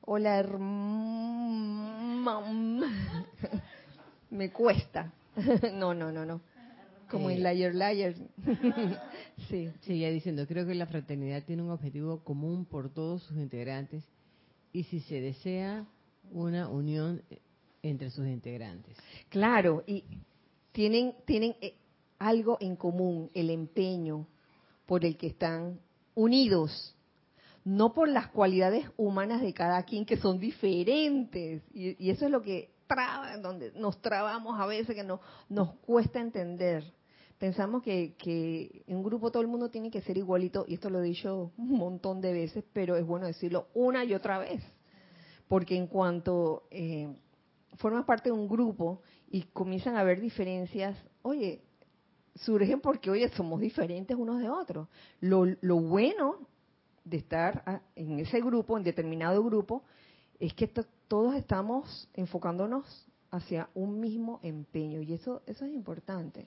Hola, 0.03 0.39
hermano. 0.39 1.27
Me 4.31 4.51
cuesta. 4.53 5.13
No, 5.75 5.93
no, 5.95 6.13
no, 6.13 6.25
no. 6.25 6.41
Como 7.11 7.29
Eh. 7.31 7.35
en 7.35 7.43
Liar 7.43 7.75
Liar. 7.75 8.15
Sí. 9.49 9.71
Seguía 9.81 10.11
diciendo, 10.11 10.47
creo 10.47 10.67
que 10.67 10.75
la 10.75 10.87
fraternidad 10.87 11.43
tiene 11.45 11.63
un 11.63 11.71
objetivo 11.71 12.23
común 12.23 12.67
por 12.67 12.91
todos 12.93 13.23
sus 13.25 13.37
integrantes 13.39 14.05
y 14.73 14.85
si 14.85 15.01
se 15.01 15.21
desea 15.21 15.87
una 16.31 16.69
unión 16.69 17.23
eh, 17.31 17.41
entre 17.83 18.11
sus 18.11 18.27
integrantes. 18.27 18.97
Claro, 19.31 19.83
y 19.87 20.05
tienen, 20.73 21.15
tienen 21.25 21.57
eh, 21.63 21.75
algo 22.21 22.59
en 22.61 22.77
común, 22.77 23.31
el 23.35 23.51
empeño 23.51 24.29
por 24.87 25.05
el 25.05 25.17
que 25.17 25.27
están 25.27 25.81
unidos, 26.15 26.95
no 27.65 27.93
por 27.93 28.09
las 28.09 28.29
cualidades 28.29 28.87
humanas 28.97 29.41
de 29.41 29.55
cada 29.55 29.83
quien 29.85 30.05
que 30.05 30.19
son 30.19 30.39
diferentes. 30.39 31.63
Y, 31.73 32.11
eso 32.11 32.27
es 32.27 32.31
lo 32.31 32.43
que 32.43 32.75
traba, 32.87 33.37
donde 33.39 33.73
nos 33.73 34.01
trabamos 34.03 34.61
a 34.61 34.67
veces, 34.67 34.95
que 34.95 35.03
no, 35.03 35.21
nos 35.49 35.75
cuesta 35.77 36.21
entender. 36.21 36.85
Pensamos 37.39 37.83
que, 37.83 38.15
que 38.19 38.85
en 38.87 38.99
un 38.99 39.03
grupo 39.03 39.31
todo 39.31 39.43
el 39.43 39.49
mundo 39.49 39.71
tiene 39.71 39.91
que 39.91 40.03
ser 40.03 40.19
igualito, 40.19 40.67
y 40.69 40.75
esto 40.75 40.91
lo 40.91 41.01
he 41.01 41.05
dicho 41.05 41.53
un 41.57 41.73
montón 41.73 42.21
de 42.21 42.35
veces, 42.35 42.65
pero 42.75 42.97
es 42.97 43.07
bueno 43.07 43.27
decirlo 43.27 43.69
una 43.73 44.05
y 44.05 44.13
otra 44.13 44.39
vez. 44.39 44.63
Porque 45.49 45.75
en 45.75 45.87
cuanto 45.87 46.65
eh, 46.71 47.09
formas 47.77 48.05
parte 48.05 48.29
de 48.29 48.33
un 48.33 48.47
grupo 48.47 49.01
y 49.31 49.43
comienzan 49.45 49.97
a 49.97 50.01
haber 50.01 50.21
diferencias, 50.21 50.97
oye, 51.23 51.63
surgen 52.35 52.81
porque, 52.81 53.11
oye, 53.11 53.29
somos 53.31 53.61
diferentes 53.61 54.17
unos 54.17 54.41
de 54.41 54.49
otros. 54.49 54.89
Lo, 55.21 55.45
lo 55.61 55.77
bueno 55.81 56.39
de 57.05 57.19
estar 57.19 57.83
en 57.97 58.21
ese 58.21 58.41
grupo, 58.41 58.77
en 58.77 58.85
determinado 58.85 59.43
grupo, 59.45 59.83
es 60.39 60.55
que 60.55 60.69
to- 60.69 60.85
todos 61.09 61.35
estamos 61.35 62.09
enfocándonos 62.15 63.07
hacia 63.31 63.69
un 63.75 64.01
mismo 64.01 64.41
empeño 64.43 65.01
y 65.01 65.13
eso, 65.15 65.43
eso 65.47 65.65
es 65.65 65.73
importante. 65.73 66.47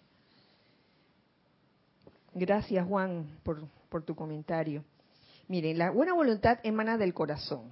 Gracias, 2.34 2.88
Juan, 2.88 3.40
por, 3.44 3.68
por 3.90 4.04
tu 4.04 4.16
comentario. 4.16 4.84
Miren, 5.48 5.78
la 5.78 5.92
buena 5.92 6.14
voluntad 6.14 6.60
emana 6.64 6.98
del 6.98 7.14
corazón. 7.14 7.72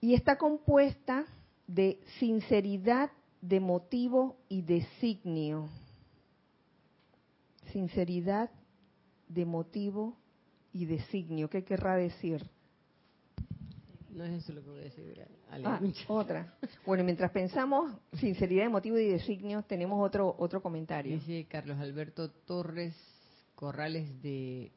Y 0.00 0.14
está 0.14 0.36
compuesta 0.36 1.24
de 1.66 2.00
sinceridad, 2.18 3.10
de 3.40 3.60
motivo 3.60 4.36
y 4.48 4.62
designio. 4.62 5.68
Sinceridad, 7.72 8.50
de 9.28 9.44
motivo 9.44 10.16
y 10.72 10.86
designio. 10.86 11.48
¿Qué 11.48 11.64
querrá 11.64 11.96
decir? 11.96 12.44
No 14.10 14.24
es 14.24 14.42
eso 14.42 14.52
lo 14.52 14.62
que 14.62 14.70
voy 14.70 14.80
a 14.80 14.84
decir. 14.84 15.26
Ah, 15.64 15.80
otra. 16.08 16.54
Bueno, 16.84 17.04
mientras 17.04 17.30
pensamos 17.30 17.92
sinceridad, 18.14 18.64
de 18.64 18.68
motivo 18.68 18.98
y 18.98 19.06
designio, 19.06 19.62
tenemos 19.62 20.04
otro 20.04 20.34
otro 20.38 20.60
comentario. 20.60 21.12
Dice 21.12 21.46
Carlos 21.48 21.78
Alberto 21.78 22.30
Torres 22.30 22.94
Corrales 23.54 24.20
de 24.22 24.72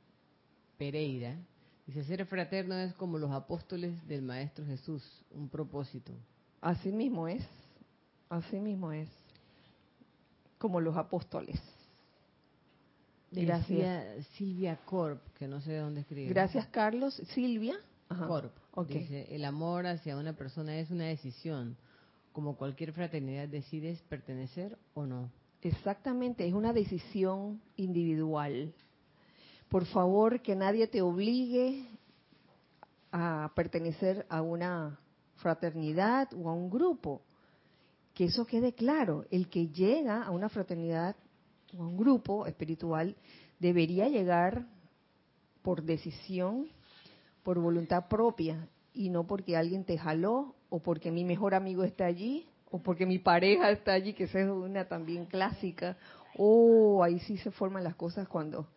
Pereira. 0.77 1.37
Dice, 1.85 2.03
ser 2.03 2.25
fraterno 2.25 2.75
es 2.75 2.93
como 2.93 3.17
los 3.17 3.31
apóstoles 3.31 4.05
del 4.07 4.21
Maestro 4.21 4.65
Jesús, 4.65 5.03
un 5.31 5.49
propósito. 5.49 6.13
Así 6.61 6.91
mismo 6.91 7.27
es. 7.27 7.45
Así 8.33 8.59
mismo 8.59 8.91
es. 8.91 9.09
Como 10.57 10.81
los 10.81 10.97
apóstoles. 10.97 11.61
Gracias. 13.29 13.67
Decía 13.67 14.23
Silvia 14.35 14.79
Corp, 14.85 15.21
que 15.37 15.47
no 15.47 15.61
sé 15.61 15.73
de 15.73 15.79
dónde 15.79 16.01
escribe. 16.01 16.29
Gracias, 16.29 16.65
Carlos. 16.67 17.13
Silvia. 17.33 17.75
Ajá. 18.09 18.27
Corp. 18.27 18.51
Dice, 18.87 19.27
el 19.35 19.45
amor 19.45 19.85
hacia 19.85 20.17
una 20.17 20.33
persona 20.33 20.77
es 20.79 20.89
una 20.89 21.05
decisión. 21.05 21.77
Como 22.31 22.55
cualquier 22.55 22.91
fraternidad 22.91 23.47
decides 23.47 24.01
pertenecer 24.09 24.79
o 24.95 25.05
no. 25.05 25.29
Exactamente, 25.61 26.47
es 26.47 26.53
una 26.53 26.73
decisión 26.73 27.61
individual. 27.77 28.73
Por 29.69 29.85
favor, 29.85 30.41
que 30.41 30.55
nadie 30.55 30.87
te 30.87 31.03
obligue 31.03 31.85
a 33.11 33.51
pertenecer 33.55 34.25
a 34.27 34.41
una 34.41 34.99
fraternidad 35.35 36.33
o 36.33 36.49
a 36.49 36.53
un 36.53 36.71
grupo. 36.71 37.21
Que 38.13 38.25
eso 38.25 38.45
quede 38.45 38.73
claro. 38.73 39.25
El 39.31 39.49
que 39.49 39.67
llega 39.67 40.23
a 40.23 40.31
una 40.31 40.49
fraternidad 40.49 41.15
o 41.77 41.83
a 41.83 41.87
un 41.87 41.97
grupo 41.97 42.45
espiritual 42.45 43.15
debería 43.59 44.07
llegar 44.07 44.67
por 45.61 45.83
decisión, 45.83 46.67
por 47.43 47.59
voluntad 47.59 48.07
propia, 48.07 48.67
y 48.93 49.09
no 49.09 49.25
porque 49.25 49.57
alguien 49.57 49.83
te 49.83 49.97
jaló 49.97 50.55
o 50.69 50.79
porque 50.79 51.11
mi 51.11 51.23
mejor 51.23 51.55
amigo 51.55 51.83
está 51.83 52.05
allí 52.05 52.47
o 52.69 52.79
porque 52.79 53.05
mi 53.05 53.19
pareja 53.19 53.71
está 53.71 53.93
allí, 53.93 54.13
que 54.13 54.25
esa 54.25 54.39
es 54.39 54.49
una 54.49 54.87
también 54.87 55.25
clásica. 55.25 55.97
Oh, 56.37 57.03
ahí 57.03 57.19
sí 57.19 57.37
se 57.37 57.51
forman 57.51 57.83
las 57.83 57.95
cosas 57.95 58.27
cuando, 58.27 58.67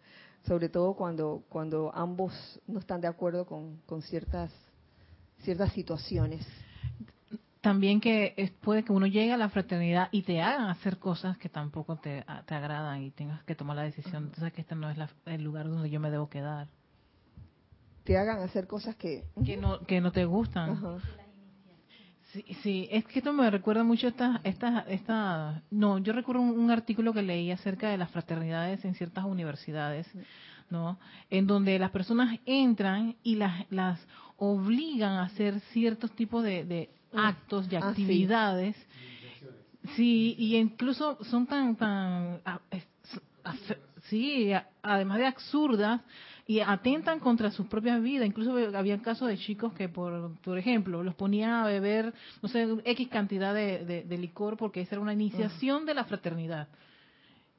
sobre 0.46 0.68
todo 0.68 0.94
cuando, 0.94 1.42
cuando 1.48 1.90
ambos 1.94 2.32
no 2.66 2.78
están 2.78 3.00
de 3.00 3.08
acuerdo 3.08 3.46
con, 3.46 3.78
con 3.86 4.02
ciertas, 4.02 4.52
ciertas 5.42 5.72
situaciones. 5.72 6.46
También 7.66 8.00
que 8.00 8.32
es- 8.36 8.52
puede 8.52 8.84
que 8.84 8.92
uno 8.92 9.06
llegue 9.06 9.32
a 9.32 9.36
la 9.36 9.48
fraternidad 9.48 10.08
y 10.12 10.22
te 10.22 10.40
hagan 10.40 10.68
hacer 10.68 10.98
cosas 10.98 11.36
que 11.36 11.48
tampoco 11.48 11.96
te, 11.96 12.22
a- 12.28 12.42
te 12.44 12.54
agradan 12.54 13.02
y 13.02 13.10
tengas 13.10 13.42
que 13.42 13.56
tomar 13.56 13.74
la 13.74 13.82
decisión. 13.82 14.26
Entonces 14.26 14.52
que 14.52 14.60
este 14.60 14.76
no 14.76 14.88
es 14.88 14.96
la- 14.96 15.10
el 15.24 15.42
lugar 15.42 15.68
donde 15.68 15.90
yo 15.90 15.98
me 15.98 16.12
debo 16.12 16.28
quedar. 16.28 16.68
Te 18.04 18.16
hagan 18.16 18.38
hacer 18.40 18.68
cosas 18.68 18.94
que... 18.94 19.24
Que 19.44 19.56
no, 19.56 19.80
que 19.80 20.00
no 20.00 20.12
te 20.12 20.24
gustan. 20.26 20.70
Ajá. 20.74 20.98
Sí, 22.32 22.44
sí, 22.62 22.88
es 22.92 23.04
que 23.04 23.18
esto 23.18 23.32
me 23.32 23.50
recuerda 23.50 23.82
mucho 23.82 24.06
esta, 24.06 24.40
esta, 24.44 24.84
esta, 24.88 25.62
no, 25.72 25.98
yo 25.98 26.12
recuerdo 26.12 26.42
un, 26.42 26.50
un 26.56 26.70
artículo 26.70 27.12
que 27.12 27.22
leí 27.22 27.50
acerca 27.50 27.88
de 27.88 27.98
las 27.98 28.12
fraternidades 28.12 28.84
en 28.84 28.94
ciertas 28.94 29.24
universidades, 29.24 30.06
¿no? 30.70 31.00
En 31.30 31.48
donde 31.48 31.80
las 31.80 31.90
personas 31.90 32.38
entran 32.46 33.16
y 33.24 33.34
las, 33.34 33.64
las 33.72 33.98
obligan 34.36 35.14
a 35.14 35.22
hacer 35.24 35.58
ciertos 35.72 36.12
tipos 36.12 36.44
de, 36.44 36.64
de 36.64 36.90
actos, 37.14 37.68
de 37.68 37.76
Ah, 37.76 37.92
sí. 37.94 38.02
actividades, 38.02 38.76
Sí, 39.94 40.34
y 40.36 40.56
incluso 40.56 41.16
son 41.26 41.46
tan, 41.46 41.76
tan, 41.76 42.40
sí, 44.08 44.52
a- 44.52 44.68
además 44.82 45.18
de 45.18 45.26
absurdas, 45.26 46.00
y 46.48 46.60
atentan 46.60 47.18
contra 47.20 47.50
sus 47.50 47.66
propias 47.66 48.02
vidas. 48.02 48.26
Incluso 48.26 48.56
había 48.76 48.98
casos 49.02 49.28
de 49.28 49.36
chicos 49.38 49.72
que, 49.74 49.88
por, 49.88 50.36
por 50.38 50.58
ejemplo, 50.58 51.02
los 51.02 51.14
ponían 51.14 51.50
a 51.50 51.66
beber, 51.66 52.12
no 52.42 52.48
sé, 52.48 52.66
X 52.84 53.08
cantidad 53.08 53.52
de, 53.54 53.84
de- 53.84 54.02
de 54.04 54.18
licor 54.18 54.56
porque 54.56 54.80
esa 54.80 54.94
era 54.96 55.02
una 55.02 55.12
iniciación 55.12 55.86
de 55.86 55.94
la 55.94 56.04
fraternidad. 56.04 56.68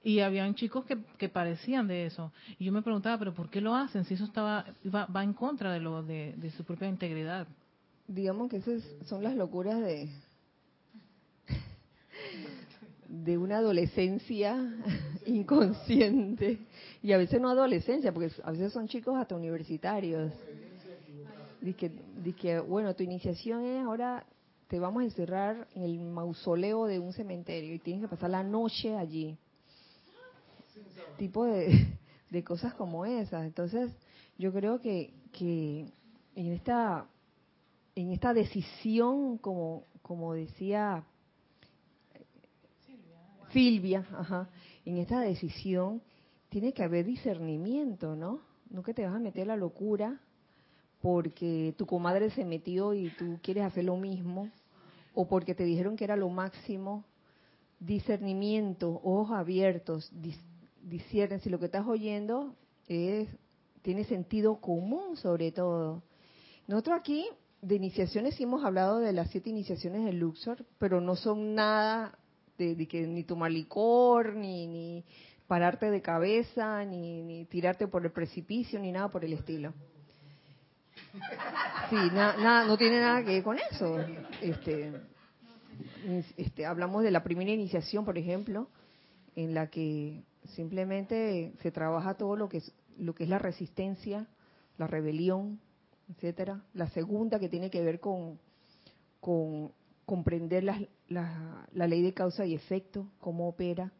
Y 0.03 0.19
habían 0.19 0.55
chicos 0.55 0.85
que, 0.85 0.97
que 1.17 1.27
parecían 1.27 1.87
de 1.87 2.05
eso. 2.05 2.31
Y 2.59 2.65
yo 2.65 2.71
me 2.71 2.81
preguntaba, 2.81 3.17
¿pero 3.17 3.33
por 3.33 3.49
qué 3.49 3.59
lo 3.59 3.75
hacen? 3.75 4.05
Si 4.05 4.13
eso 4.13 4.23
estaba 4.23 4.65
va, 4.93 5.05
va 5.05 5.23
en 5.23 5.33
contra 5.33 5.71
de, 5.73 5.79
lo, 5.81 6.01
de, 6.03 6.33
de 6.37 6.51
su 6.51 6.63
propia 6.63 6.87
integridad. 6.87 7.47
Digamos 8.07 8.49
que 8.49 8.57
esas 8.57 8.83
son 9.05 9.23
las 9.23 9.35
locuras 9.35 9.79
de 9.81 10.09
de 13.07 13.37
una 13.37 13.57
adolescencia 13.57 14.57
inconsciente. 15.25 16.59
Y 17.01 17.11
a 17.13 17.17
veces 17.17 17.41
no 17.41 17.49
adolescencia 17.49 18.13
porque 18.13 18.31
a 18.43 18.51
veces 18.51 18.73
son 18.73 18.87
chicos 18.87 19.15
hasta 19.17 19.35
universitarios. 19.35 20.31
Dice 21.61 21.91
que 22.39 22.59
bueno 22.59 22.95
tu 22.95 23.03
iniciación 23.03 23.63
es 23.65 23.83
ahora 23.83 24.25
te 24.67 24.79
vamos 24.79 25.01
a 25.01 25.05
encerrar 25.05 25.67
en 25.75 25.83
el 25.83 25.99
mausoleo 25.99 26.85
de 26.85 26.99
un 26.99 27.13
cementerio 27.13 27.73
y 27.73 27.79
tienes 27.79 28.03
que 28.03 28.09
pasar 28.09 28.29
la 28.29 28.43
noche 28.43 28.95
allí. 28.95 29.37
Tipo 31.17 31.45
de, 31.45 31.97
de 32.29 32.43
cosas 32.43 32.73
como 32.73 33.05
esas. 33.05 33.45
Entonces 33.45 33.91
yo 34.37 34.53
creo 34.53 34.79
que 34.79 35.13
que 35.31 35.85
en 36.35 36.53
esta 36.53 37.07
en 37.97 38.11
esta 38.11 38.31
decisión 38.31 39.39
como 39.39 39.83
como 40.03 40.33
decía 40.35 41.03
Silvia, 43.49 44.05
ajá, 44.11 44.49
en 44.85 44.97
esta 44.97 45.19
decisión 45.19 46.01
tiene 46.49 46.73
que 46.73 46.83
haber 46.83 47.05
discernimiento, 47.05 48.15
¿no? 48.15 48.41
No 48.69 48.83
que 48.83 48.93
te 48.93 49.03
vas 49.03 49.15
a 49.15 49.19
meter 49.19 49.43
a 49.43 49.55
la 49.55 49.55
locura 49.55 50.21
porque 51.01 51.73
tu 51.77 51.87
comadre 51.87 52.29
se 52.29 52.45
metió 52.45 52.93
y 52.93 53.09
tú 53.09 53.39
quieres 53.41 53.63
hacer 53.63 53.85
lo 53.85 53.97
mismo, 53.97 54.49
o 55.15 55.27
porque 55.27 55.55
te 55.55 55.63
dijeron 55.63 55.95
que 55.95 56.03
era 56.03 56.15
lo 56.15 56.29
máximo. 56.29 57.03
Discernimiento, 57.79 59.01
ojos 59.03 59.31
abiertos, 59.31 60.11
dis, 60.13 60.39
disciernen 60.83 61.39
si 61.39 61.49
lo 61.49 61.59
que 61.59 61.65
estás 61.65 61.87
oyendo 61.87 62.53
es 62.87 63.27
tiene 63.81 64.03
sentido 64.03 64.57
común 64.61 65.17
sobre 65.17 65.51
todo. 65.51 66.03
Nosotros 66.67 66.99
aquí 66.99 67.27
de 67.61 67.75
iniciaciones 67.75 68.35
sí 68.35 68.43
hemos 68.43 68.63
hablado 68.63 68.99
de 68.99 69.13
las 69.13 69.29
siete 69.31 69.49
iniciaciones 69.49 70.05
del 70.05 70.19
Luxor, 70.19 70.65
pero 70.77 71.01
no 71.01 71.15
son 71.15 71.55
nada 71.55 72.17
de, 72.57 72.87
que 72.87 73.05
ni 73.07 73.23
tomar 73.23 73.51
licor, 73.51 74.35
ni, 74.35 74.67
ni 74.67 75.03
pararte 75.47 75.89
de 75.89 76.01
cabeza, 76.01 76.83
ni, 76.85 77.21
ni 77.23 77.45
tirarte 77.45 77.87
por 77.87 78.05
el 78.05 78.11
precipicio, 78.11 78.79
ni 78.79 78.91
nada 78.91 79.09
por 79.09 79.23
el 79.25 79.33
estilo. 79.33 79.73
Sí, 81.89 81.95
na- 82.13 82.35
nada, 82.37 82.65
no 82.65 82.77
tiene 82.77 82.99
nada 82.99 83.23
que 83.23 83.31
ver 83.33 83.43
con 83.43 83.57
eso. 83.71 83.97
Este, 84.41 84.91
este, 86.37 86.65
hablamos 86.65 87.03
de 87.03 87.11
la 87.11 87.23
primera 87.23 87.51
iniciación, 87.51 88.05
por 88.05 88.17
ejemplo, 88.17 88.67
en 89.35 89.53
la 89.53 89.67
que 89.67 90.23
simplemente 90.55 91.53
se 91.61 91.71
trabaja 91.71 92.15
todo 92.15 92.35
lo 92.35 92.49
que 92.49 92.57
es, 92.57 92.73
lo 92.97 93.13
que 93.13 93.23
es 93.23 93.29
la 93.29 93.39
resistencia, 93.39 94.27
la 94.77 94.87
rebelión, 94.87 95.59
etcétera. 96.09 96.63
La 96.73 96.89
segunda 96.89 97.39
que 97.39 97.49
tiene 97.49 97.69
que 97.69 97.81
ver 97.81 97.99
con, 97.99 98.39
con 99.19 99.71
comprender 100.05 100.63
la, 100.63 100.79
la 101.09 101.87
ley 101.87 102.01
de 102.01 102.13
causa 102.13 102.45
y 102.45 102.53
efecto, 102.53 103.07
cómo 103.19 103.47
opera, 103.49 103.91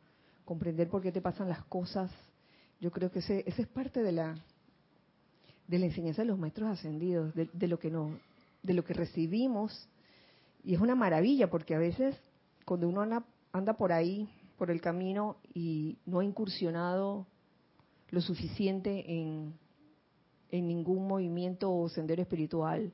comprender 0.45 0.89
por 0.89 1.01
qué 1.01 1.11
te 1.11 1.21
pasan 1.21 1.49
las 1.49 1.63
cosas. 1.65 2.11
Yo 2.79 2.91
creo 2.91 3.11
que 3.11 3.19
ese, 3.19 3.43
ese 3.45 3.63
es 3.63 3.67
parte 3.67 4.01
de 4.03 4.11
la 4.11 4.35
de 5.67 5.79
la 5.79 5.85
enseñanza 5.85 6.21
de 6.21 6.29
los 6.29 6.39
maestros 6.39 6.69
ascendidos, 6.69 7.33
de, 7.35 7.67
lo 7.67 7.77
que 7.77 7.91
no, 7.91 8.17
de 8.63 8.73
lo 8.73 8.83
que 8.83 8.93
recibimos 8.93 9.87
y 10.63 10.73
es 10.73 10.79
una 10.79 10.95
maravilla 10.95 11.49
porque 11.49 11.75
a 11.75 11.79
veces 11.79 12.15
cuando 12.65 12.87
uno 12.87 13.01
anda, 13.01 13.25
anda 13.51 13.73
por 13.73 13.91
ahí, 13.91 14.29
por 14.57 14.71
el 14.71 14.81
camino 14.81 15.37
y 15.53 15.97
no 16.05 16.19
ha 16.19 16.25
incursionado 16.25 17.27
lo 18.09 18.21
suficiente 18.21 19.11
en, 19.11 19.53
en 20.51 20.67
ningún 20.67 21.07
movimiento 21.07 21.71
o 21.73 21.89
sendero 21.89 22.21
espiritual, 22.21 22.91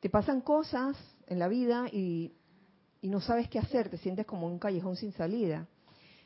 te 0.00 0.10
pasan 0.10 0.40
cosas 0.40 0.96
en 1.26 1.38
la 1.38 1.48
vida 1.48 1.88
y, 1.92 2.32
no 3.02 3.20
sabes 3.20 3.48
qué 3.48 3.60
hacer, 3.60 3.88
te 3.88 3.98
sientes 3.98 4.26
como 4.26 4.48
un 4.48 4.58
callejón 4.58 4.96
sin 4.96 5.12
salida. 5.12 5.68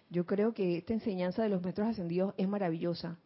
Yo 0.08 0.24
creo 0.24 0.54
que 0.54 0.78
esta 0.78 0.94
enseñanza 0.94 1.42
de 1.42 1.50
los 1.50 1.62
maestros 1.62 1.88
ascendidos 1.88 2.34
es 2.38 2.48
maravillosa, 2.48 3.18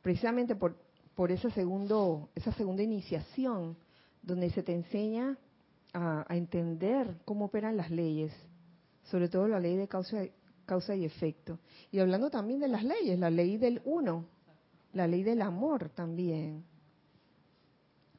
precisamente 0.00 0.56
por, 0.56 0.76
por 1.14 1.30
esa, 1.30 1.50
segunda 1.50 2.82
iniciación, 2.82 3.76
donde 4.22 4.50
se 4.50 4.62
te 4.62 4.74
enseña 4.74 5.36
a, 5.92 6.24
entender 6.30 7.16
cómo 7.26 7.46
operan 7.46 7.76
las 7.76 7.90
leyes, 7.90 8.32
sobre 9.04 9.28
todo 9.28 9.46
la 9.46 9.60
ley 9.60 9.76
de 9.76 9.88
causa 9.88 10.96
y 10.96 11.04
efecto. 11.04 11.58
Y 11.90 11.98
hablando 11.98 12.30
también 12.30 12.60
de 12.60 12.68
las 12.68 12.82
leyes, 12.82 13.18
la 13.18 13.30
ley 13.30 13.58
del 13.58 13.82
uno, 13.84 14.24
la 14.94 15.06
ley 15.06 15.22
del 15.22 15.42
amor 15.42 15.90
también, 15.90 16.64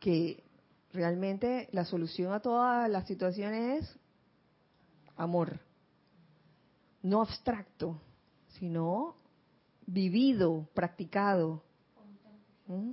que 0.04 0.44
realmente 0.92 1.70
la 1.72 1.86
solución 1.86 2.34
a 2.34 2.42
todas 2.42 2.90
las 2.90 3.08
situaciones 3.08 3.84
es 3.86 4.00
amor, 5.16 5.62
no 7.02 7.22
abstracto, 7.22 8.02
sino 8.60 9.16
vivido, 9.86 10.68
practicado. 10.74 11.64
¿Mm? 12.68 12.92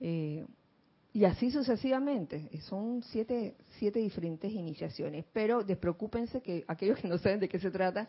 Eh, 0.00 0.46
y 1.14 1.24
así 1.24 1.50
sucesivamente. 1.50 2.50
Son 2.68 3.02
siete, 3.04 3.56
siete 3.78 3.98
diferentes 3.98 4.52
iniciaciones. 4.52 5.24
Pero 5.32 5.64
despreocúpense 5.64 6.42
que 6.42 6.62
aquellos 6.68 6.98
que 6.98 7.08
no 7.08 7.16
saben 7.16 7.40
de 7.40 7.48
qué 7.48 7.58
se 7.58 7.70
trata, 7.70 8.06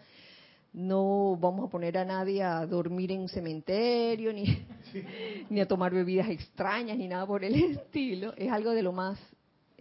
no 0.73 1.37
vamos 1.39 1.67
a 1.67 1.69
poner 1.69 1.97
a 1.97 2.05
nadie 2.05 2.41
a 2.41 2.65
dormir 2.65 3.11
en 3.11 3.21
un 3.21 3.29
cementerio, 3.29 4.33
ni, 4.33 4.45
ni 5.49 5.59
a 5.59 5.67
tomar 5.67 5.93
bebidas 5.93 6.29
extrañas, 6.29 6.97
ni 6.97 7.07
nada 7.07 7.25
por 7.27 7.43
el 7.43 7.53
estilo. 7.77 8.33
Es 8.35 8.51
algo 8.51 8.71
de 8.71 8.81
lo 8.83 8.91
más 8.91 9.19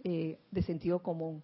eh, 0.03 0.37
de 0.51 0.61
sentido 0.61 0.99
común. 0.99 1.43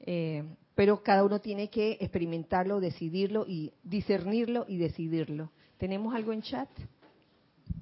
Eh, 0.00 0.44
pero 0.74 1.02
cada 1.02 1.24
uno 1.24 1.40
tiene 1.40 1.68
que 1.68 1.98
experimentarlo, 2.00 2.80
decidirlo 2.80 3.44
y 3.46 3.72
discernirlo 3.82 4.64
y 4.66 4.78
decidirlo. 4.78 5.50
¿Tenemos 5.76 6.14
algo 6.14 6.32
en 6.32 6.40
chat? 6.42 6.68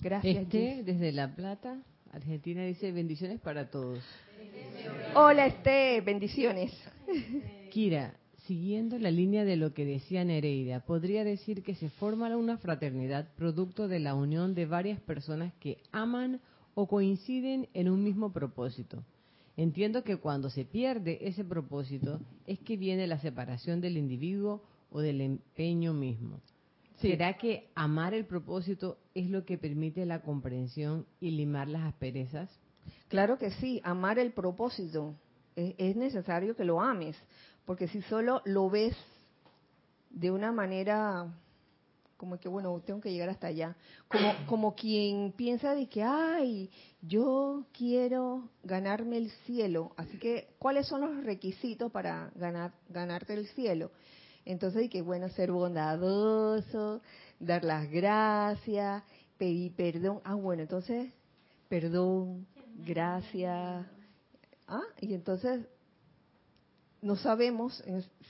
Gracias. 0.01 0.37
Este, 0.37 0.83
desde 0.83 1.13
La 1.13 1.33
Plata, 1.35 1.81
Argentina, 2.13 2.65
dice 2.65 2.91
bendiciones 2.91 3.41
para 3.41 3.71
todos. 3.71 4.05
Hola, 5.15 5.47
Este, 5.47 6.01
bendiciones. 6.01 6.73
Kira, 7.71 8.15
siguiendo 8.49 8.99
la 8.99 9.11
línea 9.11 9.45
de 9.45 9.57
lo 9.57 9.75
que 9.75 9.85
decía 9.85 10.25
Nereida, 10.25 10.81
podría 10.81 11.23
decir 11.23 11.63
que 11.63 11.75
se 11.75 11.91
forma 11.91 12.35
una 12.35 12.57
fraternidad 12.57 13.29
producto 13.37 13.89
de 13.89 14.01
la 14.01 14.15
unión 14.15 14.55
de 14.55 14.65
varias 14.65 14.99
personas 15.01 15.53
que 15.61 15.83
aman 15.93 16.41
o 16.75 16.89
coinciden 16.89 17.69
en 17.75 17.91
un 17.91 18.03
mismo 18.03 18.33
propósito. 18.33 19.05
Entiendo 19.59 20.03
que 20.03 20.17
cuando 20.17 20.49
se 20.49 20.65
pierde 20.65 21.19
ese 21.29 21.45
propósito 21.45 22.21
es 22.47 22.59
que 22.61 22.79
viene 22.79 23.07
la 23.07 23.19
separación 23.21 23.83
del 23.83 23.99
individuo 23.99 24.63
o 24.91 25.01
del 25.01 25.21
empeño 25.21 25.93
mismo. 25.93 26.41
Sí. 27.01 27.11
¿Será 27.11 27.37
que 27.37 27.69
amar 27.75 28.15
el 28.15 28.25
propósito 28.25 28.97
es 29.15 29.29
lo 29.29 29.45
que 29.45 29.59
permite 29.59 30.07
la 30.07 30.23
comprensión 30.23 31.05
y 31.21 31.33
limar 31.33 31.69
las 31.69 31.83
asperezas? 31.83 32.49
Claro 33.09 33.37
que 33.37 33.51
sí, 33.51 33.83
amar 33.85 34.19
el 34.19 34.33
propósito. 34.33 35.15
Es, 35.55 35.75
es 35.77 35.97
necesario 35.97 36.57
que 36.57 36.65
lo 36.65 36.81
ames, 36.81 37.17
porque 37.69 37.87
si 37.87 38.01
solo 38.01 38.41
lo 38.47 38.71
ves 38.71 38.97
de 40.09 40.31
una 40.31 40.53
manera 40.53 41.27
como 42.17 42.41
que, 42.41 42.49
bueno, 42.49 42.81
tengo 42.81 43.03
que 43.03 43.13
llegar 43.13 43.29
hasta 43.29 43.49
allá, 43.49 43.77
como, 44.09 44.33
como 44.49 44.75
quien 44.75 45.33
piensa 45.33 45.75
de 45.75 45.87
que, 45.87 46.03
ay, 46.03 46.71
yo 47.03 47.67
quiero 47.77 48.49
ganarme 48.65 49.19
el 49.19 49.31
cielo, 49.45 49.93
así 49.99 50.17
que, 50.17 50.49
¿cuáles 50.59 50.87
son 50.87 51.03
los 51.03 51.23
requisitos 51.25 51.93
para 51.93 52.33
ganar, 52.37 52.73
ganarte 52.89 53.35
el 53.35 53.47
cielo? 53.49 53.91
Entonces, 54.47 54.85
y 54.85 54.89
que 54.89 55.03
bueno, 55.03 55.29
ser 55.29 55.53
bondadoso, 55.53 57.03
dar 57.39 57.65
las 57.65 57.91
gracias, 57.91 59.03
pedir 59.37 59.75
perdón. 59.75 60.23
Ah, 60.25 60.37
bueno, 60.37 60.63
entonces, 60.63 61.13
perdón, 61.69 62.47
gracias. 62.79 63.87
Ah, 64.67 64.85
y 65.03 65.13
entonces 65.13 65.67
no 67.03 67.17
sabemos 67.17 67.83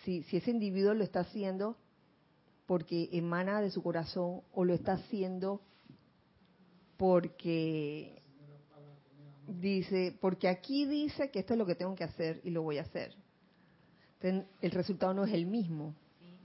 si, 0.05 0.23
si 0.25 0.37
ese 0.37 0.51
individuo 0.51 0.95
lo 0.95 1.05
está 1.05 1.21
haciendo 1.21 1.77
porque 2.67 3.09
emana 3.13 3.61
de 3.61 3.71
su 3.71 3.83
corazón 3.83 4.43
o 4.53 4.65
lo 4.65 4.75
está 4.75 4.93
haciendo 4.93 5.63
porque 6.99 8.23
dice, 9.47 10.17
porque 10.21 10.49
aquí 10.49 10.85
dice 10.85 11.31
que 11.31 11.39
esto 11.39 11.55
es 11.55 11.59
lo 11.59 11.67
que 11.67 11.75
tengo 11.75 11.95
que 11.95 12.05
hacer 12.05 12.41
y 12.45 12.51
lo 12.51 12.63
voy 12.63 12.79
a 12.79 12.83
hacer. 12.83 13.15
Entonces, 14.21 14.51
el 14.61 14.71
resultado 14.73 15.15
no 15.15 15.25
es 15.25 15.33
el 15.33 15.47
mismo. 15.47 15.95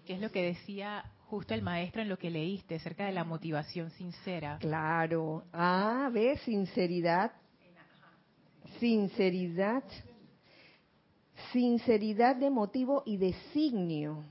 que 0.05 0.13
es 0.13 0.21
lo 0.21 0.32
que 0.32 0.43
decía 0.43 1.03
justo 1.28 1.53
el 1.53 1.63
maestro 1.63 2.01
en 2.01 2.09
lo 2.09 2.17
que 2.17 2.30
leíste, 2.30 2.76
acerca 2.76 3.05
de 3.05 3.11
la 3.11 3.24
motivación 3.24 3.89
sincera. 3.91 4.57
Claro. 4.59 5.43
Ah, 5.51 6.09
¿ves? 6.13 6.39
Sinceridad. 6.41 7.32
Sinceridad. 8.80 9.84
Sinceridad 11.54 12.36
de 12.36 12.49
motivo 12.49 13.04
y 13.06 13.18
designio. 13.18 14.24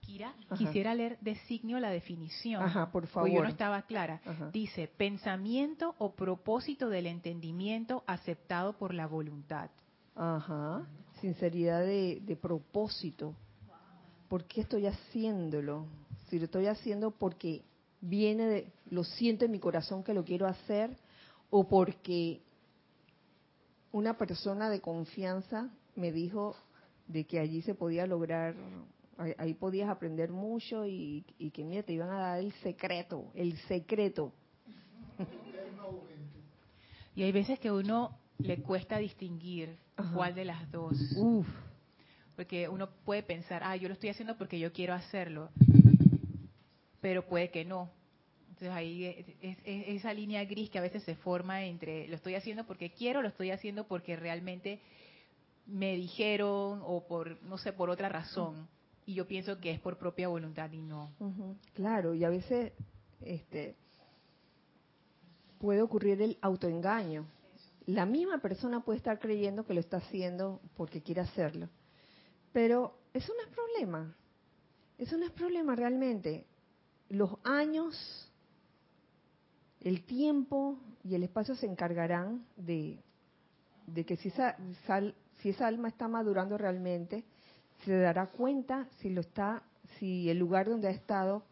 Kira, 0.00 0.34
Ajá. 0.48 0.56
quisiera 0.56 0.94
leer 0.94 1.16
designio 1.20 1.78
la 1.78 1.90
definición. 1.90 2.62
Ajá, 2.62 2.90
por 2.90 3.06
porque 3.08 3.30
yo 3.30 3.36
favor. 3.36 3.44
no 3.44 3.50
estaba 3.50 3.82
clara. 3.82 4.20
Ajá. 4.24 4.50
Dice, 4.50 4.88
pensamiento 4.88 5.94
o 5.98 6.12
propósito 6.12 6.88
del 6.88 7.06
entendimiento 7.06 8.02
aceptado 8.06 8.72
por 8.72 8.94
la 8.94 9.06
voluntad. 9.06 9.70
Ajá. 10.16 10.86
Sinceridad 11.20 11.82
de, 11.82 12.20
de 12.20 12.36
propósito. 12.36 13.34
¿Por 14.28 14.44
qué 14.44 14.62
estoy 14.62 14.86
haciéndolo? 14.86 15.86
Si 16.28 16.38
lo 16.38 16.46
estoy 16.46 16.66
haciendo 16.66 17.10
porque 17.12 17.62
viene 18.00 18.46
de, 18.46 18.72
lo 18.90 19.04
siento 19.04 19.44
en 19.44 19.52
mi 19.52 19.60
corazón 19.60 20.02
que 20.02 20.14
lo 20.14 20.24
quiero 20.24 20.46
hacer, 20.46 20.96
o 21.50 21.68
porque 21.68 22.40
una 23.92 24.16
persona 24.16 24.70
de 24.70 24.80
confianza 24.80 25.68
me 25.96 26.12
dijo 26.12 26.56
de 27.06 27.24
que 27.24 27.38
allí 27.38 27.62
se 27.62 27.74
podía 27.74 28.06
lograr, 28.06 28.54
ahí, 29.38 29.54
podías 29.54 29.88
aprender 29.88 30.30
mucho 30.30 30.86
y, 30.86 31.24
y 31.38 31.50
que 31.50 31.64
mira, 31.64 31.82
te 31.82 31.92
iban 31.92 32.10
a 32.10 32.18
dar 32.18 32.38
el 32.40 32.52
secreto, 32.62 33.30
el 33.34 33.56
secreto. 33.68 34.32
Y 37.14 37.22
hay 37.22 37.32
veces 37.32 37.58
que 37.58 37.70
uno 37.70 38.16
le 38.38 38.58
cuesta 38.62 38.98
distinguir 38.98 39.76
Ajá. 39.96 40.14
cuál 40.14 40.34
de 40.34 40.44
las 40.46 40.70
dos. 40.72 40.96
Uf, 41.16 41.46
Porque 42.36 42.68
uno 42.68 42.88
puede 43.04 43.22
pensar, 43.22 43.62
ah, 43.64 43.76
yo 43.76 43.88
lo 43.88 43.94
estoy 43.94 44.08
haciendo 44.08 44.36
porque 44.38 44.58
yo 44.58 44.72
quiero 44.72 44.94
hacerlo, 44.94 45.50
pero 47.00 47.26
puede 47.26 47.50
que 47.50 47.64
no. 47.64 47.90
Entonces 48.48 48.70
ahí 48.70 49.04
es, 49.04 49.26
es- 49.42 49.58
es 49.64 49.88
esa 49.98 50.14
línea 50.14 50.44
gris 50.44 50.70
que 50.70 50.78
a 50.78 50.82
veces 50.82 51.02
se 51.02 51.16
forma 51.16 51.64
entre 51.64 52.08
lo 52.08 52.16
estoy 52.16 52.34
haciendo 52.34 52.64
porque 52.64 52.90
quiero, 52.92 53.20
lo 53.20 53.28
estoy 53.28 53.50
haciendo 53.50 53.86
porque 53.86 54.16
realmente 54.16 54.80
me 55.66 55.94
dijeron 55.96 56.80
o 56.84 57.06
por, 57.06 57.42
no 57.42 57.58
sé, 57.58 57.72
por 57.72 57.90
otra 57.90 58.08
razón. 58.08 58.68
Y 59.06 59.14
yo 59.14 59.26
pienso 59.26 59.58
que 59.60 59.70
es 59.72 59.80
por 59.80 59.98
propia 59.98 60.28
voluntad 60.28 60.70
y 60.72 60.80
no. 60.82 61.10
Claro, 61.74 62.14
y 62.14 62.24
a 62.24 62.28
veces 62.28 62.72
este, 63.20 63.74
puede 65.58 65.82
ocurrir 65.82 66.20
el 66.22 66.38
autoengaño. 66.40 67.26
La 67.86 68.06
misma 68.06 68.38
persona 68.38 68.80
puede 68.84 68.98
estar 68.98 69.18
creyendo 69.18 69.64
que 69.64 69.74
lo 69.74 69.80
está 69.80 69.96
haciendo 69.96 70.60
porque 70.76 71.02
quiere 71.02 71.20
hacerlo. 71.20 71.68
Pero 72.52 72.96
eso 73.12 73.32
no 73.36 73.42
es 73.42 73.54
problema. 73.54 74.14
Eso 74.98 75.16
no 75.16 75.24
es 75.24 75.32
problema 75.32 75.74
realmente. 75.74 76.46
Los 77.08 77.30
años, 77.42 78.30
el 79.80 80.04
tiempo 80.04 80.78
y 81.02 81.14
el 81.16 81.24
espacio 81.24 81.56
se 81.56 81.66
encargarán 81.66 82.46
de, 82.56 83.00
de 83.86 84.04
que 84.04 84.16
si 84.16 84.30
sal- 84.30 85.14
si 85.42 85.50
esa 85.50 85.66
alma 85.66 85.88
está 85.88 86.08
madurando 86.08 86.56
realmente, 86.56 87.24
se 87.84 87.96
dará 87.98 88.26
cuenta 88.26 88.86
si 89.00 89.10
lo 89.10 89.20
está, 89.20 89.62
si 89.98 90.30
el 90.30 90.38
lugar 90.38 90.68
donde 90.68 90.88
ha 90.88 90.92
estado 90.92 91.42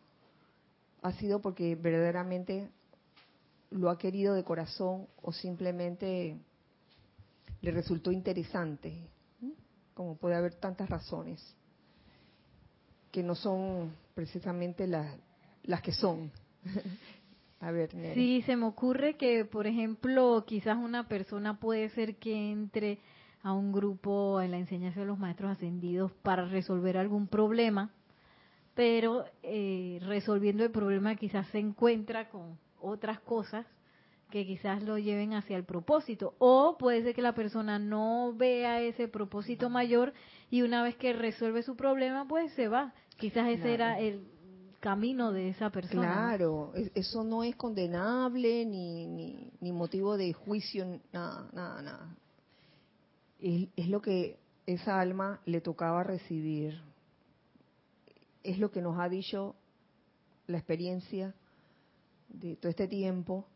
ha 1.03 1.13
sido 1.13 1.41
porque 1.41 1.75
verdaderamente 1.75 2.69
lo 3.71 3.91
ha 3.91 3.99
querido 3.99 4.35
de 4.35 4.45
corazón 4.45 5.07
o 5.23 5.33
simplemente 5.33 6.37
le 7.63 7.71
resultó 7.71 8.13
interesante. 8.13 9.09
Como 9.95 10.17
puede 10.17 10.37
haber 10.37 10.55
tantas 10.55 10.89
razones 10.89 11.41
que 13.11 13.23
no 13.23 13.35
son 13.35 13.93
precisamente 14.15 14.87
las, 14.87 15.17
las 15.65 15.83
que 15.83 15.93
son. 15.93 16.31
A 17.61 17.71
ver, 17.73 17.95
Nere. 17.95 18.15
Sí, 18.15 18.43
se 18.47 18.57
me 18.57 18.65
ocurre 18.65 19.17
que, 19.17 19.45
por 19.45 19.67
ejemplo, 19.67 20.45
quizás 20.47 20.79
una 20.79 21.09
persona 21.09 21.61
puede 21.61 21.91
ser 21.91 22.17
que 22.17 22.51
entre 22.53 22.99
a 23.43 23.53
un 23.53 23.73
grupo 23.73 24.41
en 24.41 24.51
la 24.51 24.59
enseñanza 24.59 25.01
de 25.01 25.07
los 25.07 25.19
maestros 25.19 25.51
ascendidos 25.53 26.13
para 26.23 26.45
resolver 26.47 26.97
algún 26.97 27.27
problema, 27.27 27.91
pero 28.75 29.25
eh, 29.43 29.99
resolviendo 30.03 30.65
el 30.65 30.71
problema 30.71 31.17
quizás 31.17 31.47
se 31.49 31.59
encuentra 31.59 32.29
con 32.31 32.59
otras 32.81 33.21
cosas 33.21 33.67
que 34.31 34.47
quizás 34.47 34.83
lo 34.85 34.97
lleven 34.97 35.35
hacia 35.35 35.57
el 35.57 35.65
propósito. 35.65 36.35
O 36.39 36.77
puede 36.79 37.03
ser 37.03 37.15
que 37.15 37.23
la 37.23 37.35
persona 37.35 37.79
no 37.81 38.33
vea 38.37 38.81
ese 38.81 39.09
propósito 39.09 39.69
mayor 39.71 40.13
y 40.51 40.63
una 40.63 40.83
vez 40.85 40.97
que 40.97 41.13
resuelve 41.13 41.63
su 41.65 41.75
problema, 41.77 42.29
pues 42.29 42.53
se 42.53 42.69
va. 42.69 42.93
Quizás 43.17 43.49
ese 43.49 43.75
era 43.75 43.99
el 43.99 44.23
camino 44.79 45.33
de 45.33 45.49
esa 45.49 45.71
persona. 45.71 46.03
Claro, 46.03 46.73
es- 46.75 46.93
eso 46.95 47.25
no 47.25 47.43
es 47.43 47.57
condenable 47.57 48.65
ni, 48.65 49.07
ni, 49.09 49.51
ni 49.61 49.73
motivo 49.73 50.17
de 50.17 50.33
juicio, 50.33 50.87
nada, 51.13 51.49
nada, 51.53 51.83
nada. 51.83 52.17
Es, 53.41 53.89
lo 53.89 54.03
que 54.03 54.39
esa 54.67 55.01
alma 55.01 55.41
le 55.47 55.61
tocaba 55.61 56.03
recibir. 56.03 56.81
Es 58.43 58.59
lo 58.59 58.71
que 58.71 58.83
nos 58.83 58.99
ha 58.99 59.09
dicho 59.09 59.55
la 60.47 60.59
experiencia 60.59 61.35
de 62.29 62.57
todo 62.57 62.71
este 62.71 62.89
tiempo. 62.89 63.47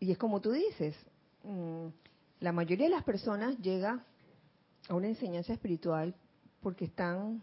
Y 0.00 0.10
es 0.10 0.18
como 0.18 0.40
tú 0.40 0.52
dices, 0.52 0.96
mm, 1.44 1.86
la 2.40 2.52
mayoría 2.52 2.86
de 2.86 2.94
las 2.94 3.04
personas 3.04 3.56
llega 3.58 4.04
a 4.88 4.94
una 4.94 5.08
enseñanza 5.08 5.52
espiritual 5.52 6.14
porque 6.60 6.86
están 6.86 7.42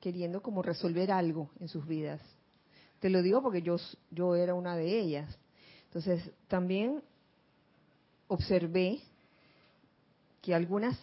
queriendo 0.00 0.42
como 0.42 0.62
resolver 0.62 1.10
algo 1.10 1.50
en 1.60 1.68
sus 1.68 1.86
vidas. 1.86 2.20
Te 3.00 3.10
lo 3.10 3.22
digo 3.22 3.42
porque 3.42 3.62
yo, 3.62 3.76
yo 4.10 4.34
era 4.34 4.54
una 4.54 4.76
de 4.76 5.00
ellas. 5.00 5.38
Entonces, 5.84 6.30
también 6.48 7.02
observé 8.28 9.00
que 10.46 10.54
algunas, 10.54 10.96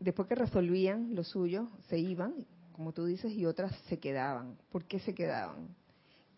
después 0.00 0.26
que 0.26 0.34
resolvían 0.34 1.14
lo 1.14 1.22
suyo, 1.22 1.68
se 1.88 2.00
iban, 2.00 2.34
como 2.72 2.92
tú 2.92 3.04
dices, 3.04 3.32
y 3.32 3.46
otras 3.46 3.72
se 3.88 4.00
quedaban. 4.00 4.58
¿Por 4.72 4.86
qué 4.86 4.98
se 4.98 5.14
quedaban? 5.14 5.68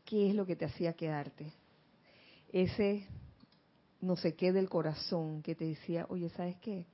¿Qué 0.04 0.28
es 0.28 0.34
lo 0.34 0.44
que 0.44 0.56
te 0.56 0.66
hacía 0.66 0.92
quedarte? 0.92 1.54
Ese 2.52 3.06
no 4.02 4.14
sé 4.16 4.34
qué 4.34 4.52
del 4.52 4.68
corazón 4.68 5.40
que 5.40 5.54
te 5.54 5.64
decía, 5.64 6.04
oye, 6.11 6.28
¿sabes 6.36 6.56
qué? 6.56 6.84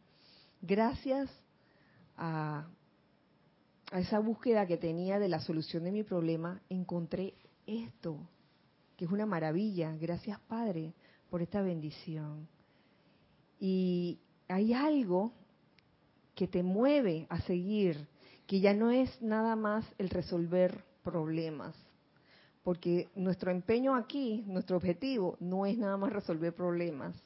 Gracias 0.63 1.29
a, 2.17 2.69
a 3.91 3.99
esa 3.99 4.21
búsqueda 4.21 4.69
que 4.69 4.77
tenía 4.77 5.19
de 5.19 5.29
la 5.29 5.41
solución 5.41 5.83
de 5.83 5.91
mi 5.91 6.05
problema, 6.05 6.63
encontré 6.69 7.35
esto, 7.67 8.21
que 8.97 9.07
es 9.07 9.11
una 9.11 9.27
maravilla. 9.27 9.97
Gracias, 9.97 10.39
Padre, 10.43 10.95
por 11.29 11.43
esta 11.43 11.61
bendición. 11.61 12.47
Y 13.59 14.21
hay 14.47 14.73
algo 14.73 15.33
que 16.37 16.47
te 16.47 16.63
mueve 16.63 17.27
a 17.31 17.41
seguir, 17.41 18.07
que 18.47 18.61
ya 18.61 18.73
no 18.75 18.93
es 18.93 19.21
nada 19.21 19.57
más 19.57 19.85
el 19.99 20.09
resolver 20.11 20.85
problemas, 21.03 21.75
porque 22.63 23.09
nuestro 23.17 23.51
empeño 23.51 23.97
aquí, 23.97 24.45
nuestro 24.47 24.77
objetivo, 24.77 25.37
no 25.41 25.67
es 25.67 25.79
nada 25.79 25.97
más 25.97 26.13
resolver 26.13 26.55
problemas. 26.55 27.17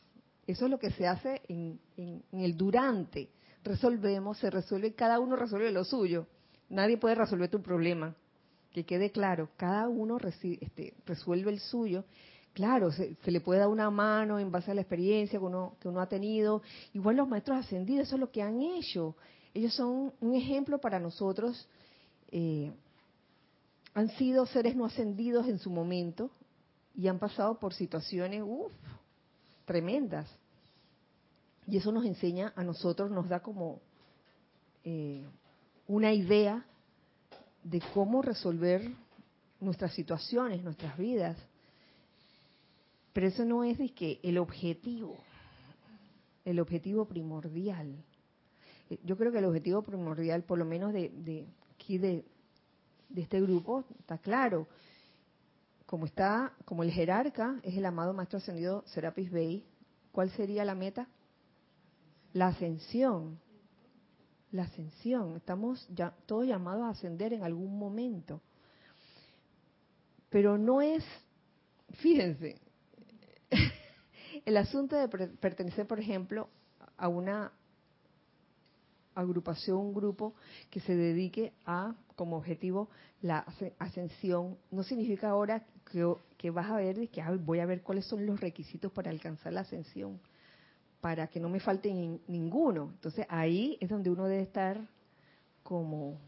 Eso 0.46 0.64
es 0.64 0.70
lo 0.70 0.78
que 0.78 0.90
se 0.92 1.06
hace 1.06 1.42
en, 1.48 1.78
en- 1.96 2.22
el 2.32 2.56
durante. 2.56 3.28
Resolvemos, 3.64 4.38
se 4.38 4.48
resuelve, 4.48 4.94
cada 4.94 5.18
uno 5.20 5.36
resuelve 5.36 5.70
lo 5.72 5.84
suyo. 5.84 6.26
Nadie 6.68 6.96
puede 6.96 7.14
resolver 7.16 7.50
tu 7.50 7.60
problema. 7.60 8.14
Que 8.72 8.84
quede 8.84 9.10
claro, 9.10 9.48
cada 9.56 9.88
uno 9.88 10.18
este, 10.18 10.94
resuelve 11.04 11.50
el 11.50 11.58
suyo. 11.58 12.04
Claro, 12.52 12.90
se, 12.90 13.14
se 13.16 13.30
le 13.30 13.40
puede 13.40 13.60
dar 13.60 13.68
una 13.68 13.90
mano 13.90 14.38
en 14.38 14.50
base 14.50 14.70
a 14.70 14.74
la 14.74 14.80
experiencia 14.80 15.38
que 15.38 15.44
uno, 15.44 15.76
que 15.80 15.88
uno 15.88 16.00
ha 16.00 16.08
tenido. 16.08 16.62
Igual 16.92 17.16
los 17.16 17.28
maestros 17.28 17.58
ascendidos, 17.58 18.08
eso 18.08 18.16
es 18.16 18.20
lo 18.20 18.30
que 18.30 18.42
han 18.42 18.60
hecho. 18.60 19.16
Ellos 19.54 19.74
son 19.74 20.12
un 20.20 20.34
ejemplo 20.34 20.78
para 20.78 20.98
nosotros. 20.98 21.68
eh, 22.32 22.72
han 23.94 24.08
sido 24.10 24.46
seres 24.46 24.76
no 24.76 24.84
ascendidos 24.84 25.48
en 25.48 25.58
su 25.58 25.70
momento 25.70 26.30
y 26.94 27.08
han 27.08 27.18
pasado 27.18 27.58
por 27.58 27.74
situaciones 27.74 28.42
uf, 28.46 28.72
tremendas. 29.64 30.28
Y 31.66 31.76
eso 31.76 31.92
nos 31.92 32.04
enseña 32.04 32.52
a 32.56 32.64
nosotros, 32.64 33.10
nos 33.10 33.28
da 33.28 33.40
como 33.40 33.80
eh, 34.84 35.24
una 35.86 36.12
idea 36.12 36.64
de 37.62 37.82
cómo 37.92 38.22
resolver 38.22 38.90
nuestras 39.60 39.92
situaciones, 39.94 40.62
nuestras 40.62 40.96
vidas. 40.96 41.36
Pero 43.12 43.26
eso 43.26 43.44
no 43.44 43.64
es 43.64 43.78
que 43.92 44.20
el 44.22 44.38
objetivo, 44.38 45.16
el 46.44 46.60
objetivo 46.60 47.06
primordial. 47.06 47.96
Eh, 48.88 48.98
Yo 49.04 49.16
creo 49.16 49.32
que 49.32 49.38
el 49.38 49.44
objetivo 49.46 49.82
primordial, 49.82 50.42
por 50.44 50.58
lo 50.58 50.64
menos 50.64 50.92
de, 50.92 51.08
de 51.10 51.46
aquí 51.74 51.98
de, 51.98 52.24
de 53.08 53.22
este 53.22 53.40
grupo, 53.40 53.84
está 53.98 54.18
claro. 54.18 54.68
Como 55.86 56.06
está, 56.06 56.52
como 56.64 56.84
el 56.84 56.92
jerarca 56.92 57.58
es 57.64 57.76
el 57.76 57.84
amado 57.84 58.12
maestro 58.12 58.38
ascendido 58.38 58.84
Serapis 58.86 59.30
Bey, 59.30 59.64
¿cuál 60.12 60.30
sería 60.30 60.64
la 60.64 60.76
meta? 60.76 61.08
La 62.32 62.46
ascensión. 62.48 63.40
la 64.52 64.62
ascensión. 64.62 65.36
Estamos 65.36 65.84
ya 65.92 66.14
todos 66.26 66.46
llamados 66.46 66.82
a 66.84 66.90
ascender 66.90 67.32
en 67.32 67.42
algún 67.42 67.76
momento. 67.76 68.40
Pero 70.28 70.56
no 70.56 70.80
es, 70.80 71.04
fíjense, 71.94 72.60
el 74.44 74.56
asunto 74.56 74.96
de 74.96 75.08
pertenecer, 75.08 75.86
por 75.86 76.00
ejemplo, 76.00 76.48
a 76.96 77.08
una 77.08 77.52
agrupación, 79.14 79.78
un 79.78 79.94
grupo 79.94 80.34
que 80.70 80.80
se 80.80 80.94
dedique 80.94 81.52
a, 81.64 81.94
como 82.16 82.36
objetivo, 82.36 82.88
la 83.22 83.44
ascensión, 83.78 84.56
no 84.70 84.82
significa 84.82 85.30
ahora 85.30 85.64
que, 86.36 86.50
vas 86.50 86.70
a 86.70 86.76
ver 86.76 87.08
que 87.08 87.22
voy 87.38 87.60
a 87.60 87.66
ver 87.66 87.82
cuáles 87.82 88.06
son 88.06 88.24
los 88.26 88.40
requisitos 88.40 88.92
para 88.92 89.10
alcanzar 89.10 89.52
la 89.52 89.62
ascensión, 89.62 90.20
para 91.00 91.26
que 91.26 91.40
no 91.40 91.48
me 91.48 91.60
falte 91.60 91.92
ninguno. 92.28 92.90
Entonces 92.94 93.26
ahí 93.28 93.76
es 93.80 93.88
donde 93.88 94.10
uno 94.10 94.26
debe 94.26 94.42
estar 94.42 94.80
como 95.62 96.18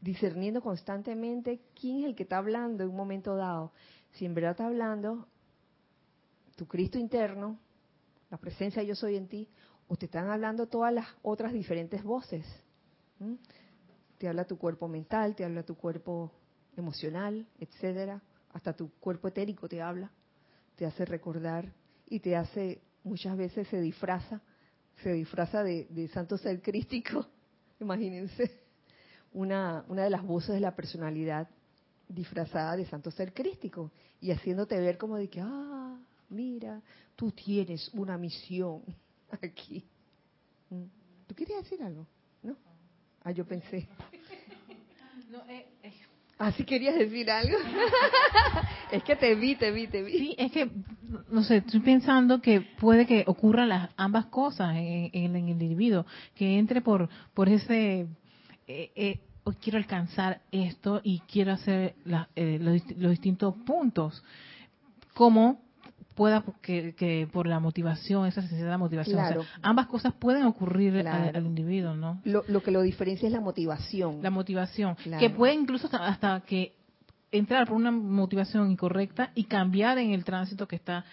discerniendo 0.00 0.62
constantemente 0.62 1.60
quién 1.78 2.00
es 2.00 2.04
el 2.06 2.14
que 2.14 2.22
está 2.22 2.38
hablando 2.38 2.84
en 2.84 2.90
un 2.90 2.96
momento 2.96 3.36
dado. 3.36 3.72
Si 4.12 4.24
en 4.24 4.34
verdad 4.34 4.52
está 4.52 4.66
hablando 4.66 5.28
tu 6.60 6.66
Cristo 6.66 6.98
interno, 6.98 7.58
la 8.28 8.36
presencia 8.36 8.82
yo 8.82 8.94
soy 8.94 9.16
en 9.16 9.28
ti, 9.28 9.48
o 9.88 9.96
te 9.96 10.04
están 10.04 10.28
hablando 10.28 10.66
todas 10.66 10.92
las 10.92 11.06
otras 11.22 11.54
diferentes 11.54 12.04
voces. 12.04 12.44
Te 14.18 14.28
habla 14.28 14.44
tu 14.44 14.58
cuerpo 14.58 14.86
mental, 14.86 15.34
te 15.34 15.42
habla 15.42 15.62
tu 15.62 15.74
cuerpo 15.74 16.30
emocional, 16.76 17.46
etcétera, 17.58 18.20
hasta 18.52 18.74
tu 18.74 18.90
cuerpo 19.00 19.28
etérico 19.28 19.70
te 19.70 19.80
habla, 19.80 20.10
te 20.76 20.84
hace 20.84 21.06
recordar 21.06 21.72
y 22.06 22.20
te 22.20 22.36
hace, 22.36 22.82
muchas 23.04 23.38
veces 23.38 23.66
se 23.68 23.80
disfraza, 23.80 24.42
se 25.02 25.14
disfraza 25.14 25.62
de, 25.62 26.10
santo 26.12 26.36
ser 26.36 26.60
crístico, 26.60 27.26
imagínense, 27.80 28.60
una, 29.32 29.82
una 29.88 30.04
de 30.04 30.10
las 30.10 30.22
voces 30.22 30.56
de 30.56 30.60
la 30.60 30.76
personalidad 30.76 31.48
disfrazada 32.06 32.76
de 32.76 32.84
santo 32.84 33.10
ser 33.10 33.32
crístico 33.32 33.92
y 34.20 34.30
haciéndote 34.30 34.78
ver 34.78 34.98
como 34.98 35.16
de 35.16 35.30
que, 35.30 35.40
ah, 35.40 35.79
mira, 36.30 36.80
tú 37.16 37.30
tienes 37.32 37.90
una 37.92 38.16
misión 38.16 38.82
aquí. 39.30 39.84
Mm. 40.70 40.84
¿Tú 41.26 41.34
querías 41.34 41.62
decir 41.62 41.82
algo? 41.82 42.06
¿No? 42.42 42.56
Ah, 43.22 43.32
yo 43.32 43.44
pensé. 43.44 43.88
No, 45.30 45.38
eh, 45.48 45.66
eh. 45.82 45.92
Ah, 46.38 46.52
sí 46.52 46.64
querías 46.64 46.96
decir 46.96 47.30
algo. 47.30 47.56
es 48.90 49.02
que 49.04 49.14
te 49.14 49.34
vi, 49.34 49.56
te 49.56 49.70
vi, 49.70 49.86
te 49.86 50.02
vi. 50.02 50.18
Sí, 50.18 50.34
es 50.38 50.50
que, 50.50 50.70
no 51.28 51.42
sé, 51.44 51.58
estoy 51.58 51.80
pensando 51.80 52.40
que 52.40 52.62
puede 52.62 53.06
que 53.06 53.24
ocurran 53.26 53.68
las 53.68 53.90
ambas 53.96 54.26
cosas 54.26 54.74
en, 54.74 55.36
el 55.36 55.48
individuo, 55.48 56.06
que 56.34 56.58
entre 56.58 56.80
por, 56.80 57.08
por 57.34 57.48
ese, 57.48 58.06
eh, 58.66 58.90
eh 58.96 59.20
quiero 59.60 59.78
alcanzar 59.78 60.40
esto 60.50 61.00
y 61.02 61.20
quiero 61.20 61.52
hacer 61.52 61.94
los, 62.04 62.82
los 62.96 63.10
distintos 63.10 63.54
puntos, 63.66 64.22
como 65.14 65.60
pueda 66.20 66.44
que, 66.60 67.26
por 67.32 67.46
la 67.46 67.60
motivación, 67.60 68.26
esa 68.26 68.42
necesidad 68.42 68.72
de 68.72 68.76
motivación. 68.76 69.18
ambas 69.62 69.86
cosas 69.86 70.12
pueden 70.12 70.44
ocurrir 70.44 71.08
al, 71.08 71.46
individuo, 71.46 71.94
¿no? 71.94 72.20
Lo, 72.24 72.62
que 72.62 72.70
lo 72.70 72.82
diferencia 72.82 73.26
es 73.26 73.32
la 73.32 73.40
motivación. 73.40 74.22
La 74.22 74.28
motivación, 74.28 74.96
que 75.18 75.30
puede 75.30 75.54
incluso 75.54 75.88
hasta, 75.90 76.42
que 76.42 76.74
entrar 77.32 77.66
por 77.66 77.74
una 77.78 77.90
motivación 77.90 78.70
incorrecta 78.70 79.30
y 79.34 79.44
cambiar 79.44 79.96
en 79.96 80.10
el 80.10 80.22
tránsito 80.26 80.68
que 80.68 80.76
está 80.76 81.06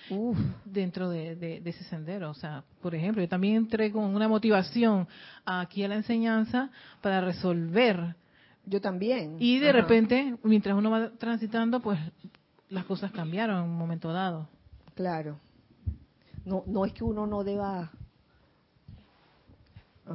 dentro 0.65 1.09
de, 1.09 1.61
ese 1.63 1.85
sendero. 1.85 2.29
O 2.29 2.33
sea, 2.33 2.65
por 2.81 2.93
ejemplo, 2.93 3.21
yo 3.23 3.29
también 3.29 3.55
entré 3.55 3.93
con 3.93 4.03
una 4.13 4.27
motivación 4.27 5.07
aquí 5.45 5.85
a 5.85 5.87
la 5.87 5.95
enseñanza 5.95 6.69
para 6.99 7.21
resolver. 7.21 8.17
Yo 8.65 8.81
también. 8.81 9.37
Y 9.39 9.59
de 9.59 9.71
repente, 9.71 10.35
mientras 10.43 10.75
uno 10.75 10.91
va 10.91 11.11
transitando, 11.11 11.79
pues 11.79 11.97
las 12.67 12.83
cosas 12.83 13.13
cambiaron 13.13 13.63
en 13.63 13.69
un 13.69 13.77
momento 13.77 14.11
dado. 14.11 14.49
Claro. 14.97 15.39
No, 16.43 16.63
no 16.65 16.85
es 16.85 16.93
que 16.93 17.03
uno 17.03 17.27
no 17.27 17.43
deba 17.43 17.91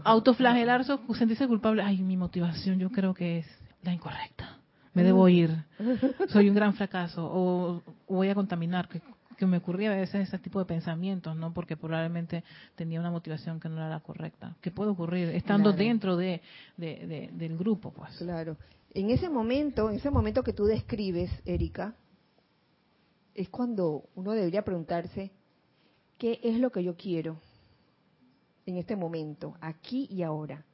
autoflagelarse 0.03 0.99
o 1.07 1.15
sentirse 1.15 1.47
culpable. 1.47 1.83
Ay, 1.83 2.03
mi 2.03 2.17
motivación 2.17 2.81
yo 2.81 2.91
creo 2.91 3.15
que 3.15 3.39
es 3.39 3.47
la 3.83 3.93
incorrecta. 3.93 4.59
Me 4.93 5.05
debo 5.05 5.29
ir. 5.29 5.57
Soy 6.31 6.49
un 6.49 6.57
gran 6.57 6.75
fracaso. 6.75 7.25
O, 7.25 7.83
voy 8.09 8.29
a 8.29 8.35
contaminar. 8.35 8.89
Que, 8.89 9.01
me 9.47 9.57
ocurría 9.57 9.93
a 9.93 9.97
veces 9.97 10.29
ese 10.29 10.39
tipo 10.39 10.61
de 10.61 10.67
pensamientos, 10.67 11.35
¿no? 11.35 11.53
Porque 11.53 11.77
probablemente 11.77 12.45
tenía 12.77 13.01
una 13.01 13.11
motivación 13.11 13.59
que 13.59 13.69
no 13.69 13.77
era 13.77 13.89
la 13.89 13.99
correcta. 13.99 14.55
¿Qué 14.61 14.71
puede 14.71 14.91
ocurrir? 14.91 15.31
Estando 15.31 15.73
dentro 15.73 16.17
de, 16.17 16.41
del 16.77 17.57
grupo, 17.57 17.93
pues. 17.93 18.17
Claro. 18.19 18.57
En 18.95 19.11
ese 19.11 19.29
momento, 19.29 19.91
en 19.91 19.97
ese 19.97 20.11
momento 20.11 20.45
que 20.45 20.53
tú 20.53 20.65
describes, 20.65 21.31
Erika, 21.45 21.95
es 23.35 23.49
cuando 23.49 24.05
uno 24.15 24.33
debería 24.33 24.65
preguntarse, 24.65 25.31
¿qué 26.19 26.41
es 26.43 26.59
lo 26.59 26.71
que 26.71 26.85
yo 26.85 26.97
quiero 26.97 27.39
en 28.67 28.77
este 28.77 28.97
momento, 28.97 29.57
aquí 29.61 30.07
y 30.11 30.23
ahora? 30.23 30.65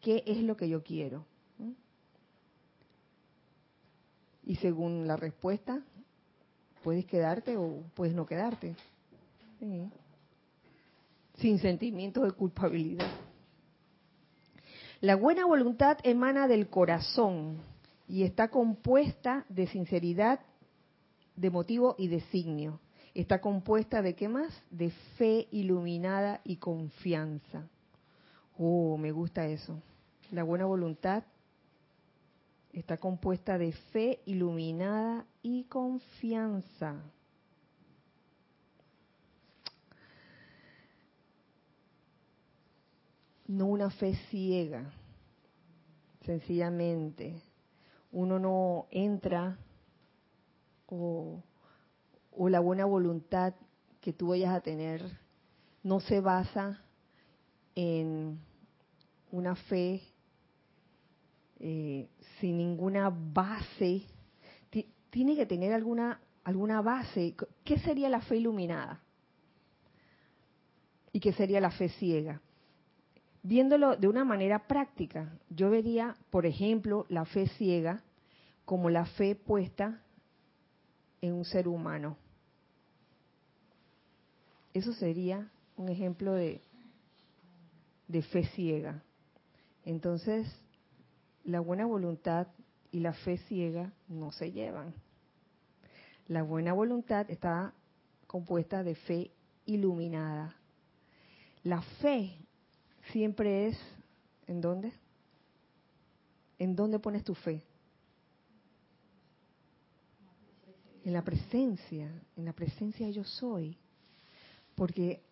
¿Qué 0.00 0.22
es 0.26 0.38
lo 0.38 0.56
que 0.56 0.68
yo 0.68 0.82
quiero? 0.82 1.26
¿Mm? 1.58 1.72
Y 4.44 4.56
según 4.56 5.06
la 5.06 5.16
respuesta, 5.16 5.82
puedes 6.82 7.04
quedarte 7.06 7.56
o 7.56 7.82
puedes 7.94 8.14
no 8.14 8.26
quedarte. 8.26 8.74
Sin 11.34 11.58
sentimientos 11.58 12.24
de 12.24 12.32
culpabilidad. 12.32 13.10
La 15.00 15.14
buena 15.14 15.46
voluntad 15.46 15.98
emana 16.02 16.48
del 16.48 16.68
corazón 16.68 17.58
y 18.08 18.24
está 18.24 18.48
compuesta 18.48 19.44
de 19.48 19.66
sinceridad 19.68 20.40
de 21.38 21.50
motivo 21.50 21.94
y 21.98 22.08
designio. 22.08 22.80
Está 23.14 23.40
compuesta 23.40 24.02
de 24.02 24.14
qué 24.14 24.28
más? 24.28 24.52
De 24.70 24.90
fe 25.16 25.46
iluminada 25.52 26.40
y 26.44 26.56
confianza. 26.56 27.68
Oh, 28.58 28.96
me 28.98 29.12
gusta 29.12 29.46
eso. 29.46 29.80
La 30.32 30.42
buena 30.42 30.66
voluntad 30.66 31.22
está 32.72 32.96
compuesta 32.96 33.56
de 33.56 33.72
fe 33.92 34.20
iluminada 34.26 35.24
y 35.42 35.64
confianza. 35.64 36.96
No 43.46 43.66
una 43.66 43.90
fe 43.90 44.16
ciega, 44.28 44.92
sencillamente. 46.26 47.40
Uno 48.12 48.38
no 48.38 48.86
entra 48.90 49.56
o, 50.88 51.42
la 52.48 52.60
buena 52.60 52.84
voluntad 52.84 53.54
que 54.00 54.12
tú 54.12 54.28
vayas 54.28 54.54
a 54.54 54.60
tener 54.60 55.02
no 55.82 56.00
se 56.00 56.20
basa 56.20 56.82
en 57.74 58.38
una 59.30 59.54
fe 59.54 60.02
eh, 61.60 62.08
sin 62.40 62.56
ninguna 62.56 63.10
base, 63.10 64.02
tiene 65.10 65.34
que 65.36 65.46
tener 65.46 65.72
alguna, 65.72 66.20
alguna 66.44 66.80
base. 66.82 67.34
¿Qué 67.64 67.78
sería 67.78 68.08
la 68.08 68.20
fe 68.20 68.36
iluminada? 68.36 69.00
¿Y 71.12 71.20
qué 71.20 71.32
sería 71.32 71.60
la 71.60 71.70
fe 71.70 71.88
ciega? 71.88 72.40
Viéndolo 73.42 73.96
de 73.96 74.08
una 74.08 74.24
manera 74.24 74.66
práctica, 74.66 75.32
yo 75.48 75.70
vería, 75.70 76.16
por 76.30 76.46
ejemplo, 76.46 77.06
la 77.08 77.24
fe 77.24 77.48
ciega 77.48 78.02
como 78.64 78.90
la 78.90 79.06
fe 79.06 79.34
puesta 79.34 80.02
en 81.20 81.34
un 81.34 81.44
ser 81.44 81.68
humano. 81.68 82.16
Eso 84.72 84.92
sería 84.92 85.50
un 85.76 85.88
ejemplo 85.88 86.32
de, 86.34 86.60
de 88.06 88.22
fe 88.22 88.44
ciega. 88.54 89.02
Entonces, 89.84 90.46
la 91.44 91.60
buena 91.60 91.86
voluntad 91.86 92.46
y 92.90 93.00
la 93.00 93.12
fe 93.12 93.38
ciega 93.48 93.92
no 94.08 94.32
se 94.32 94.52
llevan. 94.52 94.94
La 96.26 96.42
buena 96.42 96.72
voluntad 96.72 97.30
está 97.30 97.72
compuesta 98.26 98.82
de 98.82 98.94
fe 98.94 99.30
iluminada. 99.64 100.54
La 101.64 101.82
fe 102.00 102.36
siempre 103.12 103.68
es, 103.68 103.78
¿en 104.46 104.60
dónde? 104.60 104.92
¿En 106.58 106.76
dónde 106.76 106.98
pones 106.98 107.24
tu 107.24 107.34
fe? 107.34 107.62
En 111.08 111.14
la 111.14 111.22
presencia, 111.22 112.06
en 112.36 112.44
la 112.44 112.52
presencia 112.52 113.08
yo 113.08 113.24
soy. 113.24 113.78
Porque 114.74 115.22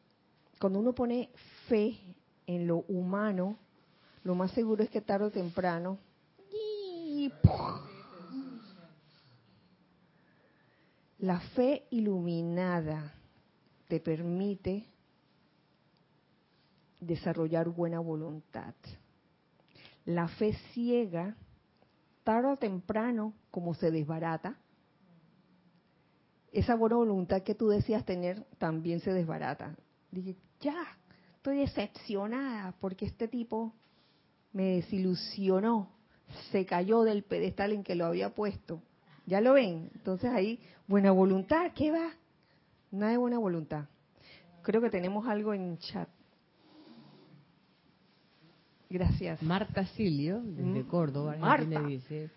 cuando 0.59 0.79
uno 0.79 0.95
pone 0.95 1.29
fe 1.69 1.99
en 2.47 2.67
lo 2.67 2.79
humano, 2.89 3.59
lo 4.25 4.35
más 4.35 4.53
seguro 4.53 4.83
es 4.83 4.89
que 4.89 5.03
tarde 5.03 5.27
o 5.27 5.31
temprano 5.31 5.99
la 11.19 11.41
fe 11.55 11.87
iluminada 11.91 13.13
te 13.89 14.01
permite 14.01 14.87
desarrollar 17.01 17.69
buena 17.69 18.01
voluntad. 18.01 18.75
la 20.07 20.29
fe 20.29 20.55
ciega, 20.73 21.37
tarde 22.25 22.49
o 22.49 22.57
temprano, 22.57 23.35
como 23.51 23.75
se 23.75 23.91
desbarata, 23.91 24.57
esa 26.53 26.75
buena 26.75 26.97
voluntad 26.97 27.43
que 27.43 27.55
tú 27.55 27.69
decías 27.69 28.05
tener 28.05 28.45
también 28.59 29.01
se 29.01 29.13
desbarata. 29.13 29.77
Dije, 30.11 30.37
ya, 30.61 30.83
estoy 31.37 31.59
decepcionada 31.59 32.75
porque 32.81 33.05
este 33.05 33.29
tipo 33.29 33.75
me 34.53 34.77
desilusionó, 34.77 35.91
se 36.51 36.65
cayó 36.65 37.03
del 37.03 37.23
pedestal 37.25 37.73
en 37.73 37.85
que 37.85 37.95
lo 37.95 38.07
había 38.07 38.35
puesto. 38.35 38.83
¿Ya 39.27 39.41
lo 39.41 39.55
ven? 39.55 39.91
Entonces 39.95 40.31
ahí, 40.31 40.61
buena 40.87 41.11
voluntad, 41.11 41.73
¿qué 41.75 41.91
va? 41.91 42.11
Nada 42.91 43.13
de 43.13 43.19
buena 43.19 43.39
voluntad. 43.39 43.87
Creo 44.63 44.81
que 44.81 44.91
tenemos 44.91 45.27
algo 45.27 45.53
en 45.53 45.79
chat. 45.79 46.09
Gracias. 48.89 49.43
Marta 49.43 49.85
Silio, 49.89 50.41
desde 50.43 50.83
Mm. 50.85 50.89
Córdoba, 50.89 51.37
Marta. 51.39 51.83
Dice, 51.83 52.31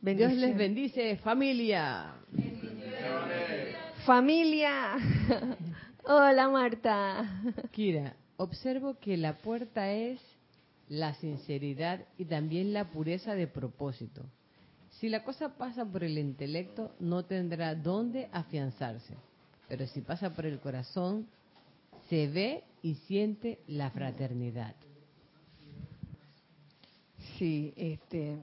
Dios 0.00 0.32
les 0.34 0.56
bendice, 0.56 1.16
familia. 1.16 2.14
Familia. 4.04 4.96
Hola 6.04 6.48
Marta. 6.48 7.42
Kira, 7.72 8.14
observo 8.36 8.98
que 9.00 9.16
la 9.16 9.38
puerta 9.38 9.90
es 9.90 10.20
la 10.88 11.14
sinceridad 11.14 12.04
y 12.16 12.26
también 12.26 12.72
la 12.72 12.90
pureza 12.90 13.34
de 13.34 13.48
propósito. 13.48 14.22
Si 14.90 15.08
la 15.08 15.24
cosa 15.24 15.56
pasa 15.56 15.84
por 15.84 16.04
el 16.04 16.18
intelecto, 16.18 16.94
no 17.00 17.24
tendrá 17.24 17.74
dónde 17.74 18.28
afianzarse. 18.32 19.14
Pero 19.68 19.86
si 19.88 20.00
pasa 20.00 20.32
por 20.32 20.46
el 20.46 20.60
corazón, 20.60 21.26
se 22.08 22.28
ve 22.28 22.62
y 22.82 22.94
siente 22.94 23.58
la 23.66 23.90
fraternidad. 23.90 24.74
Sí, 27.36 27.74
este, 27.76 28.38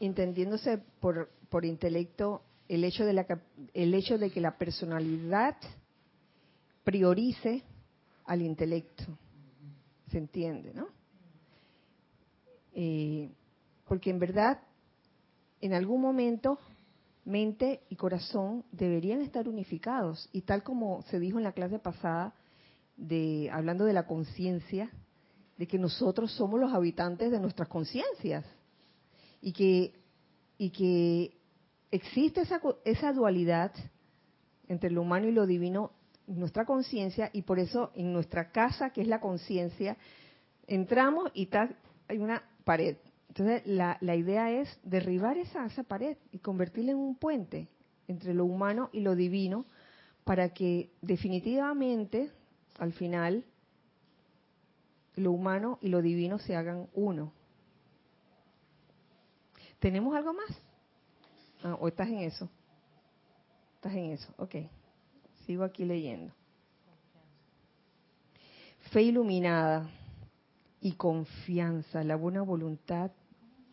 entendiéndose 0.00 0.78
por, 1.00 1.30
por 1.48 1.64
intelecto 1.64 2.42
el 2.68 2.84
hecho, 2.84 3.04
de 3.04 3.12
la, 3.12 3.26
el 3.74 3.94
hecho 3.94 4.18
de 4.18 4.30
que 4.30 4.40
la 4.40 4.56
personalidad 4.56 5.56
priorice 6.84 7.62
al 8.24 8.42
intelecto. 8.42 9.04
¿Se 10.10 10.18
entiende, 10.18 10.72
no? 10.74 10.88
Eh, 12.72 13.30
porque 13.86 14.10
en 14.10 14.18
verdad, 14.18 14.60
en 15.60 15.74
algún 15.74 16.00
momento, 16.00 16.58
mente 17.24 17.82
y 17.88 17.96
corazón 17.96 18.64
deberían 18.72 19.20
estar 19.20 19.48
unificados. 19.48 20.28
Y 20.32 20.42
tal 20.42 20.62
como 20.62 21.02
se 21.02 21.18
dijo 21.18 21.38
en 21.38 21.44
la 21.44 21.52
clase 21.52 21.78
pasada, 21.78 22.34
de, 22.96 23.50
hablando 23.52 23.84
de 23.84 23.92
la 23.92 24.06
conciencia, 24.06 24.90
de 25.58 25.66
que 25.66 25.78
nosotros 25.78 26.32
somos 26.32 26.58
los 26.58 26.72
habitantes 26.72 27.30
de 27.30 27.40
nuestras 27.40 27.68
conciencias 27.68 28.44
y 29.40 29.52
que 29.52 29.94
y 30.58 30.70
que 30.70 31.36
existe 31.90 32.42
esa 32.42 32.60
esa 32.84 33.12
dualidad 33.12 33.72
entre 34.68 34.90
lo 34.90 35.02
humano 35.02 35.28
y 35.28 35.32
lo 35.32 35.46
divino 35.46 35.92
nuestra 36.26 36.64
conciencia 36.64 37.30
y 37.32 37.42
por 37.42 37.58
eso 37.58 37.90
en 37.94 38.12
nuestra 38.12 38.52
casa 38.52 38.90
que 38.90 39.00
es 39.00 39.08
la 39.08 39.20
conciencia 39.20 39.96
entramos 40.66 41.30
y 41.34 41.48
hay 42.08 42.18
una 42.18 42.42
pared 42.64 42.96
entonces 43.28 43.62
la, 43.64 43.96
la 44.00 44.16
idea 44.16 44.50
es 44.50 44.68
derribar 44.82 45.38
esa, 45.38 45.64
esa 45.64 45.84
pared 45.84 46.16
y 46.32 46.38
convertirla 46.38 46.92
en 46.92 46.98
un 46.98 47.16
puente 47.16 47.68
entre 48.08 48.34
lo 48.34 48.44
humano 48.44 48.90
y 48.92 49.00
lo 49.00 49.14
divino 49.14 49.66
para 50.24 50.50
que 50.50 50.90
definitivamente 51.00 52.30
al 52.78 52.92
final 52.92 53.44
lo 55.16 55.32
humano 55.32 55.78
y 55.80 55.88
lo 55.88 56.02
divino 56.02 56.38
se 56.38 56.56
hagan 56.56 56.88
uno. 56.94 57.32
¿Tenemos 59.80 60.14
algo 60.14 60.34
más? 60.34 60.50
Ah, 61.64 61.76
¿O 61.80 61.88
estás 61.88 62.08
en 62.08 62.20
eso? 62.20 62.48
Estás 63.76 63.94
en 63.94 64.12
eso, 64.12 64.32
ok. 64.36 64.56
Sigo 65.46 65.64
aquí 65.64 65.84
leyendo. 65.84 66.32
Fe 68.92 69.02
iluminada 69.02 69.90
y 70.80 70.92
confianza. 70.92 72.04
La 72.04 72.16
buena 72.16 72.42
voluntad 72.42 73.10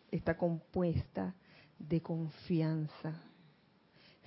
está 0.10 0.38
compuesta 0.38 1.36
de 1.78 2.02
confianza. 2.02 3.22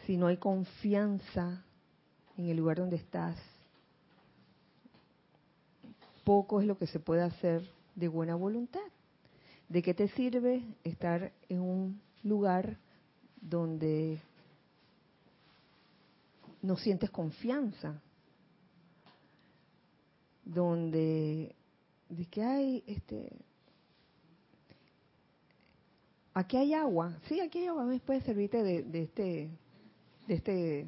Si 0.05 0.16
no 0.16 0.26
hay 0.26 0.37
confianza 0.37 1.64
en 2.37 2.49
el 2.49 2.59
lugar 2.59 2.78
donde 2.78 2.97
estás, 2.97 3.37
poco 6.24 6.61
es 6.61 6.66
lo 6.66 6.76
que 6.76 6.87
se 6.87 7.01
puede 7.01 7.22
hacer 7.22 7.70
de 7.95 8.09
buena 8.09 8.35
voluntad. 8.35 8.81
¿De 9.71 9.83
qué 9.83 9.95
te 9.95 10.09
sirve 10.09 10.64
estar 10.83 11.33
en 11.49 11.61
un 11.61 12.01
lugar 12.25 12.77
donde 13.41 14.21
no 16.61 16.77
sientes 16.77 17.09
confianza? 17.11 18.03
Donde 20.45 21.55
de 22.09 22.25
que 22.27 22.43
hay 22.43 22.85
este 22.89 23.33
aquí 26.35 26.57
hay 26.57 26.75
agua, 26.75 27.16
sí, 27.29 27.41
aquí 27.41 27.61
hay 27.61 27.68
agua, 27.68 27.87
puedes 28.05 28.25
servirte 28.25 28.64
de, 28.64 28.83
de 28.83 29.03
este 29.03 29.51
de 30.27 30.35
este 30.35 30.87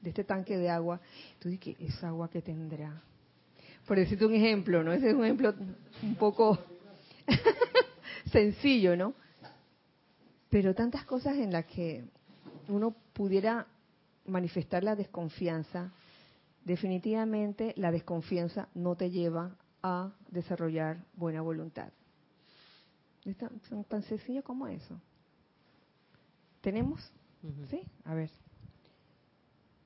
de 0.00 0.08
este 0.08 0.24
tanque 0.24 0.56
de 0.56 0.70
agua. 0.70 1.00
Tú 1.38 1.50
dices, 1.50 1.76
¿qué 1.76 1.86
es 1.86 2.02
agua 2.02 2.30
que 2.30 2.40
tendrá? 2.40 3.02
por 3.86 3.98
decirte 3.98 4.24
un 4.24 4.34
ejemplo, 4.34 4.82
¿no? 4.82 4.92
Ese 4.92 5.08
es 5.10 5.14
un 5.14 5.24
ejemplo 5.24 5.54
un 6.02 6.14
poco 6.14 6.58
sencillo, 8.32 8.96
¿no? 8.96 9.14
Pero 10.50 10.74
tantas 10.74 11.04
cosas 11.04 11.36
en 11.36 11.52
las 11.52 11.64
que 11.66 12.04
uno 12.68 12.94
pudiera 13.12 13.66
manifestar 14.26 14.82
la 14.84 14.96
desconfianza, 14.96 15.92
definitivamente 16.64 17.72
la 17.76 17.90
desconfianza 17.90 18.68
no 18.74 18.94
te 18.96 19.10
lleva 19.10 19.56
a 19.82 20.12
desarrollar 20.30 21.04
buena 21.14 21.40
voluntad. 21.42 21.90
Es 23.24 23.36
tan, 23.36 23.60
tan- 23.88 24.02
sencillo 24.02 24.42
como 24.42 24.66
eso. 24.66 25.00
¿Tenemos? 26.60 27.00
¿Sí? 27.70 27.82
A 28.04 28.14
ver. 28.14 28.30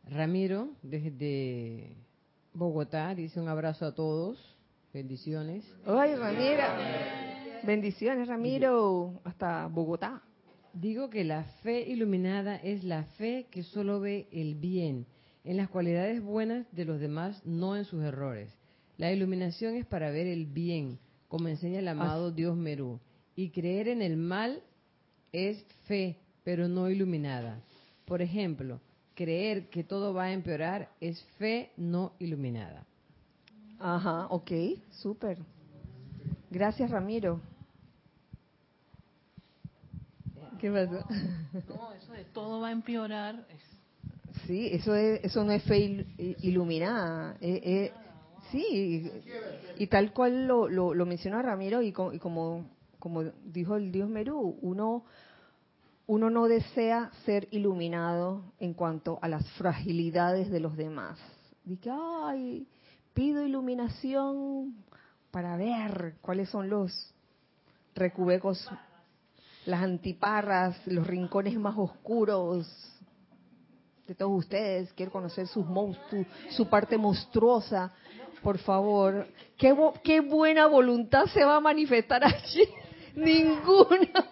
Ramiro, 0.09 0.68
desde 0.82 1.97
Bogotá, 2.53 3.14
dice 3.14 3.40
un 3.40 3.49
abrazo 3.49 3.86
a 3.86 3.94
todos. 3.94 4.38
Bendiciones. 4.92 5.64
¡Ay, 5.86 6.14
Ramiro! 6.14 7.25
Bendiciones, 7.66 8.28
Ramiro, 8.28 9.20
hasta 9.24 9.66
Bogotá. 9.66 10.22
Digo 10.72 11.10
que 11.10 11.24
la 11.24 11.42
fe 11.64 11.80
iluminada 11.80 12.54
es 12.54 12.84
la 12.84 13.02
fe 13.18 13.48
que 13.50 13.64
solo 13.64 13.98
ve 13.98 14.28
el 14.30 14.54
bien, 14.54 15.04
en 15.42 15.56
las 15.56 15.68
cualidades 15.68 16.22
buenas 16.22 16.64
de 16.70 16.84
los 16.84 17.00
demás, 17.00 17.44
no 17.44 17.76
en 17.76 17.84
sus 17.84 18.04
errores. 18.04 18.56
La 18.98 19.10
iluminación 19.10 19.74
es 19.74 19.84
para 19.84 20.12
ver 20.12 20.28
el 20.28 20.46
bien, 20.46 21.00
como 21.26 21.48
enseña 21.48 21.80
el 21.80 21.88
amado 21.88 22.30
Dios 22.30 22.56
Merú. 22.56 23.00
Y 23.34 23.50
creer 23.50 23.88
en 23.88 24.00
el 24.00 24.16
mal 24.16 24.62
es 25.32 25.66
fe, 25.86 26.20
pero 26.44 26.68
no 26.68 26.88
iluminada. 26.88 27.64
Por 28.04 28.22
ejemplo, 28.22 28.80
creer 29.16 29.70
que 29.70 29.82
todo 29.82 30.14
va 30.14 30.26
a 30.26 30.32
empeorar 30.32 30.92
es 31.00 31.20
fe 31.36 31.72
no 31.76 32.12
iluminada. 32.20 32.86
Ajá, 33.80 34.28
ok, 34.28 34.52
súper. 34.90 35.38
Gracias, 36.48 36.90
Ramiro. 36.90 37.40
¿Qué 40.61 40.70
pasó? 40.70 41.04
No, 41.68 41.92
eso 41.92 42.12
de 42.12 42.24
todo 42.32 42.61
va 42.61 42.68
a 42.68 42.72
empeorar. 42.72 43.46
Sí, 44.46 44.68
eso, 44.72 44.94
es, 44.94 45.24
eso 45.24 45.44
no 45.44 45.52
es 45.52 45.62
fe 45.64 45.78
il- 45.78 46.36
iluminada. 46.42 47.36
eh, 47.40 47.61
eh, 47.64 47.92
sí, 48.50 48.64
y, 49.76 49.82
y 49.82 49.86
tal 49.88 50.12
cual 50.12 50.46
lo, 50.46 50.68
lo, 50.68 50.94
lo 50.94 51.07
menciona 51.07 51.42
Ramiro 51.42 51.82
y, 51.82 51.92
co- 51.92 52.12
y 52.12 52.18
como, 52.18 52.66
como 52.98 53.24
dijo 53.44 53.76
el 53.76 53.90
Dios 53.92 54.09
Merú, 54.09 54.59
uno, 54.62 55.04
uno 56.07 56.30
no 56.30 56.46
desea 56.46 57.11
ser 57.24 57.48
iluminado 57.50 58.44
en 58.61 58.74
cuanto 58.74 59.18
a 59.22 59.28
las 59.28 59.46
fragilidades 59.52 60.50
de 60.50 60.61
los 60.61 60.76
demás. 60.76 61.18
Dice, 61.64 61.90
ay, 61.92 62.66
pido 63.14 63.44
iluminación 63.44 64.76
para 65.30 65.57
ver 65.57 66.14
cuáles 66.20 66.48
son 66.50 66.68
los 66.70 67.12
recubecos, 67.94 68.68
las 69.66 69.82
antiparras, 69.82 70.76
los 70.86 71.06
rincones 71.06 71.58
más 71.58 71.76
oscuros 71.76 72.66
de 74.06 74.14
todos 74.14 74.38
ustedes. 74.38 74.92
Quiero 74.94 75.12
conocer 75.12 75.46
sus 75.48 75.66
monstruos, 75.66 76.26
su 76.50 76.66
parte 76.68 76.96
monstruosa. 76.96 77.92
Por 78.42 78.58
favor, 78.58 79.26
¿Qué, 79.58 79.76
qué 80.04 80.20
buena 80.20 80.66
voluntad 80.66 81.26
se 81.26 81.44
va 81.44 81.56
a 81.56 81.60
manifestar 81.60 82.22
allí. 82.24 82.62
Ninguna. 83.16 84.24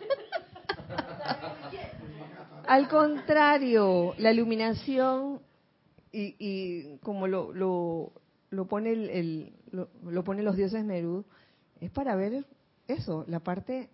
Al 2.66 2.88
contrario, 2.88 4.14
la 4.18 4.32
iluminación 4.32 5.40
y, 6.12 6.36
y 6.38 6.96
como 6.98 7.26
lo, 7.26 7.52
lo, 7.52 8.12
lo 8.50 8.66
pone 8.66 8.92
el, 8.92 9.52
lo, 9.72 9.88
lo 10.04 10.22
ponen 10.22 10.44
los 10.44 10.56
dioses 10.56 10.84
Merú, 10.84 11.24
es 11.80 11.90
para 11.90 12.14
ver 12.14 12.46
eso, 12.86 13.24
la 13.26 13.40
parte 13.40 13.90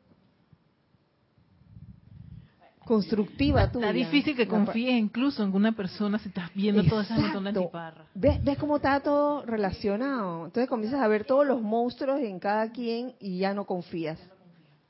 constructiva 2.90 3.70
tuya. 3.70 3.86
Está 3.90 3.96
difícil 3.96 4.34
que 4.36 4.48
confíes 4.48 4.98
incluso 5.00 5.44
en 5.44 5.54
una 5.54 5.70
persona 5.70 6.18
si 6.18 6.28
estás 6.28 6.52
viendo 6.54 6.82
todas 6.84 7.08
esas 7.08 7.32
de 7.40 7.48
antiparras. 7.48 8.08
¿Ves, 8.14 8.42
¿Ves 8.42 8.58
cómo 8.58 8.76
está 8.76 8.98
todo 9.00 9.46
relacionado? 9.46 10.46
Entonces 10.46 10.68
comienzas 10.68 11.00
a 11.00 11.06
ver 11.06 11.24
todos 11.24 11.46
los 11.46 11.62
monstruos 11.62 12.20
en 12.20 12.40
cada 12.40 12.72
quien 12.72 13.14
y 13.20 13.38
ya 13.38 13.54
no 13.54 13.64
confías. 13.64 14.18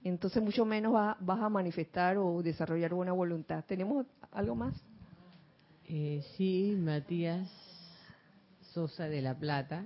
Entonces 0.02 0.42
mucho 0.42 0.64
menos 0.64 0.94
va- 0.94 1.18
vas 1.20 1.40
a 1.42 1.50
manifestar 1.50 2.16
o 2.16 2.42
desarrollar 2.42 2.94
buena 2.94 3.12
voluntad. 3.12 3.62
¿Tenemos 3.66 4.06
algo 4.32 4.54
más? 4.54 4.72
Eh, 5.86 6.24
sí, 6.38 6.74
Matías 6.78 7.50
Sosa 8.72 9.08
de 9.08 9.20
La 9.20 9.34
Plata. 9.38 9.84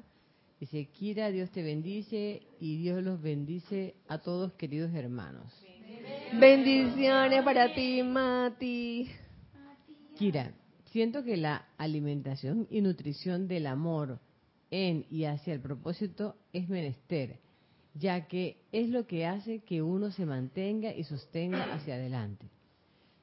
Dice, 0.60 0.86
Kira, 0.86 1.30
Dios 1.32 1.50
te 1.50 1.64
bendice 1.64 2.42
y 2.60 2.76
Dios 2.76 3.02
los 3.02 3.20
bendice 3.20 3.96
a 4.06 4.18
todos 4.18 4.52
queridos 4.52 4.94
hermanos. 4.94 5.52
Bendiciones 6.39 7.45
para 7.45 7.72
ti, 7.74 8.03
Mati. 8.03 9.09
Kira, 10.16 10.53
siento 10.91 11.22
que 11.22 11.37
la 11.37 11.68
alimentación 11.78 12.66
y 12.70 12.80
nutrición 12.80 13.47
del 13.47 13.68
amor 13.68 14.18
en 14.70 15.07
y 15.11 15.26
hacia 15.26 15.55
el 15.55 15.61
propósito 15.61 16.35
es 16.53 16.68
menester, 16.68 17.39
ya 17.95 18.26
que 18.26 18.57
es 18.72 18.89
lo 18.89 19.07
que 19.07 19.26
hace 19.26 19.61
que 19.61 19.80
uno 19.82 20.11
se 20.11 20.26
mantenga 20.26 20.93
y 20.93 21.05
sostenga 21.05 21.72
hacia 21.72 21.95
adelante, 21.95 22.47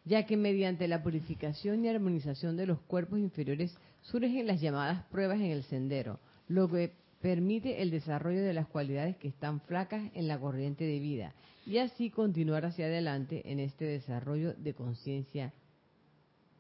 ya 0.05 0.26
que 0.26 0.38
mediante 0.38 0.88
la 0.88 1.03
purificación 1.03 1.84
y 1.84 1.89
armonización 1.89 2.55
de 2.55 2.68
los 2.68 2.80
cuerpos 2.80 3.20
inferiores 3.20 3.78
surgen 4.03 4.47
las 4.47 4.62
llamadas 4.62 5.03
pruebas 5.05 5.39
en 5.39 5.51
el 5.51 5.64
sendero, 5.64 6.20
lo 6.47 6.70
que 6.70 6.93
permite 7.22 7.82
el 7.82 7.91
desarrollo 7.91 8.41
de 8.41 8.53
las 8.53 8.68
cualidades 8.68 9.18
que 9.18 9.28
están 9.28 9.59
flacas 9.62 10.09
en 10.14 10.28
la 10.30 10.39
corriente 10.39 10.86
de 10.86 10.99
vida 10.99 11.36
y 11.66 11.78
así 11.78 12.09
continuar 12.09 12.66
hacia 12.66 12.86
adelante 12.86 13.41
en 13.51 13.59
este 13.59 13.86
desarrollo 13.86 14.53
de 14.53 14.74
conciencia 14.74 15.53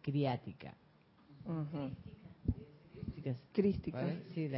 criática. 0.01 0.73
Crística. 3.53 3.99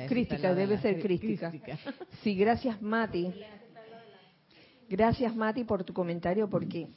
Crística, 0.07 0.53
debe 0.55 0.77
ser 0.79 0.95
crí- 1.01 1.19
crística. 1.19 1.49
crística. 1.49 1.77
Sí, 2.21 2.35
gracias 2.35 2.81
Mati. 2.81 3.33
Gracias 4.89 5.35
Mati 5.35 5.63
por 5.63 5.83
tu 5.83 5.93
comentario 5.93 6.49
porque 6.49 6.87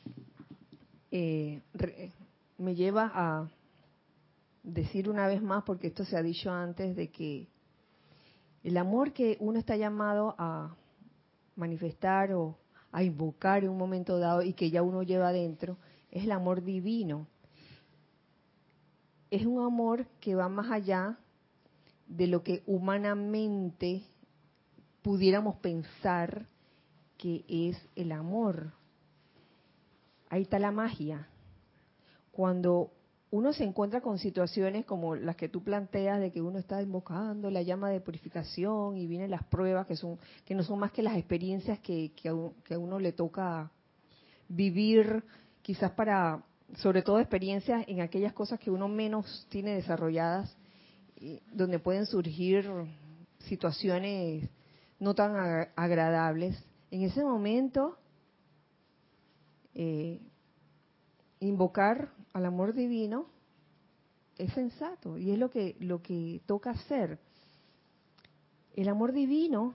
eh, 1.11 1.61
re- 1.75 2.13
me 2.59 2.75
lleva 2.75 3.11
a 3.15 3.49
decir 4.63 5.09
una 5.09 5.27
vez 5.29 5.41
más, 5.43 5.63
porque 5.65 5.87
esto 5.89 6.05
se 6.05 6.17
ha 6.17 6.23
dicho 6.23 6.51
antes, 6.53 6.95
de 6.97 7.09
que 7.09 7.47
el 8.65 8.77
amor 8.77 9.13
que 9.13 9.37
uno 9.41 9.59
está 9.59 9.77
llamado 9.77 10.35
a 10.39 10.75
manifestar 11.55 12.33
o 12.33 12.59
a 12.93 13.03
invocar 13.03 13.65
en 13.65 13.71
un 13.71 13.79
momento 13.79 14.19
dado 14.19 14.43
y 14.43 14.53
que 14.53 14.71
ya 14.71 14.83
uno 14.83 15.03
lleva 15.03 15.29
adentro, 15.29 15.77
es 16.11 16.25
el 16.25 16.33
amor 16.33 16.63
divino. 16.63 17.27
Es 19.31 19.45
un 19.45 19.65
amor 19.65 20.07
que 20.21 20.35
va 20.35 20.49
más 20.49 20.71
allá 20.71 21.19
de 22.07 22.27
lo 22.27 22.43
que 22.43 22.63
humanamente 22.67 24.05
pudiéramos 25.03 25.57
pensar 25.57 26.47
que 27.19 27.45
es 27.49 27.77
el 27.97 28.13
amor. 28.13 28.73
Ahí 30.29 30.43
está 30.43 30.59
la 30.59 30.71
magia. 30.71 31.29
Cuando 32.33 32.93
uno 33.37 33.53
se 33.53 33.65
encuentra 33.65 34.01
con 34.01 34.19
situaciones 34.19 34.87
como 34.87 35.15
las 35.15 35.37
que 35.37 35.51
tú 35.51 35.63
planteas 35.63 36.21
de 36.21 36.33
que 36.33 36.41
uno 36.41 36.59
está 36.59 36.81
invocando 36.81 37.51
la 37.51 37.61
llama 37.61 37.91
de 37.91 38.01
purificación 38.01 38.97
y 38.97 39.07
vienen 39.07 39.31
las 39.31 39.45
pruebas 39.45 39.87
que 39.87 39.95
son 39.95 40.19
que 40.47 40.55
no 40.55 40.63
son 40.63 40.79
más 40.79 40.91
que 40.91 41.03
las 41.03 41.19
experiencias 41.19 41.79
que, 41.81 42.13
que, 42.17 42.31
a, 42.31 42.79
uno 42.79 42.99
le 42.99 43.13
toca 43.13 43.71
vivir 44.49 45.23
quizás 45.61 45.91
para 45.91 46.43
sobre 46.77 47.03
todo 47.03 47.21
experiencias 47.21 47.85
en 47.89 48.01
aquellas 48.01 48.33
cosas 48.33 48.59
que 48.59 48.71
uno 48.71 48.89
menos 48.89 49.47
tiene 49.51 49.75
desarrolladas 49.75 50.57
donde 51.53 51.79
pueden 51.79 52.07
surgir 52.07 52.67
situaciones 53.41 54.49
no 54.99 55.15
tan 55.15 55.37
agra- 55.37 55.73
agradables. 55.77 56.57
En 56.91 57.03
ese 57.03 57.23
momento 57.23 57.99
eh, 59.75 60.23
invocar 61.41 62.13
al 62.33 62.47
amor 62.47 62.75
divino 62.75 63.27
es 64.39 64.53
sensato 64.53 65.19
y 65.19 65.31
es 65.31 65.39
lo 65.39 65.51
que 65.51 65.77
lo 65.81 66.03
que 66.03 66.41
toca 66.47 66.71
hacer. 66.71 67.19
El 68.75 68.89
amor 68.89 69.13
divino 69.13 69.75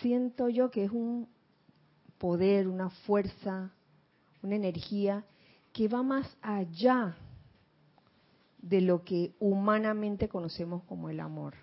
siento 0.00 0.48
yo 0.48 0.70
que 0.70 0.84
es 0.84 0.90
un 0.90 1.28
poder 2.18 2.68
una 2.68 2.90
fuerza 2.90 3.72
una 4.42 4.56
energía 4.56 5.24
que 5.72 5.88
va 5.88 6.02
más 6.02 6.36
allá 6.42 7.16
de 8.58 8.80
lo 8.80 9.04
que 9.04 9.34
humanamente 9.38 10.28
conocemos 10.28 10.82
como 10.84 11.10
el 11.10 11.20
amor. 11.20 11.54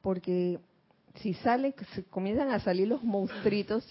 Porque 0.00 0.58
si 1.16 1.34
sale, 1.34 1.74
comienzan 2.10 2.50
a 2.50 2.60
salir 2.60 2.88
los 2.88 3.02
monstruitos 3.02 3.86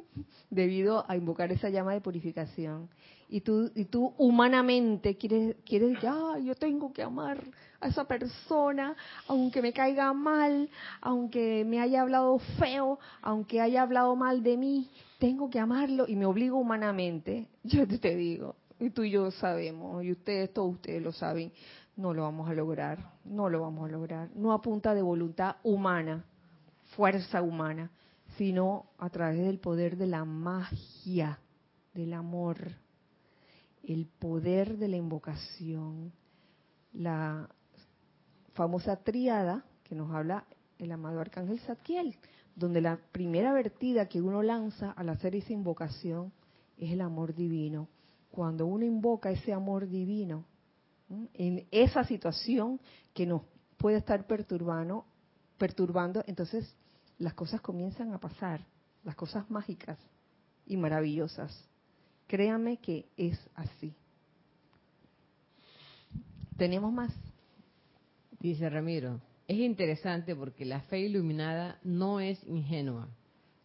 debido 0.50 1.04
a 1.08 1.16
invocar 1.16 1.50
esa 1.52 1.70
llama 1.70 1.94
de 1.94 2.00
purificación. 2.00 2.88
Y 3.28 3.40
tú, 3.40 3.72
y 3.74 3.86
tú 3.86 4.14
humanamente 4.18 5.16
quieres, 5.16 5.56
quieres 5.64 6.00
ya, 6.00 6.38
yo 6.38 6.54
tengo 6.54 6.92
que 6.92 7.02
amar 7.02 7.42
a 7.80 7.88
esa 7.88 8.04
persona, 8.04 8.94
aunque 9.26 9.60
me 9.60 9.72
caiga 9.72 10.12
mal, 10.12 10.68
aunque 11.00 11.64
me 11.64 11.80
haya 11.80 12.02
hablado 12.02 12.38
feo, 12.58 13.00
aunque 13.22 13.60
haya 13.60 13.82
hablado 13.82 14.14
mal 14.14 14.44
de 14.44 14.56
mí, 14.56 14.90
tengo 15.18 15.50
que 15.50 15.58
amarlo 15.58 16.06
y 16.06 16.14
me 16.14 16.26
obligo 16.26 16.58
humanamente. 16.58 17.48
Yo 17.64 17.86
te 17.86 18.14
digo, 18.14 18.54
y 18.78 18.90
tú 18.90 19.02
y 19.02 19.10
yo 19.10 19.30
sabemos, 19.30 20.04
y 20.04 20.12
ustedes, 20.12 20.52
todos 20.52 20.74
ustedes 20.74 21.02
lo 21.02 21.10
saben, 21.10 21.50
no 21.96 22.12
lo 22.12 22.22
vamos 22.22 22.48
a 22.48 22.54
lograr, 22.54 22.98
no 23.24 23.48
lo 23.48 23.62
vamos 23.62 23.88
a 23.88 23.92
lograr, 23.92 24.28
no 24.36 24.52
a 24.52 24.60
punta 24.60 24.94
de 24.94 25.02
voluntad 25.02 25.56
humana, 25.62 26.24
fuerza 26.96 27.42
humana, 27.42 27.90
sino 28.36 28.86
a 28.98 29.10
través 29.10 29.44
del 29.44 29.58
poder 29.58 29.96
de 29.96 30.06
la 30.06 30.24
magia, 30.24 31.38
del 31.94 32.14
amor, 32.14 32.72
el 33.84 34.06
poder 34.06 34.78
de 34.78 34.88
la 34.88 34.96
invocación, 34.96 36.12
la 36.92 37.48
famosa 38.54 38.96
triada 38.96 39.64
que 39.84 39.94
nos 39.94 40.12
habla 40.12 40.44
el 40.78 40.90
amado 40.90 41.20
arcángel 41.20 41.60
Zadkiel, 41.60 42.16
donde 42.54 42.80
la 42.80 42.98
primera 43.12 43.52
vertida 43.52 44.08
que 44.08 44.20
uno 44.20 44.42
lanza 44.42 44.90
al 44.92 45.10
hacer 45.10 45.36
esa 45.36 45.52
invocación 45.52 46.32
es 46.78 46.90
el 46.90 47.02
amor 47.02 47.34
divino. 47.34 47.88
Cuando 48.30 48.66
uno 48.66 48.84
invoca 48.84 49.30
ese 49.30 49.52
amor 49.52 49.88
divino, 49.88 50.44
en 51.34 51.66
esa 51.70 52.04
situación 52.04 52.80
que 53.14 53.26
nos 53.26 53.42
puede 53.76 53.98
estar 53.98 54.26
perturbando, 54.26 55.04
perturbando, 55.58 56.24
entonces 56.26 56.74
las 57.18 57.34
cosas 57.34 57.60
comienzan 57.60 58.12
a 58.12 58.18
pasar, 58.18 58.66
las 59.04 59.14
cosas 59.14 59.50
mágicas 59.50 59.98
y 60.66 60.76
maravillosas. 60.76 61.68
Créame 62.26 62.78
que 62.78 63.06
es 63.16 63.38
así. 63.54 63.94
¿Tenemos 66.56 66.92
más? 66.92 67.12
Dice 68.40 68.68
Ramiro, 68.68 69.20
es 69.48 69.58
interesante 69.58 70.34
porque 70.34 70.64
la 70.64 70.80
fe 70.82 71.00
iluminada 71.00 71.78
no 71.84 72.20
es 72.20 72.42
ingenua. 72.44 73.08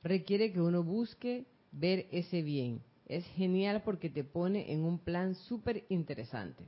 Requiere 0.03 0.51
que 0.51 0.61
uno 0.61 0.83
busque 0.83 1.45
ver 1.71 2.07
ese 2.11 2.41
bien. 2.41 2.81
Es 3.05 3.25
genial 3.35 3.81
porque 3.83 4.09
te 4.09 4.23
pone 4.23 4.71
en 4.71 4.83
un 4.83 4.99
plan 4.99 5.35
súper 5.35 5.85
interesante. 5.89 6.63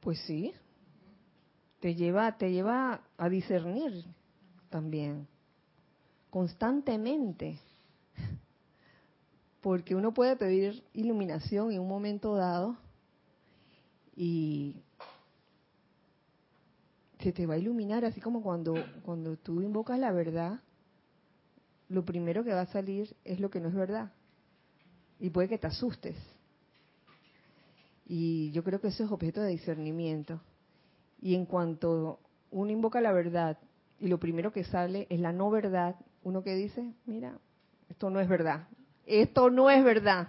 Pues 0.00 0.18
sí. 0.26 0.52
Te 1.80 1.94
lleva, 1.94 2.36
te 2.38 2.50
lleva 2.50 3.02
a 3.16 3.28
discernir 3.28 4.04
también. 4.72 5.28
Constantemente. 6.30 7.60
Porque 9.60 9.94
uno 9.94 10.12
puede 10.12 10.34
pedir 10.34 10.82
iluminación 10.92 11.70
en 11.70 11.80
un 11.80 11.86
momento 11.86 12.34
dado 12.34 12.76
y 14.16 14.82
se 17.20 17.32
te 17.32 17.46
va 17.46 17.54
a 17.54 17.58
iluminar, 17.58 18.04
así 18.04 18.20
como 18.20 18.42
cuando, 18.42 18.74
cuando 19.04 19.36
tú 19.36 19.62
invocas 19.62 19.98
la 20.00 20.10
verdad, 20.10 20.60
lo 21.88 22.04
primero 22.04 22.42
que 22.42 22.52
va 22.52 22.62
a 22.62 22.72
salir 22.72 23.14
es 23.24 23.38
lo 23.38 23.50
que 23.50 23.60
no 23.60 23.68
es 23.68 23.74
verdad. 23.74 24.12
Y 25.20 25.30
puede 25.30 25.48
que 25.48 25.58
te 25.58 25.68
asustes. 25.68 26.16
Y 28.04 28.50
yo 28.50 28.64
creo 28.64 28.80
que 28.80 28.88
eso 28.88 29.04
es 29.04 29.12
objeto 29.12 29.40
de 29.40 29.50
discernimiento. 29.50 30.40
Y 31.20 31.36
en 31.36 31.46
cuanto 31.46 32.18
uno 32.50 32.72
invoca 32.72 33.00
la 33.00 33.12
verdad 33.12 33.58
y 34.02 34.08
lo 34.08 34.18
primero 34.18 34.50
que 34.52 34.64
sale 34.64 35.06
es 35.10 35.20
la 35.20 35.32
no 35.32 35.48
verdad, 35.48 35.94
uno 36.24 36.42
que 36.42 36.56
dice, 36.56 36.92
mira, 37.06 37.38
esto 37.88 38.10
no 38.10 38.18
es 38.18 38.28
verdad. 38.28 38.66
Esto 39.06 39.48
no 39.48 39.70
es 39.70 39.84
verdad. 39.84 40.26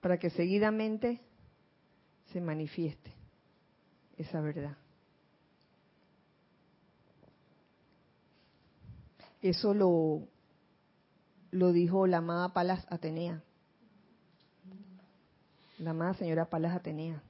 Para 0.00 0.18
que 0.18 0.30
seguidamente 0.30 1.20
se 2.32 2.40
manifieste 2.40 3.12
esa 4.18 4.40
verdad. 4.40 4.76
Eso 9.40 9.72
lo, 9.72 10.26
lo 11.52 11.70
dijo 11.70 12.08
la 12.08 12.16
amada 12.16 12.52
Palas 12.52 12.84
Atenea. 12.90 13.40
La 15.78 15.90
amada 15.90 16.14
señora 16.14 16.50
Palas 16.50 16.74
Atenea. 16.74 17.22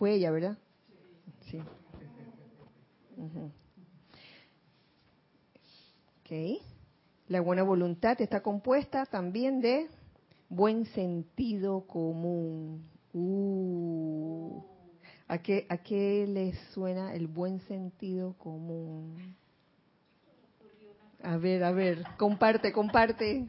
Fue 0.00 0.14
ella, 0.14 0.30
¿verdad? 0.30 0.56
Sí. 1.50 1.58
Ujú. 3.18 3.50
Ok. 6.20 6.62
La 7.28 7.42
buena 7.42 7.62
voluntad 7.64 8.18
está 8.18 8.42
compuesta 8.42 9.04
también 9.04 9.60
de 9.60 9.88
buen 10.48 10.86
sentido 10.86 11.86
común. 11.86 12.82
Uh. 13.12 14.62
¿A 15.28 15.36
qué, 15.36 15.66
¿A 15.68 15.76
qué 15.76 16.26
les 16.26 16.58
suena 16.72 17.12
el 17.12 17.26
buen 17.26 17.60
sentido 17.66 18.32
común? 18.38 19.36
A 21.22 21.36
ver, 21.36 21.62
a 21.62 21.72
ver, 21.72 22.06
comparte, 22.16 22.72
comparte. 22.72 23.46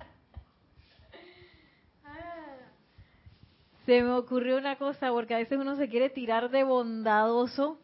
Se 3.86 4.02
me 4.04 4.12
ocurrió 4.12 4.58
una 4.58 4.76
cosa, 4.78 5.10
porque 5.12 5.34
a 5.34 5.38
veces 5.40 5.58
uno 5.58 5.76
se 5.76 5.90
quiere 5.90 6.10
tirar 6.10 6.50
de 6.52 6.64
bondadoso 6.64 7.80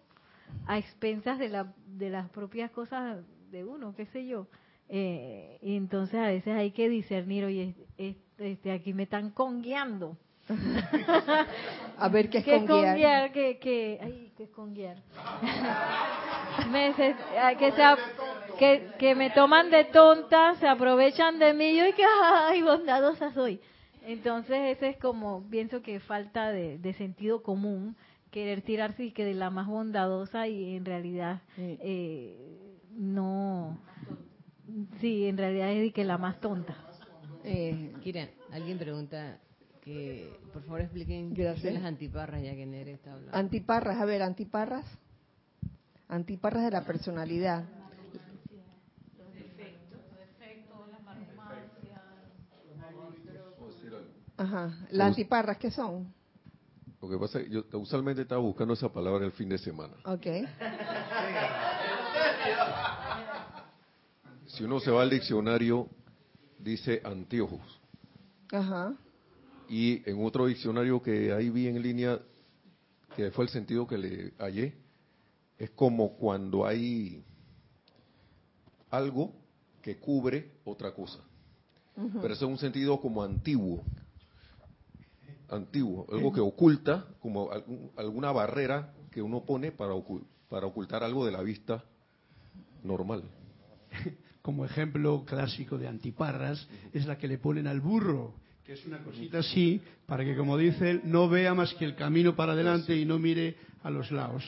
a 0.67 0.77
expensas 0.77 1.39
de, 1.39 1.49
la, 1.49 1.73
de 1.87 2.09
las 2.09 2.29
propias 2.29 2.71
cosas 2.71 3.19
de 3.51 3.63
uno, 3.65 3.93
qué 3.95 4.05
sé 4.07 4.25
yo. 4.27 4.47
Eh, 4.89 5.57
y 5.61 5.75
entonces 5.75 6.19
a 6.19 6.27
veces 6.27 6.55
hay 6.55 6.71
que 6.71 6.87
discernir, 6.87 7.45
oye, 7.45 7.73
este, 7.97 8.51
este, 8.51 8.71
aquí 8.71 8.93
me 8.93 9.03
están 9.03 9.31
congueando. 9.31 10.17
A 11.97 12.07
ver 12.09 12.29
qué 12.29 12.37
es 12.39 12.45
¿Qué 12.45 12.51
conguear? 12.59 12.93
conguear? 12.93 13.31
¿Qué, 13.31 13.57
qué, 13.59 13.99
ay, 14.01 14.31
¿qué 14.37 14.43
es 14.43 14.49
conguear? 14.51 14.97
me, 16.71 16.93
se- 16.93 17.15
ah, 17.41 17.55
que, 17.57 17.71
se 17.71 17.83
que, 18.57 18.91
que 18.99 19.15
me 19.15 19.29
toman 19.31 19.69
de 19.69 19.85
tonta, 19.85 20.55
se 20.55 20.67
aprovechan 20.67 21.37
de 21.39 21.53
mí, 21.53 21.75
yo 21.75 21.85
y 21.87 21.93
que, 21.93 22.03
ay, 22.05 22.61
bondadosa 22.61 23.33
soy. 23.33 23.59
Entonces 24.07 24.77
ese 24.77 24.89
es 24.89 24.97
como, 24.97 25.43
pienso 25.49 25.81
que 25.81 25.99
falta 25.99 26.49
de, 26.51 26.77
de 26.77 26.93
sentido 26.93 27.43
común, 27.43 27.95
querer 28.31 28.61
tirarse 28.61 29.03
y 29.03 29.11
que 29.11 29.25
de 29.25 29.33
la 29.33 29.49
más 29.49 29.67
bondadosa 29.67 30.47
y 30.47 30.75
en 30.75 30.85
realidad 30.85 31.41
Sí. 31.55 31.77
eh, 31.81 32.79
no, 32.91 33.77
sí, 35.01 35.27
en 35.27 35.37
realidad 35.37 35.71
es 35.71 35.81
de 35.81 35.91
que 35.91 36.03
la 36.05 36.17
más 36.17 36.39
tonta. 36.39 36.75
Eh, 37.43 37.93
Kira, 38.01 38.29
alguien 38.51 38.77
pregunta 38.77 39.39
que 39.83 40.29
por 40.53 40.63
favor 40.63 40.81
expliquen 40.81 41.33
qué 41.33 41.55
son 41.57 41.73
las 41.75 41.83
antiparras 41.83 42.41
ya 42.43 42.55
que 42.55 42.65
Nere 42.65 42.93
está 42.93 43.13
hablando. 43.13 43.37
antiparras, 43.37 43.97
a 43.99 44.05
ver, 44.05 44.21
antiparras. 44.21 44.85
Antiparras 46.09 46.63
de 46.63 46.71
la 46.71 46.85
personalidad. 46.85 47.65
Ajá. 54.37 54.77
Las 54.91 55.09
antiparras, 55.09 55.57
¿qué 55.57 55.71
son? 55.71 56.13
Lo 57.01 57.09
que 57.09 57.17
pasa 57.17 57.39
es 57.39 57.45
que 57.45 57.51
yo 57.51 57.63
usualmente 57.73 58.21
estaba 58.23 58.41
buscando 58.41 58.73
esa 58.73 58.91
palabra 58.91 59.25
el 59.25 59.31
fin 59.31 59.49
de 59.49 59.57
semana. 59.57 59.93
Ok. 60.05 60.27
Si 64.47 64.63
uno 64.63 64.79
se 64.79 64.89
va 64.89 65.03
al 65.03 65.09
diccionario, 65.09 65.87
dice 66.57 67.01
anteojos. 67.03 67.79
Ajá. 68.51 68.95
Y 69.69 70.09
en 70.09 70.23
otro 70.25 70.47
diccionario 70.47 71.01
que 71.01 71.33
ahí 71.33 71.49
vi 71.49 71.67
en 71.67 71.81
línea, 71.81 72.19
que 73.15 73.29
fue 73.31 73.45
el 73.45 73.49
sentido 73.49 73.85
que 73.85 73.97
le 73.97 74.33
hallé, 74.39 74.73
es 75.57 75.69
como 75.71 76.15
cuando 76.17 76.65
hay 76.65 77.23
algo 78.89 79.33
que 79.81 79.97
cubre 79.97 80.51
otra 80.65 80.93
cosa. 80.93 81.19
Pero 81.95 82.33
eso 82.33 82.45
es 82.45 82.51
un 82.51 82.57
sentido 82.57 82.99
como 82.99 83.23
antiguo. 83.23 83.83
Antiguo, 85.49 86.05
algo 86.11 86.33
que 86.33 86.41
oculta, 86.41 87.07
como 87.19 87.49
alguna 87.95 88.31
barrera 88.31 88.93
que 89.11 89.21
uno 89.21 89.45
pone 89.45 89.71
para, 89.71 89.93
para 90.49 90.67
ocultar 90.67 91.03
algo 91.03 91.25
de 91.25 91.31
la 91.31 91.41
vista 91.41 91.83
normal. 92.83 93.23
como 94.47 94.63
ejemplo 94.63 95.25
clásico 95.25 95.77
de 95.77 95.89
antiparras, 95.89 96.67
es 96.93 97.05
la 97.05 97.17
que 97.17 97.27
le 97.27 97.37
ponen 97.37 97.67
al 97.67 97.81
burro, 97.81 98.33
que 98.63 98.73
es 98.73 98.85
una 98.85 99.03
cosita 99.03 99.39
así, 99.39 99.81
para 100.05 100.23
que, 100.23 100.37
como 100.37 100.57
dice 100.57 100.91
él, 100.91 101.01
no 101.03 101.27
vea 101.27 101.53
más 101.53 101.73
que 101.73 101.83
el 101.83 101.95
camino 101.95 102.33
para 102.33 102.53
adelante 102.53 102.95
y 102.95 103.03
no 103.03 103.19
mire 103.19 103.57
a 103.83 103.89
los 103.89 104.09
lados. 104.09 104.43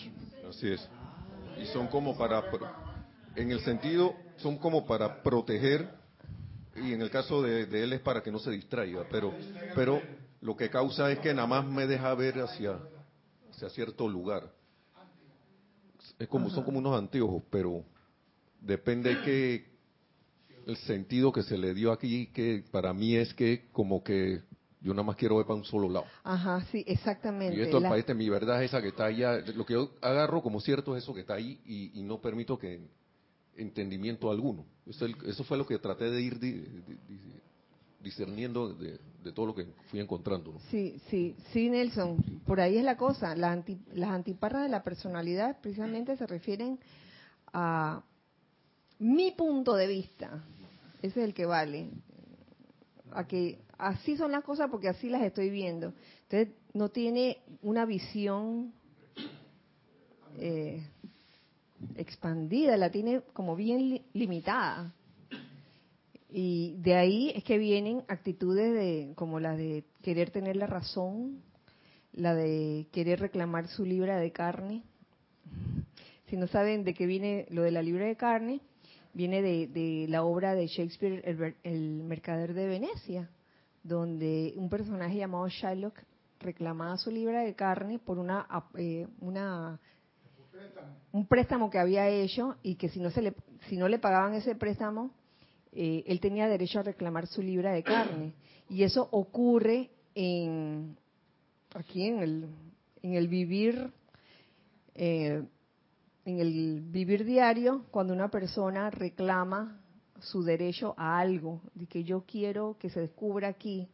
Así 0.47 0.69
es. 0.69 0.89
Y 1.61 1.65
son 1.73 1.87
como 1.87 2.17
para, 2.17 2.43
en 3.35 3.51
el 3.51 3.59
sentido, 3.59 4.15
son 4.37 4.57
como 4.57 4.85
para 4.85 5.21
proteger, 5.21 5.89
y 6.77 6.93
en 6.93 7.01
el 7.01 7.09
caso 7.09 7.41
de, 7.41 7.65
de 7.65 7.83
él 7.83 7.91
es 7.91 7.99
para 7.99 8.23
que 8.23 8.31
no 8.31 8.39
se 8.39 8.51
distraiga, 8.51 9.05
pero, 9.11 9.33
pero 9.75 10.01
lo 10.41 10.55
que 10.55 10.69
causa 10.69 11.11
es 11.11 11.19
que 11.19 11.33
nada 11.33 11.47
más 11.47 11.65
me 11.65 11.85
deja 11.87 12.13
ver 12.15 12.39
hacia, 12.39 12.79
hacia 13.51 13.69
cierto 13.69 14.07
lugar. 14.07 14.51
Es 16.17 16.27
como, 16.27 16.49
son 16.49 16.63
como 16.63 16.79
unos 16.79 16.97
anteojos, 16.97 17.43
pero 17.49 17.83
depende 18.61 19.21
que 19.21 19.69
el 20.65 20.77
sentido 20.77 21.31
que 21.31 21.43
se 21.43 21.57
le 21.57 21.73
dio 21.73 21.91
aquí, 21.91 22.27
que 22.27 22.63
para 22.71 22.93
mí 22.93 23.15
es 23.15 23.33
que 23.33 23.67
como 23.71 24.03
que 24.03 24.41
yo 24.81 24.93
nada 24.93 25.03
más 25.03 25.15
quiero 25.17 25.37
ver 25.37 25.45
para 25.45 25.57
un 25.57 25.65
solo 25.65 25.89
lado. 25.89 26.05
Ajá, 26.23 26.61
sí, 26.71 26.83
exactamente. 26.87 27.57
Y 27.57 27.61
esto, 27.61 27.79
La- 27.79 27.89
para 27.89 27.99
este, 27.99 28.13
mi 28.13 28.29
verdad 28.29 28.63
es 28.63 28.69
esa 28.69 28.81
que 28.81 28.89
está 28.89 29.05
allá. 29.05 29.39
Lo 29.55 29.65
que 29.65 29.73
yo 29.73 29.91
agarro 30.01 30.41
como 30.41 30.61
cierto 30.61 30.95
es 30.95 31.03
eso 31.03 31.13
que 31.13 31.21
está 31.21 31.33
ahí 31.33 31.59
y, 31.65 31.99
y 31.99 32.03
no 32.03 32.21
permito 32.21 32.57
que 32.57 32.79
entendimiento 33.55 34.31
alguno. 34.31 34.65
Eso, 34.85 35.05
eso 35.25 35.43
fue 35.43 35.57
lo 35.57 35.65
que 35.65 35.77
traté 35.79 36.09
de 36.09 36.21
ir 36.21 36.39
di- 36.39 36.53
di- 36.61 36.81
di- 37.07 37.33
discerniendo 38.01 38.73
de, 38.73 38.99
de 39.23 39.31
todo 39.31 39.47
lo 39.47 39.55
que 39.55 39.65
fui 39.89 39.99
encontrando. 39.99 40.53
¿no? 40.53 40.59
Sí, 40.71 40.99
sí, 41.09 41.35
sí, 41.51 41.69
Nelson, 41.69 42.17
por 42.45 42.59
ahí 42.61 42.77
es 42.77 42.83
la 42.83 42.95
cosa. 42.97 43.35
Las, 43.35 43.51
anti- 43.51 43.79
las 43.93 44.09
antiparras 44.11 44.63
de 44.63 44.69
la 44.69 44.83
personalidad 44.83 45.59
precisamente 45.61 46.15
se 46.17 46.25
refieren 46.27 46.79
a 47.53 48.01
mi 48.99 49.31
punto 49.31 49.75
de 49.75 49.87
vista. 49.87 50.43
Ese 51.01 51.19
es 51.21 51.25
el 51.25 51.33
que 51.33 51.45
vale. 51.45 51.89
A 53.11 53.25
que 53.27 53.59
así 53.77 54.15
son 54.17 54.31
las 54.31 54.43
cosas 54.43 54.69
porque 54.69 54.89
así 54.89 55.09
las 55.09 55.21
estoy 55.23 55.49
viendo. 55.49 55.93
Entonces, 56.29 56.49
no 56.73 56.89
tiene 56.89 57.39
una 57.63 57.85
visión 57.85 58.71
eh, 60.37 60.83
expandida, 61.95 62.77
la 62.77 62.89
tiene 62.91 63.21
como 63.33 63.55
bien 63.55 63.89
li- 63.89 64.05
limitada. 64.13 64.93
Y 66.29 66.75
de 66.77 66.95
ahí 66.95 67.31
es 67.35 67.43
que 67.43 67.57
vienen 67.57 68.03
actitudes 68.07 68.73
de 68.73 69.13
como 69.15 69.39
la 69.39 69.55
de 69.55 69.83
querer 70.03 70.29
tener 70.29 70.55
la 70.55 70.67
razón, 70.67 71.41
la 72.13 72.35
de 72.35 72.87
querer 72.91 73.19
reclamar 73.19 73.67
su 73.67 73.83
libra 73.83 74.17
de 74.17 74.31
carne. 74.31 74.83
Si 76.27 76.37
no 76.37 76.45
saben 76.47 76.83
de 76.83 76.93
qué 76.93 77.07
viene 77.07 77.47
lo 77.49 77.63
de 77.63 77.71
la 77.71 77.81
libra 77.81 78.05
de 78.05 78.15
carne, 78.15 78.61
viene 79.13 79.41
de, 79.41 79.67
de 79.67 80.05
la 80.07 80.23
obra 80.23 80.53
de 80.53 80.67
Shakespeare, 80.67 81.23
el, 81.25 81.55
el 81.63 82.03
Mercader 82.03 82.53
de 82.53 82.67
Venecia, 82.67 83.29
donde 83.81 84.53
un 84.55 84.69
personaje 84.69 85.17
llamado 85.17 85.47
Shylock 85.47 85.97
reclamaba 86.39 86.95
su 86.97 87.09
libra 87.09 87.41
de 87.41 87.55
carne 87.55 87.97
por 87.97 88.19
una, 88.19 88.47
eh, 88.77 89.07
una 89.19 89.79
un 91.11 91.25
préstamo 91.25 91.69
que 91.69 91.79
había 91.79 92.07
hecho 92.07 92.55
y 92.61 92.75
que 92.75 92.89
si 92.89 92.99
no 92.99 93.09
se 93.09 93.21
le 93.21 93.33
si 93.67 93.77
no 93.77 93.87
le 93.87 93.99
pagaban 93.99 94.33
ese 94.33 94.55
préstamo 94.55 95.11
eh, 95.71 96.03
él 96.07 96.19
tenía 96.19 96.47
derecho 96.47 96.79
a 96.79 96.83
reclamar 96.83 97.27
su 97.27 97.41
libra 97.41 97.71
de 97.71 97.83
carne. 97.83 98.33
Y 98.69 98.83
eso 98.83 99.07
ocurre 99.11 99.89
en 100.15 100.97
aquí 101.73 102.07
en 102.07 102.19
el 102.19 102.47
en 103.01 103.13
el 103.13 103.27
vivir 103.27 103.91
eh, 104.95 105.43
en 106.25 106.39
el 106.39 106.81
vivir 106.81 107.25
diario 107.25 107.85
cuando 107.91 108.13
una 108.13 108.29
persona 108.29 108.89
reclama 108.89 109.81
su 110.19 110.43
derecho 110.43 110.93
a 110.97 111.19
algo 111.19 111.61
de 111.73 111.85
que 111.85 112.03
yo 112.03 112.25
quiero 112.25 112.77
que 112.79 112.89
se 112.89 112.99
descubra 112.99 113.47
aquí 113.47 113.87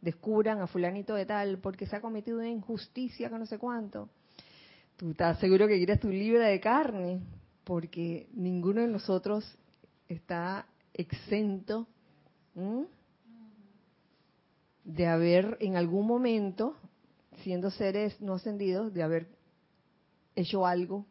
descubran 0.00 0.60
a 0.60 0.66
fulanito 0.66 1.14
de 1.14 1.26
tal 1.26 1.58
porque 1.58 1.86
se 1.86 1.96
ha 1.96 2.00
cometido 2.00 2.38
una 2.38 2.48
injusticia 2.48 3.28
que 3.28 3.38
no 3.38 3.46
sé 3.46 3.58
cuánto. 3.58 4.08
Tú 4.96 5.10
estás 5.10 5.38
seguro 5.38 5.68
que 5.68 5.76
quieres 5.76 6.00
tu 6.00 6.08
libra 6.08 6.46
de 6.46 6.60
carne, 6.60 7.20
porque 7.64 8.28
ninguno 8.34 8.80
de 8.80 8.88
nosotros 8.88 9.56
está 10.08 10.66
exento 10.98 11.88
de 14.84 15.06
haber 15.06 15.56
en 15.60 15.76
algún 15.76 16.06
momento, 16.06 16.76
siendo 17.42 17.70
seres 17.70 18.20
no 18.20 18.34
ascendidos, 18.34 18.92
de 18.92 19.02
haber 19.02 19.28
hecho 20.34 20.66
algo 20.66 21.06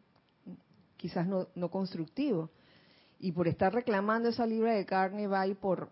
quizás 0.98 1.26
no, 1.26 1.48
no 1.54 1.70
constructivo. 1.70 2.50
Y 3.18 3.32
por 3.32 3.48
estar 3.48 3.72
reclamando 3.72 4.28
esa 4.28 4.46
libra 4.46 4.74
de 4.74 4.84
carne 4.84 5.26
va 5.26 5.46
y 5.46 5.54
por 5.54 5.90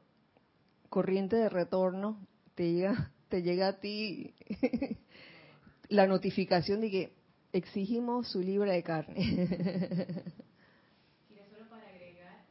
corriente 0.90 1.36
de 1.36 1.49
retorno 1.49 2.26
te 2.55 2.74
llega, 2.74 3.11
te 3.28 3.42
llega 3.42 3.68
a 3.68 3.80
ti 3.80 4.34
la 5.88 6.07
notificación 6.07 6.82
de 6.82 6.90
que 6.90 7.12
exigimos 7.53 8.28
su 8.30 8.40
libra 8.40 8.72
de 8.72 8.82
carne. 8.82 9.14
Mira, 11.30 11.47
solo 11.51 11.68
para 11.70 11.88
agregar, 11.88 12.44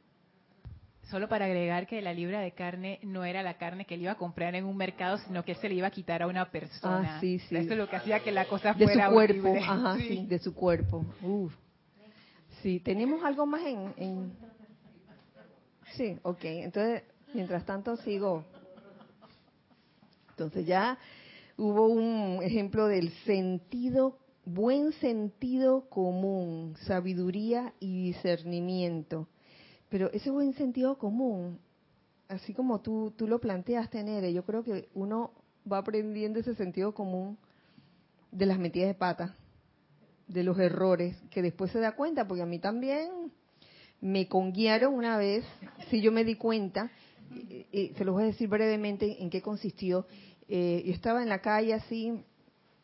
Solo 1.15 1.29
para 1.29 1.45
agregar 1.45 1.87
que 1.87 2.01
la 2.01 2.13
libra 2.13 2.41
de 2.41 2.51
carne 2.51 2.99
no 3.01 3.23
era 3.23 3.41
la 3.41 3.53
carne 3.53 3.85
que 3.85 3.93
él 3.95 4.01
iba 4.01 4.11
a 4.11 4.17
comprar 4.17 4.53
en 4.53 4.65
un 4.65 4.75
mercado, 4.75 5.17
sino 5.19 5.45
que 5.45 5.53
él 5.53 5.57
se 5.59 5.69
le 5.69 5.75
iba 5.75 5.87
a 5.87 5.89
quitar 5.89 6.21
a 6.21 6.27
una 6.27 6.51
persona. 6.51 7.15
Ah, 7.15 7.19
sí, 7.21 7.39
sí. 7.39 7.55
Eso 7.55 7.71
es 7.71 7.77
lo 7.77 7.87
que 7.87 7.95
hacía 7.95 8.19
que 8.19 8.33
la 8.33 8.43
cosa 8.49 8.73
De 8.73 8.83
fuera 8.83 9.07
su 9.07 9.13
cuerpo, 9.13 9.47
horrible. 9.51 9.59
ajá, 9.65 9.95
Sí. 9.97 10.07
sí, 10.09 10.25
de 10.25 10.39
su 10.39 10.53
cuerpo. 10.53 11.05
Uf. 11.21 11.53
Sí, 12.61 12.81
tenemos 12.81 13.23
algo 13.23 13.45
más 13.45 13.61
en, 13.65 13.93
en... 13.95 14.33
Sí, 15.93 16.19
ok. 16.21 16.43
Entonces, 16.43 17.03
mientras 17.33 17.65
tanto 17.65 17.95
sigo. 17.95 18.43
Entonces 20.31 20.65
ya 20.65 20.97
hubo 21.55 21.87
un 21.87 22.43
ejemplo 22.43 22.87
del 22.87 23.09
sentido, 23.23 24.17
buen 24.43 24.91
sentido 24.91 25.87
común, 25.87 26.75
sabiduría 26.81 27.71
y 27.79 28.03
discernimiento. 28.07 29.29
Pero 29.95 30.11
ese 30.11 30.29
buen 30.29 30.51
sentido 30.55 30.97
común, 30.97 31.57
así 32.27 32.53
como 32.53 32.81
tú, 32.81 33.13
tú 33.15 33.29
lo 33.29 33.39
planteaste, 33.39 34.03
Nere, 34.03 34.33
yo 34.33 34.43
creo 34.43 34.61
que 34.61 34.89
uno 34.93 35.31
va 35.71 35.77
aprendiendo 35.77 36.37
ese 36.37 36.53
sentido 36.53 36.93
común 36.93 37.37
de 38.29 38.45
las 38.45 38.59
metidas 38.59 38.89
de 38.89 38.93
pata, 38.95 39.37
de 40.27 40.43
los 40.43 40.59
errores, 40.59 41.15
que 41.31 41.41
después 41.41 41.71
se 41.71 41.79
da 41.79 41.93
cuenta, 41.93 42.27
porque 42.27 42.43
a 42.43 42.45
mí 42.45 42.59
también 42.59 43.31
me 44.01 44.27
conguiaron 44.27 44.93
una 44.93 45.17
vez, 45.17 45.45
si 45.89 46.01
yo 46.01 46.11
me 46.11 46.25
di 46.25 46.35
cuenta, 46.35 46.91
eh, 47.33 47.93
se 47.97 48.03
los 48.03 48.15
voy 48.15 48.23
a 48.23 48.27
decir 48.27 48.49
brevemente 48.49 49.23
en 49.23 49.29
qué 49.29 49.41
consistió. 49.41 50.07
Eh, 50.49 50.83
yo 50.85 50.91
estaba 50.91 51.23
en 51.23 51.29
la 51.29 51.39
calle 51.39 51.73
así, 51.73 52.21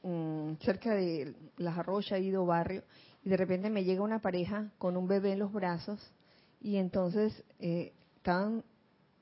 mm, 0.04 0.54
cerca 0.62 0.96
de 0.96 1.36
las 1.58 1.78
arroyas, 1.78 2.22
ido 2.22 2.46
barrio, 2.46 2.84
y 3.22 3.30
de 3.30 3.36
repente 3.36 3.70
me 3.70 3.84
llega 3.84 4.02
una 4.02 4.22
pareja 4.22 4.72
con 4.78 4.96
un 4.96 5.10
bebé 5.10 5.34
en 5.34 5.40
los 5.40 5.52
brazos, 5.52 6.00
y 6.62 6.78
entonces 6.78 7.44
eh, 7.60 7.94
estaban 8.18 8.64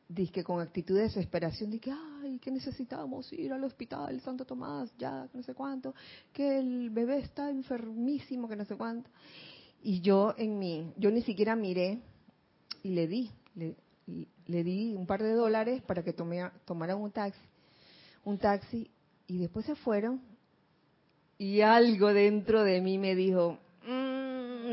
dizque 0.09 0.43
con 0.43 0.59
actitud 0.59 0.95
de 0.95 1.03
desesperación, 1.03 1.69
de 1.69 1.79
que, 1.79 1.91
ay, 1.91 2.39
que 2.39 2.51
necesitamos 2.51 3.31
ir 3.31 3.53
al 3.53 3.63
hospital 3.63 4.19
Santo 4.21 4.43
Tomás, 4.43 4.91
ya, 4.97 5.29
no 5.33 5.43
sé 5.43 5.53
cuánto, 5.53 5.93
que 6.33 6.59
el 6.59 6.89
bebé 6.89 7.19
está 7.19 7.49
enfermísimo, 7.49 8.49
que 8.49 8.55
no 8.55 8.65
sé 8.65 8.75
cuánto. 8.75 9.09
Y 9.83 10.01
yo 10.01 10.33
en 10.37 10.57
mi, 10.57 10.91
yo 10.97 11.11
ni 11.11 11.21
siquiera 11.21 11.55
miré 11.55 12.01
y 12.81 12.89
le 12.89 13.07
di, 13.07 13.29
le, 13.55 13.75
le 14.47 14.63
di 14.63 14.95
un 14.95 15.05
par 15.05 15.21
de 15.21 15.33
dólares 15.33 15.83
para 15.83 16.03
que 16.03 16.11
tome, 16.11 16.41
tomaran 16.65 16.97
un 16.97 17.11
taxi, 17.11 17.39
un 18.25 18.37
taxi, 18.39 18.89
y 19.27 19.37
después 19.37 19.65
se 19.67 19.75
fueron, 19.75 20.21
y 21.37 21.61
algo 21.61 22.11
dentro 22.13 22.63
de 22.63 22.81
mí 22.81 22.97
me 22.97 23.15
dijo, 23.15 23.53
"Mm, 23.53 23.68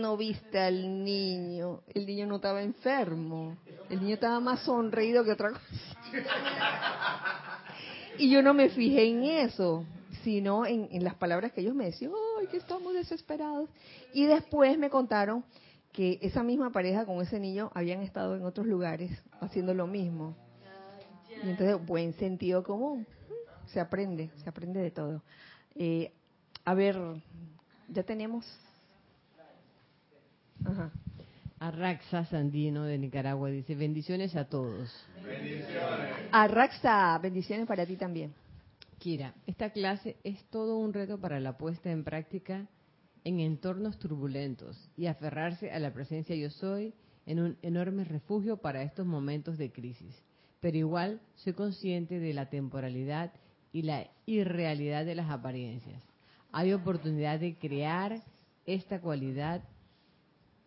no 0.06 0.16
viste 0.16 0.60
al 0.60 1.02
niño, 1.02 1.80
el 1.92 2.06
niño 2.06 2.26
no 2.26 2.36
estaba 2.36 2.62
enfermo, 2.62 3.56
el 3.90 4.00
niño 4.00 4.14
estaba 4.14 4.38
más 4.38 4.60
sonreído 4.60 5.24
que 5.24 5.32
otra 5.32 5.50
cosa. 5.50 5.64
y 8.18 8.30
yo 8.30 8.40
no 8.40 8.54
me 8.54 8.68
fijé 8.68 9.08
en 9.08 9.24
eso, 9.24 9.84
sino 10.22 10.64
en, 10.64 11.02
las 11.02 11.16
palabras 11.16 11.50
que 11.50 11.62
ellos 11.62 11.74
me 11.74 11.86
decían, 11.86 12.12
ay, 12.38 12.46
que 12.46 12.58
estamos 12.58 12.94
desesperados. 12.94 13.68
Y 14.14 14.26
después 14.26 14.78
me 14.78 14.90
contaron 14.90 15.44
que 15.92 16.20
esa 16.22 16.44
misma 16.44 16.70
pareja 16.70 17.04
con 17.04 17.20
ese 17.20 17.40
niño 17.40 17.72
habían 17.74 18.00
estado 18.02 18.36
en 18.36 18.44
otros 18.44 18.64
lugares 18.64 19.10
haciendo 19.40 19.74
lo 19.74 19.88
mismo. 19.88 20.36
Y 21.42 21.50
entonces, 21.50 21.84
buen 21.84 22.12
sentido 22.12 22.62
común. 22.62 23.08
Se 23.72 23.80
aprende, 23.80 24.30
se 24.36 24.48
aprende 24.48 24.80
de 24.80 24.92
todo. 24.92 25.20
Eh, 25.74 26.12
a 26.64 26.74
ver, 26.74 26.96
ya 27.88 28.04
tenemos. 28.04 28.46
Ajá. 30.64 30.90
Arraxa 31.58 32.24
Sandino 32.26 32.84
de 32.84 32.98
Nicaragua 32.98 33.48
dice, 33.48 33.74
bendiciones 33.74 34.36
a 34.36 34.44
todos. 34.44 34.94
Arraxa, 36.30 37.18
bendiciones 37.18 37.66
para 37.66 37.86
ti 37.86 37.96
también. 37.96 38.34
Kira, 38.98 39.34
esta 39.46 39.70
clase 39.70 40.16
es 40.22 40.42
todo 40.50 40.78
un 40.78 40.92
reto 40.92 41.18
para 41.18 41.40
la 41.40 41.56
puesta 41.56 41.90
en 41.90 42.04
práctica 42.04 42.66
en 43.24 43.40
entornos 43.40 43.98
turbulentos 43.98 44.78
y 44.96 45.06
aferrarse 45.06 45.72
a 45.72 45.78
la 45.78 45.92
presencia 45.92 46.36
yo 46.36 46.50
soy 46.50 46.94
en 47.26 47.40
un 47.40 47.58
enorme 47.62 48.04
refugio 48.04 48.58
para 48.58 48.82
estos 48.82 49.04
momentos 49.06 49.58
de 49.58 49.72
crisis. 49.72 50.14
Pero 50.60 50.76
igual 50.76 51.20
soy 51.34 51.54
consciente 51.54 52.20
de 52.20 52.32
la 52.32 52.48
temporalidad 52.50 53.32
y 53.72 53.82
la 53.82 54.08
irrealidad 54.26 55.04
de 55.04 55.14
las 55.14 55.30
apariencias. 55.30 56.02
Hay 56.52 56.72
oportunidad 56.72 57.40
de 57.40 57.56
crear 57.56 58.22
esta 58.64 59.00
cualidad 59.00 59.62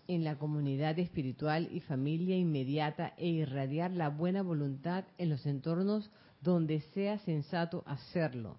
en 0.09 0.23
la 0.23 0.39
comunidad 0.39 0.97
espiritual 0.97 1.69
y 1.71 1.81
familia 1.81 2.35
inmediata 2.35 3.13
e 3.15 3.27
irradiar 3.27 3.91
la 3.91 4.09
buena 4.09 4.41
voluntad 4.41 5.05
en 5.19 5.29
los 5.29 5.45
entornos 5.45 6.09
donde 6.41 6.81
sea 6.95 7.19
sensato 7.19 7.83
hacerlo. 7.85 8.57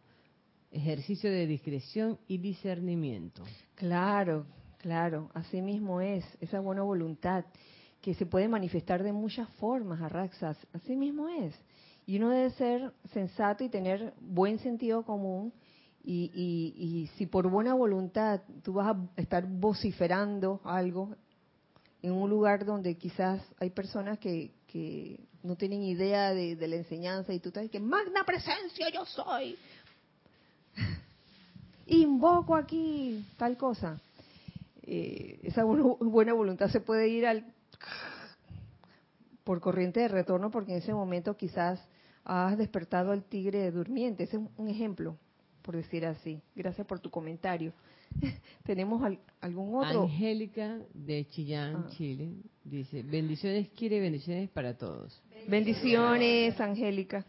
Ejercicio 0.71 1.29
de 1.29 1.49
discreción 1.49 2.21
y 2.29 2.39
discernimiento. 2.39 3.43
Claro, 3.75 4.47
claro, 4.79 5.29
así 5.35 5.61
mismo 5.61 6.01
es, 6.01 6.25
esa 6.41 6.61
buena 6.61 6.83
voluntad 6.83 7.45
que 8.01 8.15
se 8.15 8.27
puede 8.27 8.47
manifestar 8.47 9.03
de 9.03 9.13
muchas 9.13 9.49
formas, 9.55 10.01
Arraxas, 10.01 10.57
así 10.73 10.95
mismo 10.95 11.29
es. 11.29 11.53
Y 12.07 12.19
uno 12.19 12.31
debe 12.31 12.51
ser 12.51 12.93
sensato 13.13 13.65
y 13.65 13.69
tener 13.69 14.15
buen 14.21 14.61
sentido 14.61 15.05
común. 15.05 15.53
Y, 16.05 16.31
y, 16.33 16.75
y 16.83 17.07
si 17.19 17.27
por 17.27 17.51
buena 17.51 17.75
voluntad 17.75 18.41
tú 18.63 18.75
vas 18.75 18.97
a 18.97 19.21
estar 19.21 19.47
vociferando 19.47 20.61
algo 20.65 21.17
en 22.03 22.13
un 22.13 22.31
lugar 22.31 22.65
donde 22.65 22.97
quizás 22.97 23.43
hay 23.59 23.71
personas 23.71 24.19
que, 24.19 24.53
que 24.67 25.21
no 25.43 25.57
tienen 25.57 25.83
idea 25.83 26.33
de, 26.33 26.57
la 26.69 26.77
enseñanza 26.77 27.33
y 27.33 27.41
tú 27.41 27.49
estás 27.49 27.69
que 27.71 27.81
magna 27.81 28.25
presencia 28.25 28.89
yo 28.91 29.05
soy, 29.07 29.57
invoco 31.87 32.57
aquí 32.57 33.25
tal 33.37 33.57
cosa. 33.57 34.01
Eh, 34.83 35.41
esa 35.43 35.65
bu- 35.65 35.99
buena 36.01 36.33
voluntad 36.33 36.69
se 36.71 36.81
puede 36.81 37.09
ir 37.09 37.27
al 37.27 37.45
por 39.45 39.61
corriente 39.61 40.01
de 40.01 40.09
retorno 40.09 40.51
porque 40.51 40.73
en 40.73 40.79
ese 40.79 40.93
momento 40.93 41.37
quizás 41.37 41.81
has 42.25 42.57
despertado 42.59 43.13
al 43.13 43.25
tigre 43.25 43.71
durmiente. 43.71 44.25
Ese 44.25 44.37
es 44.37 44.43
un 44.57 44.69
ejemplo, 44.69 45.17
por 45.63 45.77
decir 45.77 46.07
así. 46.07 46.41
Gracias 46.55 46.87
por 46.87 47.01
tu 47.01 47.11
comentario. 47.11 47.73
¿Tenemos 48.65 49.03
al- 49.03 49.21
algún 49.41 49.75
otro? 49.75 50.05
Angélica 50.05 50.79
de 50.95 51.27
Chillán, 51.29 51.85
Ah. 51.87 51.91
Chile, 51.97 52.33
dice, 52.65 53.03
bendiciones, 53.03 53.69
quiere 53.71 54.01
bendiciones 54.01 54.51
para 54.51 54.77
todos. 54.77 55.23
Bendiciones, 55.49 56.61
Angélica. 56.61 57.25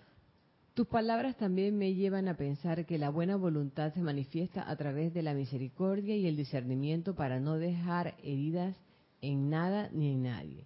Tus 0.74 0.88
palabras 0.88 1.36
también 1.38 1.78
me 1.78 1.94
llevan 1.94 2.28
a 2.28 2.36
pensar 2.38 2.86
que 2.86 2.98
la 2.98 3.10
buena 3.10 3.36
voluntad 3.36 3.94
se 3.94 4.02
manifiesta 4.02 4.70
a 4.70 4.76
través 4.78 5.14
de 5.14 5.22
la 5.22 5.34
misericordia 5.34 6.16
y 6.16 6.28
el 6.28 6.38
discernimiento 6.38 7.14
para 7.14 7.40
no 7.40 7.58
dejar 7.58 8.16
heridas 8.24 8.76
en 9.22 9.50
nada 9.50 9.90
ni 9.92 10.14
en 10.14 10.24
nadie. 10.24 10.66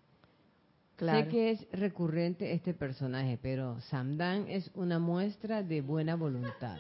Claro. 0.96 1.24
Sé 1.26 1.28
que 1.30 1.52
es 1.52 1.68
recurrente 1.72 2.54
este 2.54 2.74
personaje, 2.74 3.38
pero 3.42 3.80
Samdan 3.82 4.48
es 4.48 4.70
una 4.76 5.00
muestra 5.00 5.62
de 5.64 5.82
buena 5.82 6.16
voluntad. 6.16 6.78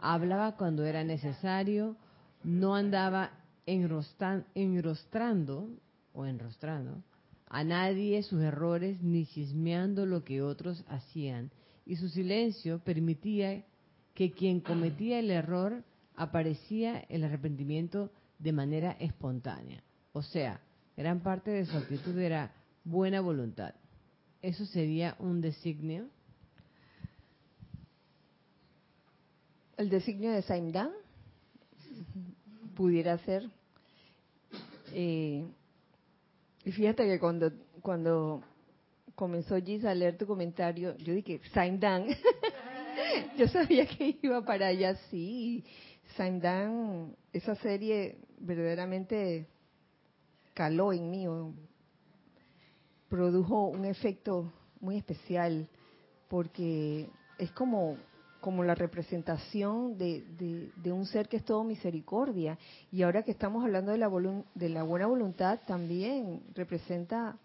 Hablaba 0.00 0.56
cuando 0.56 0.84
era 0.84 1.04
necesario, 1.04 1.96
no 2.44 2.74
andaba 2.74 3.32
enrostan- 3.66 4.44
enrostrando 4.54 5.70
o 6.12 6.26
enrostrando 6.26 7.02
a 7.46 7.64
nadie 7.64 8.22
sus 8.22 8.42
errores 8.42 9.02
ni 9.02 9.26
chismeando 9.26 10.06
lo 10.06 10.24
que 10.24 10.42
otros 10.42 10.84
hacían, 10.88 11.50
y 11.86 11.96
su 11.96 12.08
silencio 12.08 12.78
permitía 12.80 13.64
que 14.14 14.32
quien 14.32 14.60
cometía 14.60 15.18
el 15.18 15.30
error 15.30 15.84
aparecía 16.16 17.00
el 17.08 17.24
arrepentimiento 17.24 18.10
de 18.38 18.52
manera 18.52 18.92
espontánea. 18.92 19.82
O 20.12 20.22
sea, 20.22 20.60
gran 20.96 21.20
parte 21.20 21.50
de 21.50 21.66
su 21.66 21.76
actitud 21.76 22.16
era 22.18 22.52
buena 22.84 23.20
voluntad. 23.20 23.74
¿Eso 24.42 24.66
sería 24.66 25.16
un 25.18 25.40
designio? 25.40 26.08
El 29.76 29.90
designio 29.90 30.32
de 30.32 30.42
Saimdan 30.42 30.90
pudiera 32.74 33.18
ser. 33.18 33.48
Eh, 34.92 35.44
y 36.64 36.72
fíjate 36.72 37.04
que 37.06 37.18
cuando 37.18 37.50
cuando 37.84 38.42
comenzó 39.14 39.56
Gis 39.60 39.84
a 39.84 39.94
leer 39.94 40.16
tu 40.16 40.26
comentario, 40.26 40.96
yo 40.96 41.12
dije, 41.12 41.40
Saimdan. 41.52 42.06
yo 43.36 43.46
sabía 43.48 43.86
que 43.86 44.18
iba 44.22 44.42
para 44.42 44.68
allá, 44.68 44.96
sí. 45.10 45.62
Saimdan, 46.16 47.14
esa 47.32 47.54
serie 47.56 48.16
verdaderamente 48.38 49.46
caló 50.54 50.94
en 50.94 51.10
mí, 51.10 51.26
produjo 53.08 53.68
un 53.68 53.84
efecto 53.84 54.50
muy 54.80 54.96
especial, 54.96 55.68
porque 56.28 57.10
es 57.38 57.50
como 57.52 57.98
como 58.44 58.62
la 58.62 58.74
representación 58.74 59.96
de, 59.96 60.70
de, 60.76 60.92
un 60.92 61.06
ser 61.06 61.30
que 61.30 61.38
es 61.38 61.44
todo 61.46 61.64
misericordia. 61.64 62.58
Y 62.92 63.00
ahora 63.00 63.22
que 63.22 63.30
estamos 63.30 63.64
hablando 63.64 63.90
de 63.90 63.96
la, 63.96 64.10
de 64.54 64.68
la 64.68 64.82
buena 64.82 65.06
voluntad, 65.06 65.60
también 65.66 66.42
representa 66.54 67.38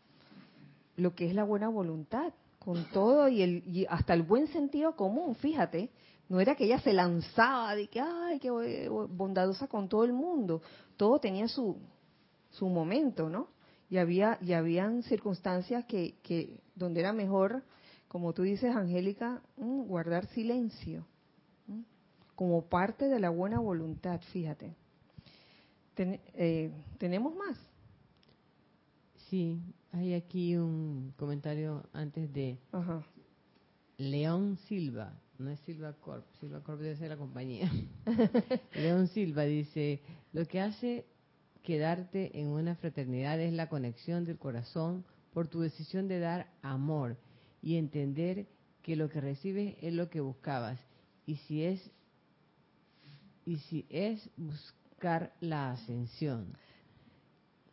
lo 0.98 1.16
que 1.16 1.30
es 1.30 1.34
la 1.34 1.46
buena 1.46 1.70
voluntad, 1.70 2.34
con 2.60 2.84
todo 2.92 3.30
y, 3.30 3.42
el, 3.42 3.64
y 3.66 3.86
hasta 3.86 4.14
el 4.14 4.24
buen 4.24 4.48
sentido 4.48 4.98
común, 4.98 5.36
fíjate. 5.36 5.90
No 6.28 6.42
era 6.42 6.56
que 6.56 6.66
ella 6.66 6.82
se 6.82 6.92
lanzaba 6.92 7.76
de 7.76 7.88
que, 7.88 8.02
ay, 8.02 8.38
qué 8.40 8.50
bondadosa 8.90 9.68
con 9.68 9.88
todo 9.88 10.04
el 10.04 10.12
mundo. 10.12 10.62
Todo 10.98 11.18
tenía 11.18 11.48
su, 11.48 11.78
su 12.50 12.68
momento, 12.68 13.30
¿no? 13.30 13.48
Y 13.90 14.00
había 14.00 14.38
y 14.42 14.52
habían 14.52 15.04
circunstancias 15.04 15.86
que, 15.86 16.16
que 16.24 16.60
donde 16.76 17.00
era 17.00 17.14
mejor, 17.14 17.64
como 18.10 18.34
tú 18.34 18.42
dices, 18.42 18.76
Angélica, 18.76 19.42
mm, 19.56 19.84
guardar 19.84 20.26
silencio, 20.28 21.06
mm, 21.68 21.82
como 22.36 22.64
parte 22.68 23.08
de 23.08 23.20
la 23.20 23.30
buena 23.30 23.60
voluntad, 23.60 24.20
fíjate. 24.34 24.76
Eh, 25.96 26.72
¿Tenemos 26.98 27.36
más? 27.36 27.58
Sí, 29.30 29.62
hay 29.92 30.14
aquí 30.14 30.56
un 30.56 31.14
comentario 31.18 31.84
antes 31.94 32.34
de 32.34 32.58
León 33.98 34.58
Silva, 34.68 35.14
no 35.38 35.52
es 35.52 35.60
Silva 35.62 35.94
Corp, 35.94 36.26
Silva 36.40 36.62
Corp 36.64 36.80
debe 36.80 36.96
ser 36.96 37.10
la 37.10 37.18
compañía. 37.18 37.70
León 38.76 39.08
Silva 39.10 39.44
dice, 39.44 40.02
lo 40.34 40.46
que 40.46 40.62
hace 40.62 41.06
quedarte 41.64 42.40
en 42.40 42.48
una 42.48 42.76
fraternidad 42.76 43.40
es 43.40 43.54
la 43.54 43.70
conexión 43.70 44.26
del 44.26 44.40
corazón 44.40 45.06
por 45.34 45.48
tu 45.48 45.60
decisión 45.60 46.08
de 46.08 46.20
dar 46.20 46.50
amor 46.62 47.18
y 47.62 47.78
entender 47.78 48.48
que 48.82 48.96
lo 48.96 49.10
que 49.10 49.22
recibes 49.22 49.76
es 49.82 49.94
lo 49.94 50.10
que 50.10 50.22
buscabas 50.22 50.80
y 51.26 51.36
si 51.36 51.64
es 51.64 51.92
y 53.46 53.58
si 53.58 53.86
es 53.90 54.30
buscar 54.38 55.34
la 55.40 55.72
ascensión. 55.72 56.54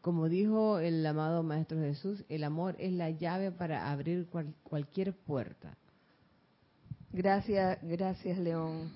Como 0.01 0.29
dijo 0.29 0.79
el 0.79 1.05
amado 1.05 1.43
Maestro 1.43 1.79
Jesús, 1.79 2.25
el 2.29 2.45
amor 2.45 2.77
es 2.79 2.93
la 2.93 3.11
llave 3.11 3.51
para 3.51 3.91
abrir 3.91 4.29
cualquier 4.63 5.15
puerta. 5.15 5.77
Gracias, 7.13 7.79
gracias 7.83 8.39
León. 8.39 8.93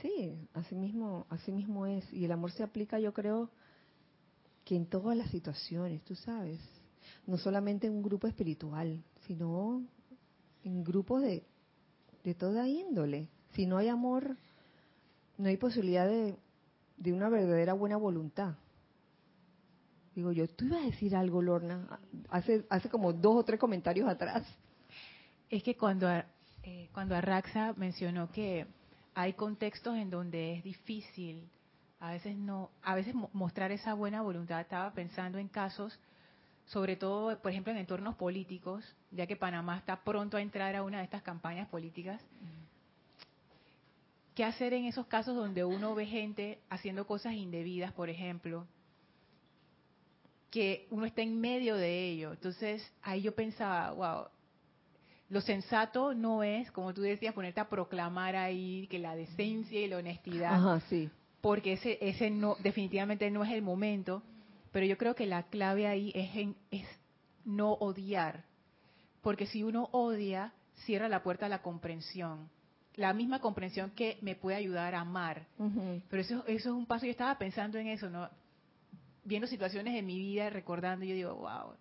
Sí, 0.00 0.38
así 0.54 0.74
mismo, 0.74 1.26
así 1.28 1.50
mismo 1.50 1.86
es. 1.86 2.10
Y 2.12 2.24
el 2.24 2.32
amor 2.32 2.52
se 2.52 2.62
aplica, 2.62 3.00
yo 3.00 3.12
creo, 3.12 3.50
que 4.64 4.76
en 4.76 4.86
todas 4.86 5.16
las 5.16 5.30
situaciones, 5.30 6.02
tú 6.04 6.14
sabes. 6.14 6.60
No 7.26 7.36
solamente 7.36 7.86
en 7.86 7.94
un 7.94 8.02
grupo 8.02 8.26
espiritual, 8.26 9.02
sino 9.26 9.82
en 10.64 10.84
grupos 10.84 11.22
de, 11.22 11.44
de 12.24 12.34
toda 12.34 12.68
índole. 12.68 13.28
Si 13.52 13.66
no 13.66 13.78
hay 13.78 13.88
amor, 13.88 14.36
no 15.36 15.48
hay 15.48 15.56
posibilidad 15.56 16.06
de, 16.06 16.36
de 16.96 17.12
una 17.12 17.28
verdadera 17.28 17.72
buena 17.72 17.96
voluntad. 17.96 18.54
Digo 20.14 20.32
yo, 20.32 20.48
tú 20.48 20.64
ibas 20.66 20.82
a 20.82 20.86
decir 20.86 21.14
algo, 21.14 21.40
Lorna, 21.42 22.00
hace, 22.28 22.66
hace 22.70 22.88
como 22.88 23.12
dos 23.12 23.36
o 23.36 23.44
tres 23.44 23.60
comentarios 23.60 24.08
atrás. 24.08 24.44
Es 25.48 25.62
que 25.62 25.76
cuando, 25.76 26.10
eh, 26.62 26.88
cuando 26.92 27.14
Arraxa 27.14 27.72
mencionó 27.76 28.30
que 28.30 28.66
hay 29.14 29.34
contextos 29.34 29.96
en 29.96 30.10
donde 30.10 30.54
es 30.56 30.64
difícil 30.64 31.48
a 32.00 32.12
veces 32.12 32.36
no, 32.36 32.70
a 32.82 32.94
veces 32.94 33.14
mostrar 33.32 33.72
esa 33.72 33.94
buena 33.94 34.22
voluntad, 34.22 34.60
estaba 34.60 34.92
pensando 34.92 35.38
en 35.38 35.48
casos, 35.48 35.98
sobre 36.68 36.96
todo, 36.96 37.38
por 37.40 37.50
ejemplo, 37.50 37.72
en 37.72 37.78
entornos 37.78 38.14
políticos, 38.16 38.84
ya 39.10 39.26
que 39.26 39.36
Panamá 39.36 39.76
está 39.76 40.02
pronto 40.02 40.36
a 40.36 40.42
entrar 40.42 40.74
a 40.74 40.82
una 40.82 40.98
de 40.98 41.04
estas 41.04 41.22
campañas 41.22 41.68
políticas. 41.68 42.22
¿Qué 44.34 44.44
hacer 44.44 44.72
en 44.72 44.84
esos 44.86 45.06
casos 45.06 45.34
donde 45.36 45.64
uno 45.64 45.94
ve 45.94 46.06
gente 46.06 46.60
haciendo 46.70 47.06
cosas 47.06 47.34
indebidas, 47.34 47.92
por 47.92 48.08
ejemplo? 48.08 48.66
que 50.50 50.86
uno 50.90 51.04
está 51.04 51.22
en 51.22 51.40
medio 51.40 51.76
de 51.76 52.08
ello. 52.08 52.32
Entonces 52.32 52.82
ahí 53.02 53.22
yo 53.22 53.34
pensaba, 53.34 53.92
wow, 53.92 54.26
lo 55.28 55.40
sensato 55.40 56.14
no 56.14 56.42
es, 56.42 56.70
como 56.70 56.94
tú 56.94 57.02
decías, 57.02 57.34
ponerte 57.34 57.60
a 57.60 57.68
proclamar 57.68 58.34
ahí 58.34 58.86
que 58.88 58.98
la 58.98 59.14
decencia 59.14 59.80
y 59.80 59.88
la 59.88 59.98
honestidad, 59.98 60.54
Ajá, 60.54 60.80
sí. 60.88 61.10
porque 61.40 61.74
ese, 61.74 61.98
ese 62.00 62.30
no, 62.30 62.56
definitivamente 62.62 63.30
no 63.30 63.44
es 63.44 63.52
el 63.52 63.62
momento, 63.62 64.22
pero 64.72 64.86
yo 64.86 64.98
creo 64.98 65.14
que 65.14 65.26
la 65.26 65.44
clave 65.44 65.86
ahí 65.86 66.12
es, 66.14 66.34
en, 66.36 66.56
es 66.70 66.86
no 67.44 67.72
odiar, 67.72 68.44
porque 69.22 69.46
si 69.46 69.62
uno 69.62 69.88
odia, 69.92 70.52
cierra 70.84 71.08
la 71.08 71.22
puerta 71.22 71.46
a 71.46 71.48
la 71.48 71.62
comprensión, 71.62 72.48
la 72.94 73.12
misma 73.12 73.40
comprensión 73.40 73.90
que 73.92 74.18
me 74.22 74.34
puede 74.34 74.56
ayudar 74.56 74.94
a 74.94 75.00
amar. 75.00 75.46
Pero 76.10 76.22
eso, 76.22 76.44
eso 76.46 76.68
es 76.70 76.74
un 76.74 76.86
paso, 76.86 77.06
yo 77.06 77.12
estaba 77.12 77.38
pensando 77.38 77.78
en 77.78 77.88
eso, 77.88 78.10
¿no? 78.10 78.28
viendo 79.28 79.46
situaciones 79.46 79.94
en 79.94 80.06
mi 80.06 80.18
vida, 80.18 80.48
recordando, 80.48 81.04
yo 81.04 81.14
digo, 81.14 81.34
wow, 81.34 81.74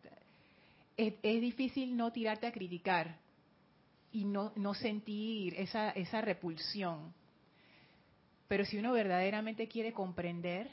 es, 0.98 1.42
difícil 1.42 1.96
no 1.96 2.12
tirarte 2.12 2.46
a 2.46 2.52
criticar 2.52 3.18
y 4.12 4.26
no, 4.26 4.52
no 4.58 4.74
sentir 4.74 5.56
esa, 5.58 5.92
esa 5.92 6.20
repulsión. 6.20 7.14
Pero 8.50 8.66
si 8.66 8.78
uno 8.78 8.92
verdaderamente 8.92 9.68
quiere 9.70 9.94
comprender, 9.94 10.70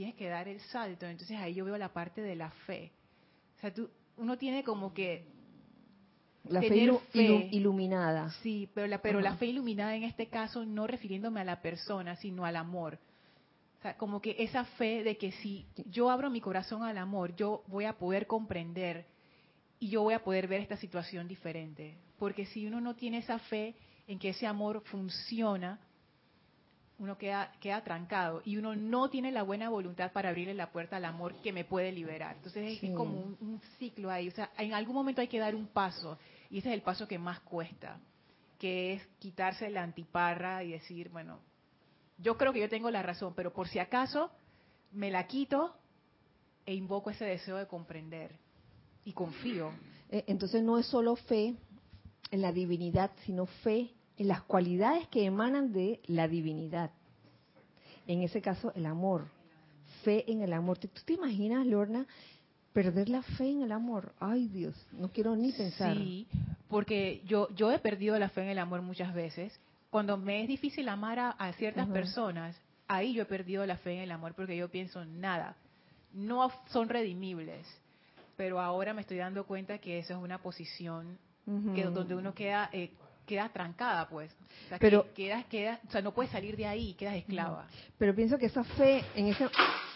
tienes 0.00 0.16
que 0.16 0.30
dar 0.30 0.48
el 0.48 0.60
salto. 0.60 1.04
Entonces 1.04 1.36
ahí 1.36 1.52
yo 1.52 1.66
veo 1.66 1.76
la 1.76 1.92
parte 1.92 2.22
de 2.22 2.34
la 2.34 2.48
fe. 2.64 2.90
O 3.58 3.60
sea, 3.60 3.74
tú, 3.74 3.90
uno 4.16 4.38
tiene 4.38 4.64
como 4.64 4.94
que 4.94 5.26
la 6.44 6.62
fe, 6.62 6.88
iluminada. 7.50 8.30
Sí, 8.42 8.70
pero 8.72 8.86
la, 8.86 9.02
pero 9.02 9.20
la 9.20 9.36
fe 9.36 9.48
iluminada 9.48 9.94
en 9.94 10.04
este 10.04 10.28
caso 10.28 10.64
no 10.64 10.86
refiriéndome 10.86 11.42
a 11.42 11.44
la 11.44 11.60
persona, 11.60 12.16
sino 12.16 12.46
al 12.46 12.56
amor. 12.56 12.98
O 13.78 13.82
sea, 13.82 13.98
como 13.98 14.22
que 14.22 14.36
esa 14.38 14.64
fe 14.64 15.04
de 15.04 15.18
que 15.18 15.32
si 15.32 15.66
yo 15.90 16.10
abro 16.10 16.30
mi 16.30 16.40
corazón 16.40 16.82
al 16.82 16.96
amor, 16.96 17.36
yo 17.36 17.62
voy 17.66 17.84
a 17.84 17.98
poder 17.98 18.26
comprender 18.26 19.04
y 19.80 19.90
yo 19.90 20.00
voy 20.00 20.14
a 20.14 20.24
poder 20.24 20.48
ver 20.48 20.62
esta 20.62 20.78
situación 20.78 21.28
diferente. 21.28 21.98
Porque 22.18 22.46
si 22.46 22.66
uno 22.66 22.80
no 22.80 22.96
tiene 22.96 23.18
esa 23.18 23.38
fe 23.38 23.74
en 24.06 24.18
que 24.18 24.30
ese 24.30 24.46
amor 24.46 24.80
funciona, 24.86 25.78
uno 27.00 27.16
queda, 27.16 27.50
queda 27.60 27.82
trancado 27.82 28.42
y 28.44 28.58
uno 28.58 28.76
no 28.76 29.08
tiene 29.08 29.32
la 29.32 29.42
buena 29.42 29.70
voluntad 29.70 30.12
para 30.12 30.28
abrirle 30.28 30.52
la 30.52 30.70
puerta 30.70 30.98
al 30.98 31.06
amor 31.06 31.34
que 31.42 31.50
me 31.50 31.64
puede 31.64 31.92
liberar. 31.92 32.36
Entonces 32.36 32.78
es 32.82 32.94
como 32.94 33.18
un, 33.18 33.36
un, 33.40 33.60
ciclo 33.78 34.10
ahí. 34.10 34.28
O 34.28 34.32
sea, 34.32 34.50
en 34.58 34.74
algún 34.74 34.94
momento 34.94 35.22
hay 35.22 35.28
que 35.28 35.38
dar 35.38 35.54
un 35.54 35.66
paso 35.66 36.18
y 36.50 36.58
ese 36.58 36.68
es 36.68 36.74
el 36.74 36.82
paso 36.82 37.08
que 37.08 37.18
más 37.18 37.40
cuesta, 37.40 37.98
que 38.58 38.92
es 38.92 39.06
quitarse 39.18 39.70
la 39.70 39.82
antiparra 39.82 40.62
y 40.62 40.72
decir, 40.72 41.08
bueno, 41.08 41.40
yo 42.18 42.36
creo 42.36 42.52
que 42.52 42.60
yo 42.60 42.68
tengo 42.68 42.90
la 42.90 43.02
razón, 43.02 43.32
pero 43.34 43.50
por 43.52 43.66
si 43.66 43.78
acaso 43.78 44.30
me 44.92 45.10
la 45.10 45.26
quito 45.26 45.74
e 46.66 46.74
invoco 46.74 47.08
ese 47.08 47.24
deseo 47.24 47.56
de 47.56 47.66
comprender 47.66 48.36
y 49.06 49.14
confío. 49.14 49.72
Eh, 50.10 50.24
entonces 50.26 50.62
no 50.62 50.78
es 50.78 50.86
solo 50.86 51.16
fe 51.16 51.54
en 52.30 52.42
la 52.42 52.52
divinidad, 52.52 53.10
sino 53.24 53.46
fe 53.46 53.94
en 54.20 54.28
las 54.28 54.42
cualidades 54.42 55.08
que 55.08 55.24
emanan 55.24 55.72
de 55.72 55.98
la 56.06 56.28
divinidad. 56.28 56.90
En 58.06 58.20
ese 58.22 58.42
caso, 58.42 58.70
el 58.76 58.84
amor. 58.84 59.28
Fe 60.04 60.30
en 60.30 60.42
el 60.42 60.52
amor. 60.52 60.76
¿Tú 60.76 60.88
te 61.06 61.14
imaginas, 61.14 61.66
Lorna, 61.66 62.06
perder 62.74 63.08
la 63.08 63.22
fe 63.22 63.50
en 63.50 63.62
el 63.62 63.72
amor? 63.72 64.12
Ay, 64.20 64.46
Dios, 64.48 64.74
no 64.92 65.10
quiero 65.10 65.34
ni 65.36 65.52
pensar. 65.52 65.96
Sí, 65.96 66.26
porque 66.68 67.22
yo, 67.24 67.48
yo 67.54 67.72
he 67.72 67.78
perdido 67.78 68.18
la 68.18 68.28
fe 68.28 68.42
en 68.42 68.48
el 68.48 68.58
amor 68.58 68.82
muchas 68.82 69.14
veces 69.14 69.58
cuando 69.88 70.18
me 70.18 70.42
es 70.42 70.48
difícil 70.48 70.86
amar 70.90 71.18
a, 71.18 71.52
ciertas 71.54 71.88
personas, 71.88 72.54
ahí 72.88 73.14
yo 73.14 73.22
he 73.22 73.26
perdido 73.26 73.64
la 73.64 73.78
fe 73.78 73.94
en 73.94 74.00
el 74.00 74.12
amor 74.12 74.34
porque 74.34 74.54
yo 74.54 74.68
pienso, 74.68 75.02
nada, 75.06 75.56
no 76.12 76.52
son 76.68 76.90
redimibles. 76.90 77.66
Pero 78.36 78.60
ahora 78.60 78.92
me 78.92 79.00
estoy 79.00 79.16
dando 79.16 79.46
cuenta 79.46 79.78
que 79.78 79.98
esa 79.98 80.14
es 80.14 80.20
una 80.20 80.38
posición 80.38 81.18
que 81.74 81.84
donde 81.84 82.14
uno 82.14 82.32
queda 82.32 82.70
eh, 82.72 82.92
queda 83.30 83.48
trancada, 83.48 84.08
pues. 84.08 84.34
pero 84.80 85.06
queda, 85.14 85.44
queda, 85.44 85.78
o 85.86 85.90
sea, 85.92 86.02
no 86.02 86.12
puedes 86.12 86.32
salir 86.32 86.56
de 86.56 86.66
ahí, 86.66 86.94
quedas 86.94 87.14
esclava. 87.14 87.68
Pero 87.96 88.12
pienso 88.12 88.36
que 88.38 88.46
esa 88.46 88.64
fe 88.64 89.04
en 89.14 89.28
ese 89.28 89.48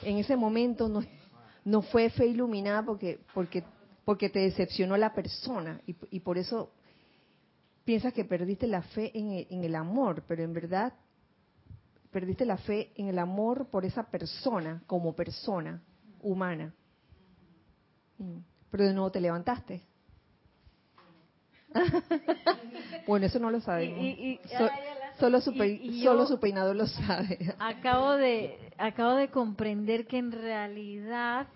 en 0.03 0.19
ese 0.19 0.37
momento 0.37 0.89
no 0.89 1.03
no 1.65 1.83
fue 1.83 2.11
fe 2.11 2.27
iluminada 2.27 2.85
porque 2.85 3.19
porque 3.35 3.65
porque 4.05 4.29
te 4.31 4.39
decepcionó 4.39 4.97
la 4.97 5.13
persona 5.13 5.81
y, 5.85 5.97
y 6.11 6.21
por 6.21 6.39
eso 6.39 6.71
piensas 7.85 8.13
que 8.13 8.25
perdiste 8.25 8.69
la 8.69 8.83
fe 8.83 9.11
en 9.19 9.65
el, 9.65 9.75
amor, 9.75 10.23
pero 10.29 10.45
en 10.45 10.53
verdad 10.53 10.93
perdiste 12.13 12.45
la 12.45 12.59
fe 12.59 12.93
en 12.95 13.09
el 13.09 13.19
amor 13.19 13.67
por 13.69 13.85
esa 13.85 14.05
persona 14.05 14.81
como 14.87 15.17
persona 15.17 15.83
humana. 16.23 16.73
Mm. 18.19 18.39
Pero 18.71 18.85
de 18.85 18.95
nuevo 18.95 19.11
te 19.11 19.21
levantaste. 19.21 19.83
bueno, 23.07 23.27
eso 23.27 23.39
no 23.39 23.51
lo 23.51 23.61
sabemos. 23.61 23.99
solo, 25.19 25.41
su, 25.41 25.53
solo 26.03 26.27
su 26.27 26.41
peinador 26.41 26.77
lo 26.77 26.87
sabe. 26.87 27.55
acabo 27.59 28.13
de 28.13 28.59
acabo 28.79 29.15
de 29.15 29.29
comprender 29.29 30.07
que 30.07 30.19
en 30.19 30.33
realidad 30.33 31.47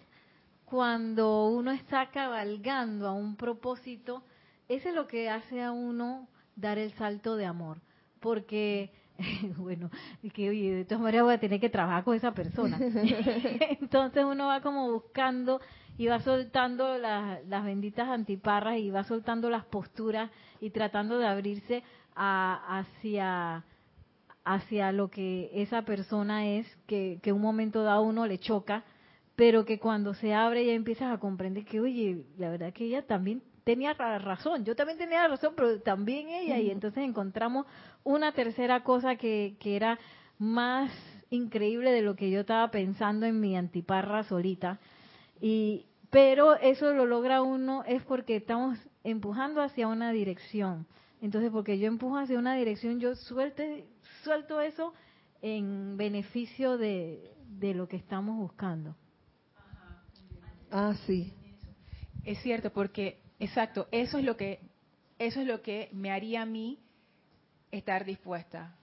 cuando 0.64 1.48
uno 1.48 1.70
está 1.70 2.10
cabalgando 2.10 3.08
a 3.08 3.12
un 3.12 3.36
propósito 3.36 4.22
eso 4.68 4.90
es 4.90 4.94
lo 4.94 5.06
que 5.06 5.30
hace 5.30 5.62
a 5.62 5.72
uno 5.72 6.28
dar 6.54 6.78
el 6.78 6.92
salto 6.92 7.36
de 7.36 7.46
amor. 7.46 7.80
Porque, 8.20 8.92
bueno, 9.56 9.90
que 10.32 10.48
oye, 10.48 10.72
de 10.72 10.84
todas 10.84 11.02
maneras 11.02 11.24
voy 11.24 11.34
a 11.34 11.40
tener 11.40 11.60
que 11.60 11.70
trabajar 11.70 12.04
con 12.04 12.16
esa 12.16 12.32
persona. 12.32 12.78
Entonces 13.80 14.24
uno 14.24 14.46
va 14.46 14.60
como 14.60 14.90
buscando 14.90 15.60
y 15.96 16.06
va 16.06 16.20
soltando 16.20 16.98
las, 16.98 17.44
las 17.46 17.64
benditas 17.64 18.08
antiparras 18.08 18.78
y 18.78 18.90
va 18.90 19.04
soltando 19.04 19.50
las 19.50 19.64
posturas 19.64 20.30
y 20.60 20.70
tratando 20.70 21.18
de 21.18 21.26
abrirse 21.26 21.82
a, 22.14 22.78
hacia 22.78 23.64
hacia 24.44 24.92
lo 24.92 25.10
que 25.10 25.50
esa 25.52 25.82
persona 25.82 26.48
es, 26.48 26.66
que, 26.86 27.18
que 27.22 27.32
un 27.32 27.42
momento 27.42 27.82
dado 27.82 28.00
uno 28.00 28.26
le 28.26 28.38
choca, 28.38 28.82
pero 29.36 29.66
que 29.66 29.78
cuando 29.78 30.14
se 30.14 30.32
abre 30.32 30.64
ya 30.64 30.72
empiezas 30.72 31.12
a 31.12 31.18
comprender 31.18 31.66
que, 31.66 31.80
oye, 31.80 32.24
la 32.38 32.48
verdad 32.48 32.72
que 32.72 32.86
ella 32.86 33.06
también 33.06 33.42
tenía 33.68 33.92
razón, 33.92 34.64
yo 34.64 34.74
también 34.74 34.96
tenía 34.96 35.28
razón, 35.28 35.52
pero 35.54 35.78
también 35.82 36.30
ella, 36.30 36.58
y 36.58 36.70
entonces 36.70 37.04
encontramos 37.04 37.66
una 38.02 38.32
tercera 38.32 38.82
cosa 38.82 39.16
que, 39.16 39.56
que 39.60 39.76
era 39.76 39.98
más 40.38 40.90
increíble 41.28 41.92
de 41.92 42.00
lo 42.00 42.16
que 42.16 42.30
yo 42.30 42.40
estaba 42.40 42.70
pensando 42.70 43.26
en 43.26 43.38
mi 43.38 43.58
antiparra 43.58 44.24
solita. 44.24 44.80
Y, 45.38 45.84
pero 46.08 46.54
eso 46.54 46.94
lo 46.94 47.04
logra 47.04 47.42
uno 47.42 47.84
es 47.84 48.02
porque 48.04 48.36
estamos 48.36 48.78
empujando 49.04 49.60
hacia 49.60 49.86
una 49.86 50.12
dirección. 50.12 50.86
Entonces, 51.20 51.50
porque 51.50 51.78
yo 51.78 51.88
empujo 51.88 52.16
hacia 52.16 52.38
una 52.38 52.54
dirección, 52.54 53.00
yo 53.00 53.16
suelte, 53.16 53.84
suelto 54.24 54.62
eso 54.62 54.94
en 55.42 55.98
beneficio 55.98 56.78
de, 56.78 57.34
de 57.50 57.74
lo 57.74 57.86
que 57.86 57.96
estamos 57.96 58.34
buscando. 58.38 58.96
Ah, 60.70 60.94
sí. 61.06 61.34
Es 62.24 62.38
cierto, 62.38 62.70
porque, 62.70 63.27
exacto, 63.38 63.88
eso 63.90 64.18
es 64.18 64.24
lo 64.24 64.36
que, 64.36 64.60
eso 65.18 65.40
es 65.40 65.46
lo 65.46 65.62
que 65.62 65.88
me 65.92 66.10
haría 66.10 66.42
a 66.42 66.46
mí 66.46 66.78
estar 67.70 68.04
dispuesta. 68.04 68.74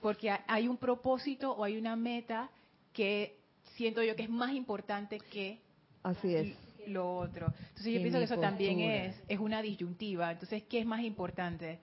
porque 0.00 0.30
hay 0.46 0.68
un 0.68 0.76
propósito 0.76 1.52
o 1.52 1.64
hay 1.64 1.76
una 1.76 1.96
meta 1.96 2.50
que 2.92 3.38
siento 3.74 4.02
yo 4.02 4.16
que 4.16 4.22
es 4.24 4.30
más 4.30 4.52
importante 4.54 5.18
que 5.18 5.60
Así 6.02 6.34
es. 6.34 6.56
lo 6.88 7.16
otro. 7.16 7.52
Entonces 7.68 7.92
yo 7.94 8.00
pienso 8.00 8.18
que 8.18 8.24
eso 8.24 8.38
también 8.38 8.80
es, 8.80 9.16
es 9.28 9.38
una 9.38 9.60
disyuntiva. 9.60 10.30
Entonces, 10.32 10.62
¿qué 10.64 10.78
es 10.80 10.86
más 10.86 11.02
importante? 11.02 11.80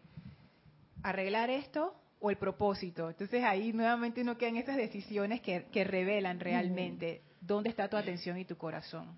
¿Arreglar 1.03 1.49
esto 1.49 1.93
o 2.19 2.29
el 2.29 2.37
propósito? 2.37 3.09
Entonces 3.09 3.43
ahí 3.43 3.73
nuevamente 3.73 4.21
uno 4.21 4.37
queda 4.37 4.49
en 4.49 4.57
esas 4.57 4.77
decisiones 4.77 5.41
que, 5.41 5.65
que 5.71 5.83
revelan 5.83 6.39
realmente 6.39 7.21
dónde 7.41 7.69
está 7.69 7.89
tu 7.89 7.97
atención 7.97 8.37
y 8.37 8.45
tu 8.45 8.55
corazón. 8.57 9.17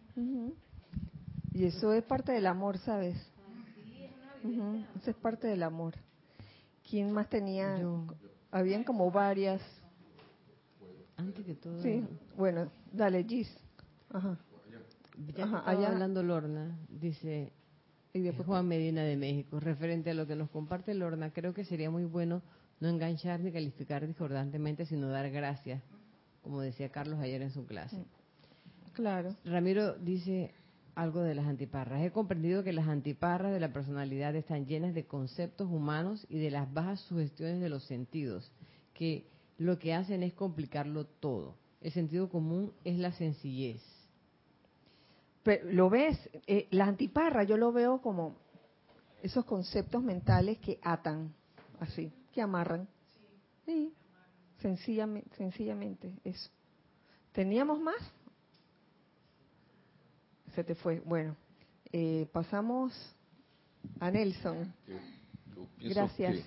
Y 1.56 1.64
eso 1.64 1.94
es 1.94 2.04
parte 2.04 2.34
del 2.34 2.48
amor, 2.48 2.78
¿sabes? 2.80 3.16
Eso 4.44 5.10
es 5.10 5.16
parte 5.16 5.48
del 5.48 5.64
amor. 5.64 5.94
¿Quién 6.88 7.14
más 7.14 7.30
tenía? 7.30 7.80
Habían 8.52 8.84
como 8.84 9.10
varias. 9.10 9.62
Antes 11.16 11.46
que 11.46 11.56
todo. 11.56 11.82
Sí, 11.82 12.06
bueno, 12.36 12.70
dale, 12.92 13.24
Gis. 13.24 13.50
Ajá. 14.10 14.38
Ya 15.34 15.46
Ajá, 15.46 15.64
allá 15.66 15.88
hablando 15.88 16.22
Lorna, 16.24 16.78
dice 16.90 17.54
y 18.12 18.20
después 18.20 18.46
Juan 18.46 18.68
Medina 18.68 19.04
de 19.04 19.16
México, 19.16 19.62
referente 19.62 20.10
a 20.10 20.14
lo 20.14 20.28
que 20.28 20.36
nos 20.36 20.50
comparte 20.50 20.94
Lorna, 20.94 21.32
creo 21.32 21.54
que 21.54 21.64
sería 21.64 21.90
muy 21.90 22.04
bueno 22.04 22.42
no 22.82 22.90
enganchar 22.90 23.40
ni 23.40 23.54
calificar 23.54 24.06
discordantemente, 24.06 24.86
sino 24.86 25.08
dar 25.08 25.32
gracias, 25.32 25.82
como 26.42 26.60
decía 26.60 26.90
Carlos 26.90 27.18
ayer 27.20 27.42
en 27.42 27.52
su 27.52 27.66
clase. 27.66 28.06
Claro. 28.92 29.38
Ramiro 29.46 29.94
dice 29.96 30.54
algo 30.96 31.22
de 31.22 31.36
las 31.36 31.46
antiparras. 31.46 32.02
He 32.02 32.12
comprendido 32.12 32.64
que 32.64 32.74
las 32.74 32.88
antiparras 32.88 33.52
de 33.52 33.60
la 33.60 33.72
personalidad 33.72 34.36
están 34.36 34.66
llenas 34.66 34.94
de 34.94 35.06
conceptos 35.06 35.70
humanos 35.70 36.26
y 36.30 36.40
de 36.40 36.52
las 36.52 36.74
bajas 36.74 37.02
sugestiones 37.02 37.62
de 37.62 37.70
los 37.70 37.84
sentidos, 37.84 38.52
que 38.94 39.28
lo 39.58 39.78
que 39.78 39.94
hacen 39.94 40.24
es 40.24 40.34
complicarlo 40.34 41.06
todo. 41.06 41.56
El 41.82 41.92
sentido 41.92 42.30
común 42.30 42.74
es 42.84 42.98
la 42.98 43.12
sencillez. 43.12 43.82
Pero, 45.44 45.72
¿Lo 45.72 45.90
ves? 45.90 46.18
Eh, 46.48 46.68
la 46.72 46.86
antiparra 46.86 47.44
yo 47.44 47.58
lo 47.58 47.72
veo 47.72 48.02
como 48.02 48.36
esos 49.22 49.46
conceptos 49.46 50.02
mentales 50.02 50.58
que 50.60 50.80
atan, 50.82 51.34
así, 51.80 52.12
que 52.34 52.42
amarran. 52.42 52.88
Sí, 53.66 53.94
Sencillamente, 54.62 55.30
sencillamente 55.36 56.12
eso. 56.24 56.50
¿Teníamos 57.34 57.80
más? 57.80 57.96
Se 60.56 60.64
te 60.64 60.74
fue. 60.74 61.02
Bueno, 61.02 61.36
eh, 61.92 62.28
pasamos 62.32 62.94
a 64.00 64.10
Nelson. 64.10 64.74
Gracias. 65.82 66.46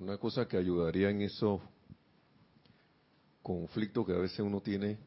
una 0.00 0.18
cosa 0.18 0.46
que 0.46 0.58
ayudaría 0.58 1.08
en 1.10 1.22
esos 1.22 1.60
conflictos 3.42 4.06
que 4.06 4.12
a 4.12 4.18
veces 4.18 4.40
uno 4.40 4.60
tiene 4.60 4.98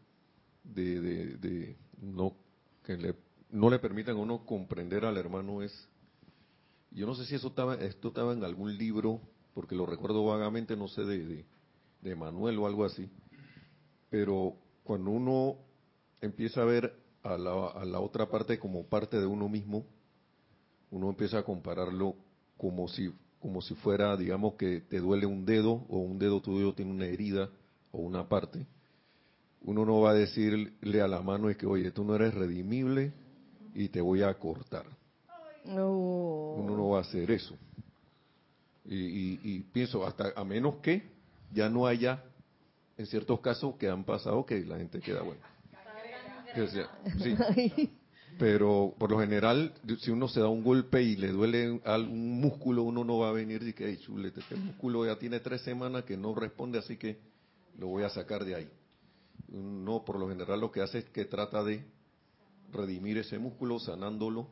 de, 0.64 1.00
de, 1.38 1.78
no 2.02 2.36
que 2.84 2.98
le, 2.98 3.16
no 3.52 3.70
le 3.70 3.80
permitan 3.80 4.18
a 4.18 4.20
uno 4.20 4.46
comprender 4.46 5.06
al 5.06 5.18
hermano 5.18 5.62
es 5.62 5.72
yo 6.92 7.06
no 7.06 7.16
sé 7.16 7.26
si 7.26 7.36
eso 7.36 7.50
estaba 7.50 7.76
esto 7.76 8.10
estaba 8.10 8.34
en 8.34 8.44
algún 8.44 8.78
libro 8.78 9.22
porque 9.54 9.76
lo 9.76 9.86
recuerdo 9.86 10.26
vagamente 10.26 10.76
no 10.76 10.88
sé 10.88 11.06
de, 11.06 11.46
de 12.02 12.16
Manuel 12.16 12.58
o 12.60 12.68
algo 12.68 12.84
así 12.84 13.10
pero 14.10 14.56
cuando 14.84 15.12
uno 15.12 15.58
empieza 16.20 16.62
a 16.62 16.66
ver 16.66 17.01
a 17.24 17.38
la, 17.38 17.68
a 17.68 17.86
la 17.86 18.00
otra 18.00 18.30
parte 18.30 18.60
como 18.60 18.86
parte 18.86 19.20
de 19.20 19.26
uno 19.26 19.48
mismo, 19.48 19.86
uno 20.92 21.10
empieza 21.10 21.40
a 21.40 21.44
compararlo 21.44 22.16
como 22.58 22.88
si, 22.88 23.12
como 23.40 23.62
si 23.62 23.76
fuera, 23.76 24.16
digamos, 24.18 24.54
que 24.56 24.82
te 24.82 25.00
duele 25.00 25.26
un 25.26 25.46
dedo 25.46 25.86
o 25.90 26.00
un 26.00 26.20
dedo 26.20 26.42
tuyo 26.42 26.74
tiene 26.74 26.92
una 26.92 27.06
herida 27.06 27.50
o 27.92 28.00
una 28.00 28.28
parte. 28.28 28.66
Uno 29.64 29.86
no 29.86 30.02
va 30.02 30.12
a 30.12 30.14
decirle 30.14 31.02
a 31.02 31.08
la 31.08 31.22
mano 31.22 31.50
es 31.50 31.58
que, 31.58 31.66
oye, 31.66 31.92
tú 31.92 32.04
no 32.04 32.16
eres 32.16 32.34
redimible 32.34 33.14
y 33.74 33.90
te 33.90 34.02
voy 34.02 34.24
a 34.24 34.34
cortar. 34.38 34.86
Uno 36.58 36.76
no 36.76 36.90
va 36.90 37.00
a 37.00 37.02
hacer 37.02 37.30
eso. 37.32 37.56
Y, 38.86 38.96
y, 38.96 39.40
y, 39.44 39.60
pienso, 39.60 40.06
hasta 40.06 40.34
a 40.36 40.44
menos 40.44 40.76
que 40.78 41.04
ya 41.54 41.70
no 41.70 41.86
haya, 41.86 42.24
en 42.98 43.06
ciertos 43.06 43.40
casos 43.40 43.76
que 43.76 43.88
han 43.88 44.04
pasado, 44.04 44.46
que 44.46 44.66
la 44.66 44.78
gente 44.78 45.00
queda, 45.00 45.22
bueno, 45.22 45.42
sí. 46.56 47.90
Pero 48.40 48.96
por 48.98 49.12
lo 49.12 49.20
general, 49.20 49.74
si 50.00 50.10
uno 50.10 50.28
se 50.28 50.40
da 50.40 50.48
un 50.48 50.64
golpe 50.64 51.04
y 51.04 51.16
le 51.16 51.28
duele 51.28 51.80
algún 51.84 52.40
músculo, 52.40 52.84
uno 52.84 53.04
no 53.04 53.20
va 53.20 53.30
a 53.30 53.34
venir 53.34 53.62
y 53.64 53.74
que, 53.74 53.88
hey, 53.88 54.00
chulete, 54.02 54.40
este 54.40 54.56
músculo 54.56 55.06
ya 55.06 55.18
tiene 55.20 55.40
tres 55.40 55.62
semanas 55.62 56.06
que 56.06 56.18
no 56.18 56.34
responde, 56.34 56.80
así 56.80 56.98
que 56.98 57.20
lo 57.78 57.88
voy 57.88 58.04
a 58.04 58.10
sacar 58.10 58.46
de 58.46 58.56
ahí. 58.56 58.70
No, 59.50 60.04
por 60.06 60.18
lo 60.18 60.30
general 60.30 60.62
lo 60.62 60.72
que 60.72 60.82
hace 60.82 61.00
es 61.00 61.06
que 61.06 61.26
trata 61.26 61.64
de 61.64 61.84
redimir 62.72 63.18
ese 63.18 63.38
músculo, 63.38 63.80
sanándolo, 63.80 64.48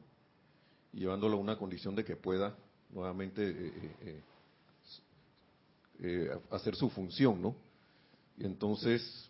y 0.91 0.99
llevándolo 0.99 1.38
a 1.38 1.39
una 1.39 1.57
condición 1.57 1.95
de 1.95 2.03
que 2.03 2.15
pueda 2.15 2.55
nuevamente 2.91 3.49
eh, 3.49 3.95
eh, 4.01 4.21
eh, 6.01 6.30
hacer 6.51 6.76
su 6.76 6.89
función, 6.89 7.41
¿no? 7.41 7.55
Y 8.38 8.45
entonces 8.45 9.28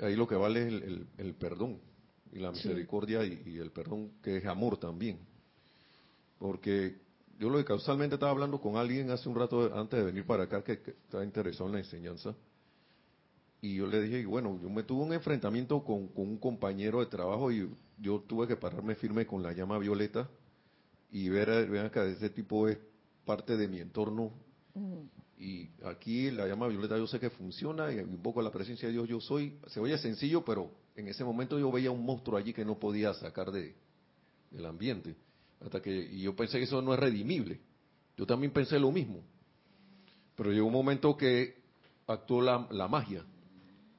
ahí 0.00 0.16
lo 0.16 0.26
que 0.26 0.34
vale 0.34 0.68
es 0.68 0.82
el, 1.18 1.34
perdón 1.34 1.78
y 2.32 2.38
la 2.38 2.52
misericordia 2.52 3.24
y, 3.24 3.58
el 3.58 3.70
perdón 3.70 4.12
que 4.22 4.36
es 4.36 4.46
amor 4.46 4.78
también. 4.78 5.18
Porque 6.38 6.98
yo 7.38 7.50
lo 7.50 7.58
que 7.58 7.64
causalmente 7.64 8.14
estaba 8.14 8.32
hablando 8.32 8.60
con 8.60 8.76
alguien 8.76 9.10
hace 9.10 9.28
un 9.28 9.34
rato 9.34 9.74
antes 9.74 9.98
de 9.98 10.04
venir 10.04 10.26
para 10.26 10.44
acá 10.44 10.62
que, 10.62 10.72
estaba 10.72 11.24
interesado 11.24 11.68
en 11.68 11.74
la 11.74 11.80
enseñanza. 11.80 12.34
Y 13.60 13.76
yo 13.76 13.86
le 13.86 14.00
dije, 14.02 14.24
bueno, 14.24 14.58
yo 14.62 14.70
me 14.70 14.84
tuve 14.84 15.02
un 15.02 15.12
enfrentamiento 15.12 15.82
con, 15.82 16.10
un 16.14 16.38
compañero 16.38 17.00
de 17.00 17.06
trabajo 17.06 17.50
y 17.50 17.68
yo 17.98 18.20
tuve 18.20 18.46
que 18.46 18.56
pararme 18.56 18.94
firme 18.94 19.26
con 19.26 19.42
la 19.42 19.52
llama 19.52 19.78
violeta 19.78 20.28
y 21.10 21.28
ver, 21.28 21.68
vean 21.68 21.90
que 21.90 22.12
ese 22.12 22.30
tipo 22.30 22.68
es 22.68 22.78
parte 23.24 23.56
de 23.56 23.66
mi 23.66 23.80
entorno. 23.80 24.32
Y 25.38 25.70
aquí 25.84 26.30
la 26.32 26.46
llama 26.48 26.66
violeta 26.66 26.98
yo 26.98 27.06
sé 27.06 27.20
que 27.20 27.30
funciona 27.30 27.92
y 27.92 27.98
un 27.98 28.20
poco 28.20 28.42
la 28.42 28.50
presencia 28.50 28.88
de 28.88 28.94
Dios 28.94 29.08
yo 29.08 29.20
soy. 29.20 29.56
Se 29.68 29.78
oye 29.78 29.96
sencillo, 29.98 30.44
pero 30.44 30.70
en 30.96 31.06
ese 31.06 31.22
momento 31.22 31.58
yo 31.58 31.70
veía 31.70 31.92
un 31.92 32.04
monstruo 32.04 32.36
allí 32.36 32.52
que 32.52 32.64
no 32.64 32.78
podía 32.78 33.14
sacar 33.14 33.52
de, 33.52 33.74
del 34.50 34.66
ambiente. 34.66 35.14
Hasta 35.60 35.80
que, 35.80 35.90
y 35.96 36.22
yo 36.22 36.34
pensé 36.34 36.58
que 36.58 36.64
eso 36.64 36.82
no 36.82 36.92
es 36.92 36.98
redimible. 36.98 37.60
Yo 38.16 38.26
también 38.26 38.52
pensé 38.52 38.80
lo 38.80 38.90
mismo. 38.90 39.22
Pero 40.34 40.50
llegó 40.52 40.66
un 40.66 40.72
momento 40.72 41.16
que 41.16 41.56
actuó 42.08 42.42
la, 42.42 42.66
la 42.72 42.88
magia. 42.88 43.24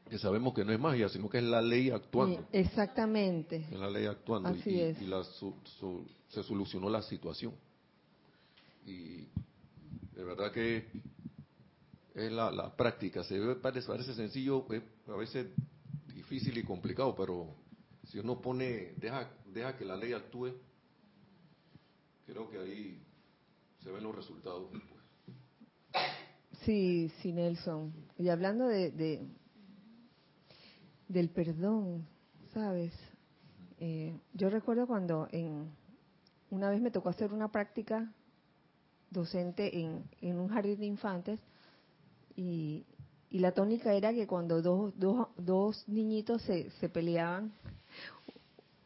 Que 0.09 0.17
sabemos 0.17 0.53
que 0.53 0.65
no 0.65 0.73
es 0.73 0.79
magia, 0.79 1.07
sino 1.07 1.29
que 1.29 1.37
es 1.37 1.43
la 1.43 1.61
ley 1.61 1.89
actuando. 1.89 2.47
Exactamente. 2.51 3.67
Es 3.71 3.79
la 3.79 3.89
ley 3.89 4.07
actuando. 4.07 4.49
Así 4.49 4.71
y, 4.71 4.79
es. 4.81 5.01
y 5.01 5.05
la, 5.05 5.23
se 5.23 6.43
solucionó 6.43 6.89
la 6.89 7.01
situación. 7.03 7.53
Y 8.85 9.27
de 10.15 10.23
verdad 10.23 10.51
que 10.51 10.85
es 12.25 12.31
la, 12.31 12.75
práctica. 12.75 13.23
Se 13.23 13.39
ve, 13.39 13.55
parece, 13.55 13.87
parece 13.87 14.13
sencillo, 14.13 14.65
a 15.07 15.15
veces 15.15 15.47
difícil 16.13 16.57
y 16.57 16.63
complicado, 16.63 17.15
pero 17.15 17.55
si 18.03 18.19
uno 18.19 18.41
pone, 18.41 18.93
deja, 18.97 19.29
deja 19.45 19.77
que 19.77 19.85
la 19.85 19.95
ley 19.95 20.13
actúe, 20.13 20.53
creo 22.25 22.49
que 22.49 22.59
ahí 22.59 23.01
se 23.83 23.91
ven 23.91 24.03
los 24.03 24.15
resultados 24.15 24.69
Sí, 26.65 27.09
sí, 27.21 27.31
Nelson. 27.31 27.93
Y 28.17 28.29
hablando 28.29 28.67
de, 28.67 29.25
del 31.07 31.29
perdón, 31.29 32.05
¿sabes? 32.53 32.93
Eh, 33.79 34.19
yo 34.33 34.49
recuerdo 34.49 34.85
cuando 34.85 35.27
en 35.31 35.71
una 36.49 36.69
vez 36.69 36.81
me 36.81 36.91
tocó 36.91 37.09
hacer 37.09 37.31
una 37.31 37.49
práctica 37.51 38.11
docente 39.09 39.79
en, 39.79 40.03
en 40.21 40.37
un 40.37 40.49
jardín 40.49 40.79
de 40.81 40.85
infantes 40.85 41.39
y, 42.39 42.85
y 43.29 43.39
la 43.39 43.51
tónica 43.51 43.93
era 43.93 44.13
que 44.13 44.25
cuando 44.25 44.61
dos, 44.61 44.93
dos, 44.97 45.27
dos 45.35 45.83
niñitos 45.89 46.41
se, 46.43 46.69
se 46.79 46.87
peleaban, 46.87 47.51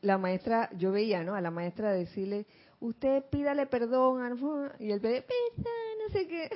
la 0.02 0.18
maestra, 0.18 0.70
yo 0.76 0.92
veía, 0.92 1.24
¿no? 1.24 1.36
A 1.36 1.40
la 1.42 1.52
maestra 1.52 1.92
decirle, 1.94 2.48
usted 2.80 3.24
pídale 3.30 3.68
perdón, 3.68 4.76
y 4.80 4.92
el 4.92 5.00
bebé, 5.00 5.22
perdón, 5.22 5.74
no 6.02 6.14
sé 6.14 6.28
qué. 6.28 6.50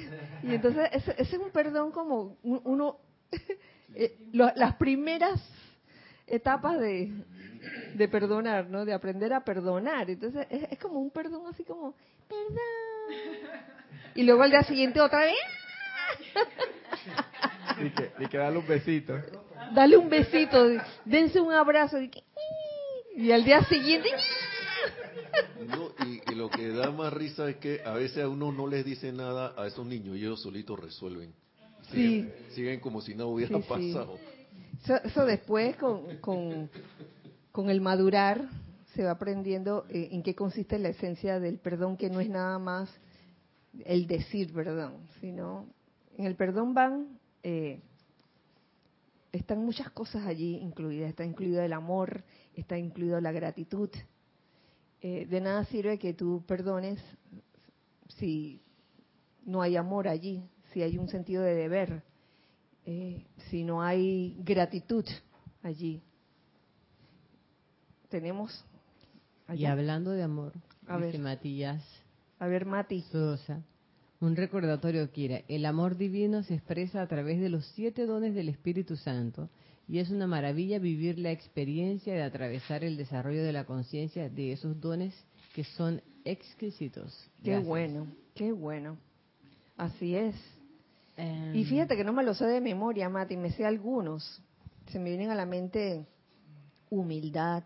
Y 0.44 0.56
entonces 0.56 0.90
ese, 0.92 1.12
ese 1.22 1.36
es 1.36 1.42
un 1.42 1.52
perdón 1.52 1.92
como 1.92 2.36
un- 2.42 2.62
uno, 2.66 2.98
eh, 3.94 4.18
las 4.34 4.76
primeras 4.78 5.40
etapas 6.26 6.80
de, 6.80 7.14
de 7.94 8.08
perdonar, 8.08 8.70
¿no? 8.70 8.86
De 8.86 8.94
aprender 8.94 9.34
a 9.34 9.46
perdonar. 9.46 10.10
Entonces 10.10 10.48
es, 10.50 10.64
es 10.72 10.80
como 10.80 11.00
un 11.00 11.12
perdón 11.12 11.44
así 11.48 11.64
como, 11.64 11.94
perdón. 12.28 12.58
Y 14.16 14.24
luego 14.24 14.42
al 14.42 14.50
día 14.50 14.64
siguiente 14.64 15.00
otra 15.00 15.20
vez, 15.22 15.36
Y 17.80 17.90
que, 17.92 18.12
y 18.20 18.28
que 18.28 18.38
darle 18.38 18.58
un 18.58 18.68
besito. 18.68 19.14
dale 19.76 19.98
un 19.98 20.10
besito, 20.10 20.66
dense 21.06 21.40
un 21.40 21.54
abrazo. 21.54 22.00
Y, 22.02 22.10
que, 22.10 22.24
y 23.16 23.32
al 23.32 23.44
día 23.46 23.64
siguiente, 23.66 24.10
No, 25.68 25.90
y, 26.08 26.22
y 26.32 26.36
lo 26.36 26.50
que 26.50 26.70
da 26.70 26.90
más 26.92 27.14
risa 27.14 27.48
es 27.50 27.58
que 27.58 27.82
a 27.86 27.94
veces 27.94 28.24
a 28.24 28.30
uno 28.30 28.52
no 28.52 28.66
les 28.68 28.84
dice 28.84 29.12
nada 29.12 29.54
a 29.58 29.68
esos 29.68 29.86
niños 29.86 30.16
y 30.18 30.22
ellos 30.22 30.42
solitos 30.42 30.80
resuelven. 30.80 31.34
Siguen, 31.92 32.34
siguen 32.56 32.80
como 32.80 33.02
si 33.02 33.14
nada 33.14 33.26
hubiera 33.28 33.56
Sí, 33.58 33.62
sí. 33.62 33.68
pasado. 33.70 34.18
Eso, 34.84 34.96
eso 35.04 35.26
después 35.26 35.76
con, 35.76 36.18
con, 36.18 36.70
con 37.52 37.70
el 37.70 37.80
madurar 37.82 38.42
se 38.96 39.04
va 39.04 39.12
aprendiendo 39.12 39.86
eh, 39.90 40.10
en 40.12 40.24
qué 40.24 40.34
consiste 40.34 40.80
la 40.80 40.90
esencia 40.90 41.40
del 41.40 41.60
perdón, 41.60 41.96
que 41.98 42.10
no 42.10 42.20
es 42.20 42.30
nada 42.30 42.58
más 42.58 42.90
el 43.86 44.08
decir 44.08 44.52
perdón, 44.54 44.96
sino 45.22 45.68
en 46.18 46.26
el 46.26 46.36
perdón 46.36 46.74
van, 46.74 47.20
eh, 47.44 47.80
están 49.32 49.60
muchas 49.64 49.90
cosas 49.92 50.26
allí 50.26 50.58
incluidas, 50.58 51.10
está 51.10 51.24
incluido 51.24 51.62
el 51.62 51.72
amor, 51.74 52.24
está 52.56 52.78
incluido 52.78 53.22
la 53.22 53.32
gratitud. 53.32 53.90
Eh, 55.02 55.26
de 55.28 55.42
nada 55.42 55.64
sirve 55.66 55.98
que 56.00 56.14
tú 56.14 56.44
perdones 56.48 57.00
si 58.18 58.62
no 59.46 59.62
hay 59.62 59.78
amor 59.78 60.08
allí, 60.08 60.44
si 60.74 60.82
hay 60.82 60.98
un 60.98 61.08
sentido 61.08 61.44
de 61.44 61.54
deber 61.54 62.04
eh, 62.90 63.26
si 63.50 63.64
no 63.64 63.82
hay 63.82 64.38
gratitud 64.40 65.06
allí. 65.62 66.02
Tenemos 68.10 68.64
Y 69.50 69.52
allá. 69.52 69.74
hablando 69.74 70.12
de 70.12 70.24
amor, 70.24 70.54
A 70.88 70.96
dice 70.98 71.12
ver. 71.18 71.20
Matías 71.20 71.84
A 72.40 72.48
ver, 72.48 72.66
Mati. 72.66 73.02
Sosa, 73.12 73.62
un 74.20 74.36
recordatorio, 74.36 75.12
Kira. 75.12 75.42
El 75.48 75.66
amor 75.66 75.98
divino 75.98 76.44
se 76.44 76.56
expresa 76.56 77.02
a 77.02 77.08
través 77.08 77.40
de 77.40 77.50
los 77.50 77.66
siete 77.76 78.06
dones 78.06 78.34
del 78.34 78.50
Espíritu 78.50 78.96
Santo 78.96 79.50
y 79.88 80.00
es 80.00 80.10
una 80.10 80.28
maravilla 80.28 80.80
vivir 80.80 81.18
la 81.18 81.32
experiencia 81.32 82.14
de 82.14 82.24
atravesar 82.24 82.84
el 82.84 82.98
desarrollo 82.98 83.44
de 83.44 83.54
la 83.54 83.66
conciencia 83.66 84.30
de 84.30 84.52
esos 84.52 84.80
dones 84.82 85.14
que 85.54 85.64
son 85.64 86.02
exquisitos. 86.26 87.30
Qué 87.44 87.60
bueno, 87.60 88.08
qué 88.36 88.52
bueno. 88.52 88.98
Así 89.78 90.16
es. 90.16 90.36
Em, 91.16 91.56
Y 91.56 91.64
fíjate 91.66 91.96
que 91.96 92.04
no 92.04 92.14
me 92.14 92.24
lo 92.24 92.34
sé 92.34 92.46
de 92.46 92.60
memoria, 92.60 93.10
Mati, 93.10 93.38
me 93.38 93.52
sé 93.52 93.66
algunos. 93.66 94.42
Se 94.92 95.00
me 95.00 95.10
vienen 95.10 95.30
a 95.30 95.36
la 95.36 95.46
mente 95.46 96.06
humildad, 96.90 97.64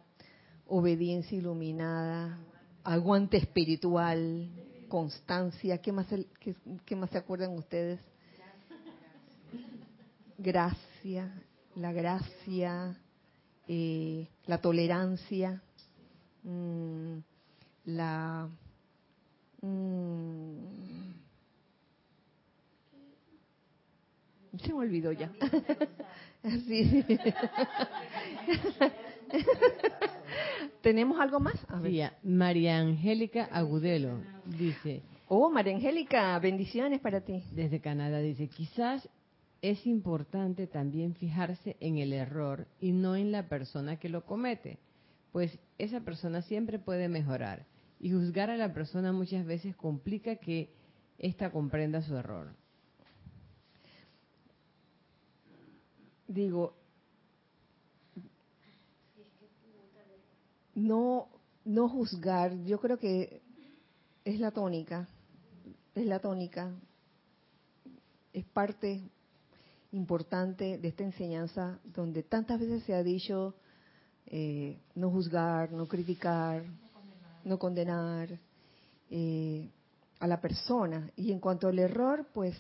obediencia 0.67 1.37
iluminada, 1.37 2.37
aguante 2.83 3.37
espiritual, 3.37 4.49
constancia. 4.91 5.77
¿Qué 5.81 5.93
más, 5.93 6.05
qué 6.85 6.95
más 6.97 7.09
se 7.09 7.17
acuerdan 7.17 7.51
ustedes? 7.57 8.01
Gracia, 10.37 11.31
la 11.75 11.93
gracia, 11.93 12.97
eh, 13.69 14.27
la 14.47 14.57
tolerancia, 14.59 15.61
mm, 16.43 17.17
la... 17.85 18.49
mm, 19.61 21.11
se 24.61 24.67
me 24.73 24.79
olvidó 24.79 25.13
ya. 25.13 25.31
Sí. 26.67 27.05
¿Tenemos 30.81 31.19
algo 31.19 31.39
más? 31.39 31.55
A 31.69 31.79
ver. 31.79 31.91
sí, 31.91 32.01
a- 32.01 32.17
María 32.23 32.77
Angélica 32.79 33.45
Agudelo 33.51 34.19
dice, 34.45 35.01
Oh, 35.27 35.49
María 35.49 35.75
Angélica, 35.75 36.37
bendiciones 36.39 36.99
para 36.99 37.21
ti. 37.21 37.43
desde 37.51 37.79
Canadá, 37.79 38.19
dice, 38.19 38.47
quizás 38.47 39.07
es 39.61 39.85
importante 39.87 40.67
también 40.67 41.15
fijarse 41.15 41.77
en 41.79 41.97
el 41.99 42.13
error 42.13 42.67
y 42.79 42.91
no 42.91 43.15
en 43.15 43.31
la 43.31 43.47
persona 43.47 43.97
que 43.97 44.09
lo 44.09 44.25
comete, 44.25 44.79
pues 45.31 45.57
esa 45.77 46.01
persona 46.01 46.41
siempre 46.41 46.79
puede 46.79 47.07
mejorar 47.07 47.65
y 47.99 48.11
juzgar 48.11 48.49
a 48.49 48.57
la 48.57 48.73
persona 48.73 49.11
muchas 49.13 49.45
veces 49.45 49.75
complica 49.75 50.35
que 50.37 50.73
ésta 51.19 51.51
comprenda 51.51 52.01
su 52.01 52.15
error. 52.17 52.55
Digo, 56.27 56.75
no, 60.81 61.27
no 61.65 61.89
juzgar, 61.89 62.63
yo 62.63 62.79
creo 62.79 62.97
que 62.97 63.41
es 64.25 64.39
la 64.39 64.51
tónica, 64.51 65.07
es 65.95 66.05
la 66.05 66.19
tónica, 66.19 66.71
es 68.33 68.45
parte 68.45 69.01
importante 69.91 70.77
de 70.77 70.87
esta 70.87 71.03
enseñanza 71.03 71.79
donde 71.83 72.23
tantas 72.23 72.59
veces 72.59 72.83
se 72.83 72.93
ha 72.93 73.03
dicho 73.03 73.55
eh, 74.25 74.79
no 74.95 75.09
juzgar, 75.09 75.71
no 75.71 75.87
criticar, 75.87 76.63
no 77.43 77.59
condenar 77.59 78.39
eh, 79.09 79.69
a 80.19 80.27
la 80.27 80.39
persona. 80.39 81.11
Y 81.15 81.31
en 81.31 81.39
cuanto 81.39 81.67
al 81.67 81.79
error, 81.79 82.25
pues 82.33 82.55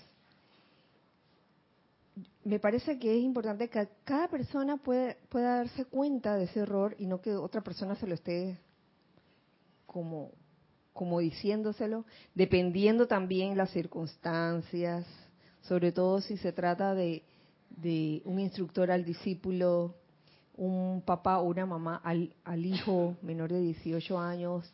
me 2.43 2.59
parece 2.59 2.97
que 2.97 3.17
es 3.17 3.23
importante 3.23 3.69
que 3.69 3.87
cada 4.03 4.27
persona 4.27 4.77
puede, 4.77 5.17
pueda 5.29 5.57
darse 5.57 5.85
cuenta 5.85 6.35
de 6.35 6.45
ese 6.45 6.61
error 6.61 6.95
y 6.97 7.05
no 7.05 7.21
que 7.21 7.35
otra 7.35 7.61
persona 7.61 7.95
se 7.95 8.07
lo 8.07 8.15
esté 8.15 8.59
como, 9.85 10.31
como 10.93 11.19
diciéndoselo, 11.19 12.05
dependiendo 12.33 13.07
también 13.07 13.57
las 13.57 13.69
circunstancias, 13.71 15.05
sobre 15.61 15.91
todo 15.91 16.21
si 16.21 16.37
se 16.37 16.51
trata 16.51 16.95
de, 16.95 17.23
de 17.69 18.21
un 18.25 18.39
instructor 18.39 18.89
al 18.89 19.05
discípulo, 19.05 19.95
un 20.55 21.01
papá 21.05 21.39
o 21.39 21.43
una 21.43 21.65
mamá 21.65 22.01
al, 22.03 22.35
al 22.43 22.65
hijo 22.65 23.17
menor 23.21 23.51
de 23.51 23.61
18 23.61 24.19
años, 24.19 24.71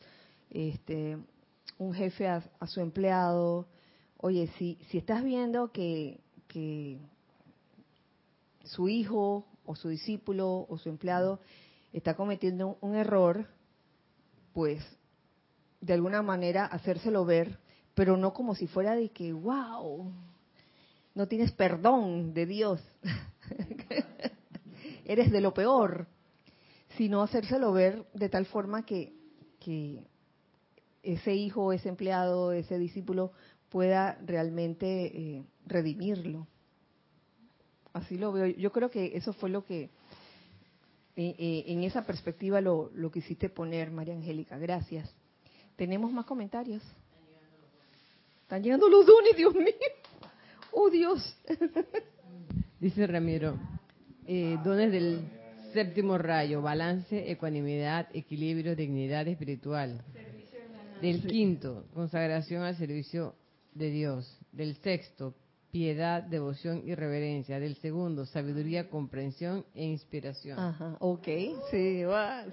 este, 0.50 1.18
un 1.78 1.94
jefe 1.94 2.28
a, 2.28 2.44
a 2.60 2.68
su 2.68 2.80
empleado. 2.80 3.68
Oye, 4.18 4.48
si, 4.58 4.80
si 4.90 4.98
estás 4.98 5.24
viendo 5.24 5.72
que, 5.72 6.22
que 6.48 7.00
su 8.68 8.90
hijo 8.90 9.46
o 9.66 9.76
su 9.76 9.90
discípulo 9.90 10.66
o 10.70 10.78
su 10.78 10.90
empleado 10.90 11.40
está 11.94 12.16
cometiendo 12.16 12.78
un 12.82 12.96
error, 12.96 13.48
pues 14.54 14.84
de 15.82 15.94
alguna 15.94 16.22
manera 16.22 16.66
hacérselo 16.66 17.26
ver, 17.26 17.60
pero 17.94 18.18
no 18.18 18.34
como 18.34 18.56
si 18.56 18.68
fuera 18.68 18.96
de 18.96 19.10
que, 19.10 19.34
wow, 19.34 20.12
no 21.16 21.28
tienes 21.28 21.52
perdón 21.52 22.34
de 22.34 22.46
Dios, 22.46 22.82
eres 25.06 25.32
de 25.32 25.42
lo 25.42 25.54
peor, 25.54 26.08
sino 26.98 27.22
hacérselo 27.22 27.72
ver 27.72 28.06
de 28.14 28.30
tal 28.30 28.46
forma 28.46 28.86
que, 28.86 29.14
ese 31.04 31.36
hijo, 31.36 31.74
ese 31.74 31.90
empleado, 31.90 32.54
ese 32.54 32.78
discípulo 32.78 33.34
pueda 33.70 34.18
realmente 34.26 35.08
eh, 35.08 35.44
redimirlo. 35.66 36.48
Así 37.98 38.18
lo 38.18 38.32
veo. 38.32 38.46
Yo 38.46 38.72
creo 38.72 38.92
que 38.92 39.18
eso 39.18 39.34
fue 39.34 39.50
lo 39.50 39.66
que, 39.66 39.90
eh, 41.16 41.36
eh, 41.40 41.64
en 41.68 41.84
esa 41.84 42.06
perspectiva, 42.06 42.62
lo, 42.62 42.92
lo 42.94 43.12
quisiste 43.12 43.50
poner, 43.50 43.90
María 43.90 44.14
Angélica. 44.14 44.58
Gracias. 44.58 45.12
¿Tenemos 45.76 46.12
más 46.12 46.26
comentarios? 46.26 46.84
Están 48.44 48.62
llegando 48.62 48.88
los 48.88 49.06
dones, 49.06 49.36
Dios 49.36 49.54
mío. 49.56 49.74
Oh, 50.72 50.90
Dios. 50.92 51.36
Dice 52.80 53.08
Ramiro, 53.08 53.58
eh, 54.28 54.58
dones 54.64 54.92
del 54.92 55.22
séptimo 55.74 56.20
rayo, 56.20 56.62
balance, 56.62 57.32
ecuanimidad, 57.32 58.08
equilibrio, 58.14 58.76
dignidad 58.76 59.28
espiritual. 59.28 60.04
Del 61.02 61.26
quinto, 61.26 61.86
consagración 61.96 62.62
al 62.62 62.78
servicio 62.78 63.34
de 63.74 63.90
Dios. 63.90 64.40
Del 64.52 64.76
sexto, 64.78 65.34
piedad, 65.72 66.24
devoción 66.24 66.84
y 66.86 66.96
reverencia. 66.96 67.60
Del 67.60 67.76
segundo, 67.76 68.26
sabiduría, 68.26 68.90
comprensión 68.90 69.66
e 69.74 69.86
inspiración. 69.86 70.60
Ajá, 70.60 70.98
ok, 71.00 71.28
sí, 71.72 72.04
va. 72.04 72.46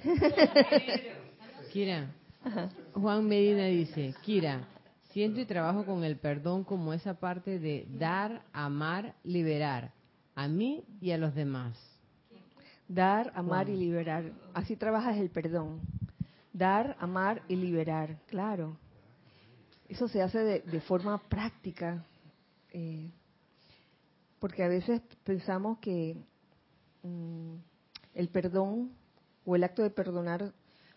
Kira, 1.73 2.13
Ajá. 2.45 2.69
Juan 2.93 3.27
Medina 3.27 3.67
dice, 3.67 4.15
Kira, 4.23 4.69
siento 5.11 5.41
y 5.41 5.47
trabajo 5.47 5.85
con 5.85 6.05
el 6.05 6.17
perdón 6.17 6.65
como 6.65 6.93
esa 6.93 7.15
parte 7.15 7.59
de 7.59 7.87
dar, 7.99 8.43
amar, 8.53 9.15
liberar, 9.25 9.93
a 10.35 10.49
mí 10.49 10.85
y 11.01 11.11
a 11.11 11.19
los 11.19 11.35
demás. 11.35 11.79
Dar, 12.87 13.33
amar 13.35 13.69
y 13.69 13.77
liberar. 13.77 14.31
Así 14.53 14.77
trabajas 14.77 15.17
el 15.17 15.31
perdón. 15.31 15.81
Dar, 16.53 16.97
amar 17.01 17.43
y 17.49 17.57
liberar, 17.57 18.19
claro. 18.27 18.77
Eso 19.89 20.07
se 20.09 20.23
hace 20.23 20.39
de, 20.39 20.61
de 20.61 20.81
forma 20.81 21.19
práctica. 21.19 22.05
Eh, 22.75 23.09
porque 24.41 24.65
a 24.65 24.69
veces 24.69 25.01
pensamos 25.23 25.79
que 25.79 26.17
mm, 27.05 27.55
el 28.15 28.29
perdón 28.29 28.91
o 29.47 29.55
el 29.55 29.63
acto 29.63 29.83
de 29.85 29.91
perdonar 29.91 30.53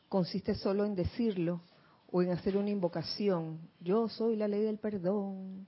consiste 0.09 0.55
solo 0.55 0.85
en 0.85 0.95
decirlo 0.95 1.61
o 2.11 2.23
en 2.23 2.31
hacer 2.31 2.57
una 2.57 2.71
invocación. 2.71 3.59
Yo 3.79 4.09
soy 4.09 4.35
la 4.35 4.47
ley 4.47 4.63
del 4.63 4.79
perdón 4.79 5.67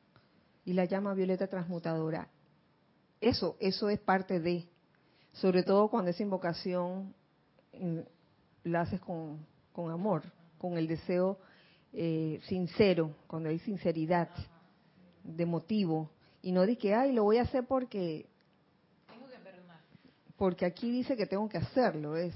y 0.65 0.73
la 0.73 0.85
llama 0.85 1.13
violeta 1.13 1.45
transmutadora. 1.45 2.27
Eso, 3.21 3.55
eso 3.59 3.87
es 3.89 3.99
parte 3.99 4.39
de, 4.39 4.67
sobre 5.33 5.61
todo 5.61 5.89
cuando 5.89 6.09
esa 6.09 6.23
invocación 6.23 7.13
mm, 7.79 7.99
la 8.63 8.81
haces 8.81 8.99
con, 8.99 9.45
con 9.73 9.91
amor, 9.91 10.23
con 10.57 10.75
el 10.75 10.87
deseo 10.87 11.37
eh, 11.93 12.39
sincero, 12.47 13.15
cuando 13.27 13.49
hay 13.49 13.59
sinceridad 13.59 14.29
de 15.35 15.45
motivo 15.45 16.09
y 16.41 16.51
no 16.51 16.65
de 16.65 16.77
que, 16.77 16.93
ay, 16.93 17.11
lo 17.13 17.23
voy 17.23 17.37
a 17.37 17.43
hacer 17.43 17.65
porque 17.65 18.25
porque 20.37 20.65
aquí 20.65 20.89
dice 20.89 21.17
que 21.17 21.25
tengo 21.25 21.49
que 21.49 21.57
hacerlo, 21.57 22.15
es 22.15 22.33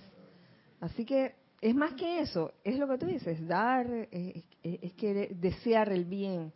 así 0.82 1.06
que 1.06 1.36
es 1.62 1.74
más 1.74 1.94
que 1.94 2.20
eso, 2.20 2.52
es 2.66 2.78
lo 2.78 2.88
que 2.90 2.98
tú 2.98 3.06
dices, 3.06 3.48
dar 3.48 3.88
es, 4.12 4.44
es 4.62 4.94
querer- 4.96 5.34
desear 5.36 5.90
el 5.94 6.04
bien 6.04 6.52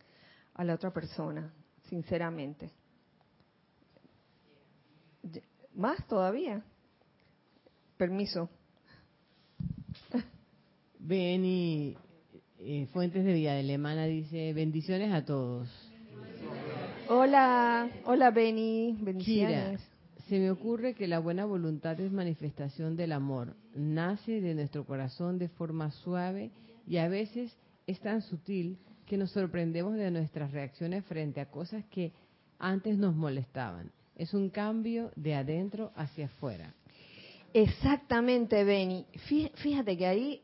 a 0.52 0.64
la 0.64 0.74
otra 0.74 0.92
persona, 0.92 1.50
sinceramente. 1.88 2.70
Más 5.74 6.06
todavía. 6.06 6.62
Permiso. 7.96 8.50
Beni 10.98 11.96
eh, 12.58 12.86
Fuentes 12.92 13.24
de 13.24 13.32
Villa 13.32 13.58
Alemana 13.58 14.04
dice, 14.04 14.52
bendiciones 14.52 15.14
a 15.14 15.24
todos. 15.24 15.68
Hola, 17.08 17.88
hola 18.04 18.30
Benny, 18.30 18.92
Kira, 18.94 19.04
bendiciones. 19.04 19.80
se 20.28 20.38
me 20.38 20.50
ocurre 20.50 20.94
que 20.94 21.06
la 21.08 21.18
buena 21.20 21.44
voluntad 21.46 21.98
es 22.00 22.12
manifestación 22.12 22.96
del 22.96 23.12
amor. 23.12 23.54
Nace 23.74 24.40
de 24.40 24.54
nuestro 24.54 24.84
corazón 24.84 25.38
de 25.38 25.48
forma 25.48 25.90
suave 25.90 26.50
y 26.86 26.98
a 26.98 27.08
veces 27.08 27.56
es 27.86 28.00
tan 28.00 28.20
sutil 28.22 28.78
que 29.06 29.16
nos 29.16 29.30
sorprendemos 29.30 29.94
de 29.94 30.10
nuestras 30.10 30.52
reacciones 30.52 31.04
frente 31.06 31.40
a 31.40 31.50
cosas 31.50 31.84
que 31.86 32.12
antes 32.58 32.98
nos 32.98 33.14
molestaban. 33.14 33.90
Es 34.16 34.34
un 34.34 34.50
cambio 34.50 35.10
de 35.16 35.34
adentro 35.34 35.92
hacia 35.96 36.26
afuera. 36.26 36.74
Exactamente, 37.54 38.64
Benny. 38.64 39.06
Fí- 39.28 39.50
Fíjate 39.54 39.96
que 39.96 40.06
ahí 40.06 40.42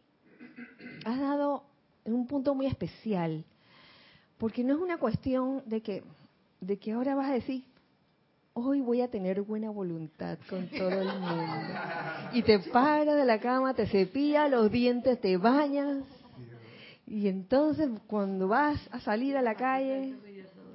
has 1.05 1.21
dado 1.21 1.65
un 2.05 2.27
punto 2.27 2.55
muy 2.55 2.67
especial, 2.67 3.45
porque 4.39 4.65
no 4.65 4.75
es 4.75 4.81
una 4.81 4.97
cuestión 4.97 5.63
de 5.67 5.83
que, 5.83 6.03
de 6.67 6.79
que 6.79 6.93
ahora 6.93 7.15
vas 7.15 7.31
a 7.31 7.35
decir, 7.35 7.65
hoy 8.53 8.81
voy 8.81 9.01
a 9.01 9.09
tener 9.09 9.43
buena 9.43 9.71
voluntad 9.71 10.39
con 10.49 10.69
todo 10.69 10.91
el 10.91 11.09
mundo. 11.21 11.75
Y 12.33 12.43
te 12.43 12.59
paras 12.59 13.17
de 13.17 13.25
la 13.25 13.41
cama, 13.41 13.75
te 13.75 13.87
cepillas 13.87 14.51
los 14.51 14.71
dientes, 14.71 15.21
te 15.21 15.37
bañas, 15.37 16.05
y 17.07 17.29
entonces 17.29 17.91
cuando 18.07 18.49
vas 18.49 18.81
a 18.91 19.01
salir 19.01 19.37
a 19.37 19.43
la 19.43 19.55
calle, 19.55 20.15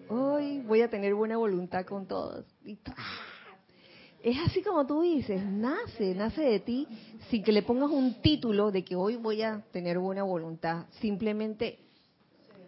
hoy 0.10 0.60
voy 0.62 0.82
a 0.82 0.90
tener 0.90 1.16
buena 1.16 1.38
voluntad 1.38 1.86
con 1.86 2.08
todos. 2.08 2.46
Y 2.64 2.76
¡tra! 2.76 2.96
es 4.22 4.38
así 4.46 4.62
como 4.62 4.86
tú 4.86 5.02
dices, 5.02 5.44
nace, 5.44 6.14
nace 6.14 6.42
de 6.42 6.60
ti 6.60 6.88
sin 7.30 7.44
que 7.44 7.52
le 7.52 7.64
pongas 7.64 7.90
un 7.90 8.22
título 8.22 8.72
de 8.72 8.84
que 8.84 8.96
hoy 8.96 9.16
voy 9.16 9.42
a 9.42 9.64
tener 9.72 9.98
buena 9.98 10.24
voluntad. 10.24 10.86
Simplemente 11.00 11.80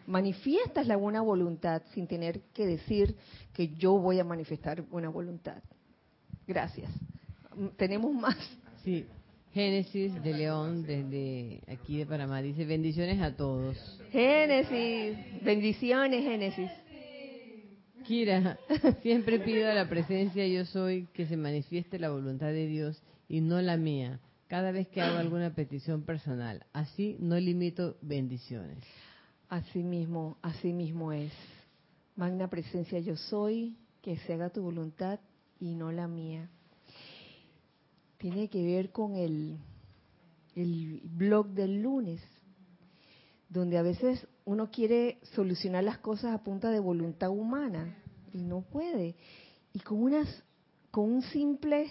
manifiestas 0.07 0.87
la 0.87 0.97
buena 0.97 1.21
voluntad 1.21 1.81
sin 1.93 2.07
tener 2.07 2.41
que 2.53 2.65
decir 2.65 3.15
que 3.53 3.69
yo 3.75 3.93
voy 3.97 4.19
a 4.19 4.23
manifestar 4.23 4.81
buena 4.83 5.09
voluntad. 5.09 5.61
Gracias. 6.47 6.91
Tenemos 7.77 8.13
más. 8.13 8.37
Sí, 8.83 9.05
Génesis 9.53 10.21
de 10.23 10.33
León 10.33 10.83
desde 10.83 11.61
aquí 11.67 11.97
de 11.97 12.05
Panamá 12.05 12.41
dice 12.41 12.65
bendiciones 12.65 13.21
a 13.21 13.35
todos. 13.35 13.77
Génesis, 14.11 15.17
bendiciones 15.43 16.23
Génesis. 16.23 16.71
Kira, 18.05 18.57
siempre 19.01 19.39
pido 19.39 19.69
a 19.69 19.73
la 19.73 19.87
presencia 19.87 20.47
yo 20.47 20.65
soy 20.65 21.07
que 21.13 21.25
se 21.27 21.37
manifieste 21.37 21.99
la 21.99 22.09
voluntad 22.09 22.47
de 22.47 22.65
Dios 22.65 23.01
y 23.27 23.41
no 23.41 23.61
la 23.61 23.77
mía, 23.77 24.19
cada 24.47 24.71
vez 24.71 24.87
que 24.87 25.01
hago 25.01 25.17
alguna 25.17 25.53
petición 25.53 26.03
personal. 26.03 26.65
Así 26.73 27.15
no 27.19 27.39
limito 27.39 27.97
bendiciones. 28.01 28.79
Así 29.51 29.83
mismo, 29.83 30.37
así 30.41 30.71
mismo 30.71 31.11
es. 31.11 31.33
Magna 32.15 32.49
presencia 32.49 32.99
yo 32.99 33.17
soy, 33.17 33.75
que 34.01 34.15
se 34.19 34.31
haga 34.31 34.49
tu 34.49 34.61
voluntad 34.61 35.19
y 35.59 35.75
no 35.75 35.91
la 35.91 36.07
mía. 36.07 36.49
Tiene 38.17 38.47
que 38.47 38.63
ver 38.63 38.93
con 38.93 39.17
el, 39.17 39.57
el 40.55 41.01
blog 41.03 41.49
del 41.49 41.81
lunes, 41.81 42.21
donde 43.49 43.77
a 43.77 43.81
veces 43.81 44.25
uno 44.45 44.71
quiere 44.71 45.19
solucionar 45.35 45.83
las 45.83 45.97
cosas 45.97 46.33
a 46.33 46.43
punta 46.45 46.69
de 46.69 46.79
voluntad 46.79 47.29
humana 47.29 47.97
y 48.31 48.43
no 48.43 48.61
puede. 48.61 49.17
Y 49.73 49.79
con 49.79 50.01
unas, 50.01 50.45
con 50.91 51.11
un 51.11 51.23
simple 51.23 51.87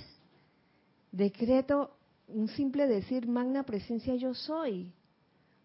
decreto, 1.12 1.94
un 2.26 2.48
simple 2.48 2.86
decir, 2.86 3.28
magna 3.28 3.64
presencia 3.64 4.14
yo 4.14 4.32
soy, 4.32 4.94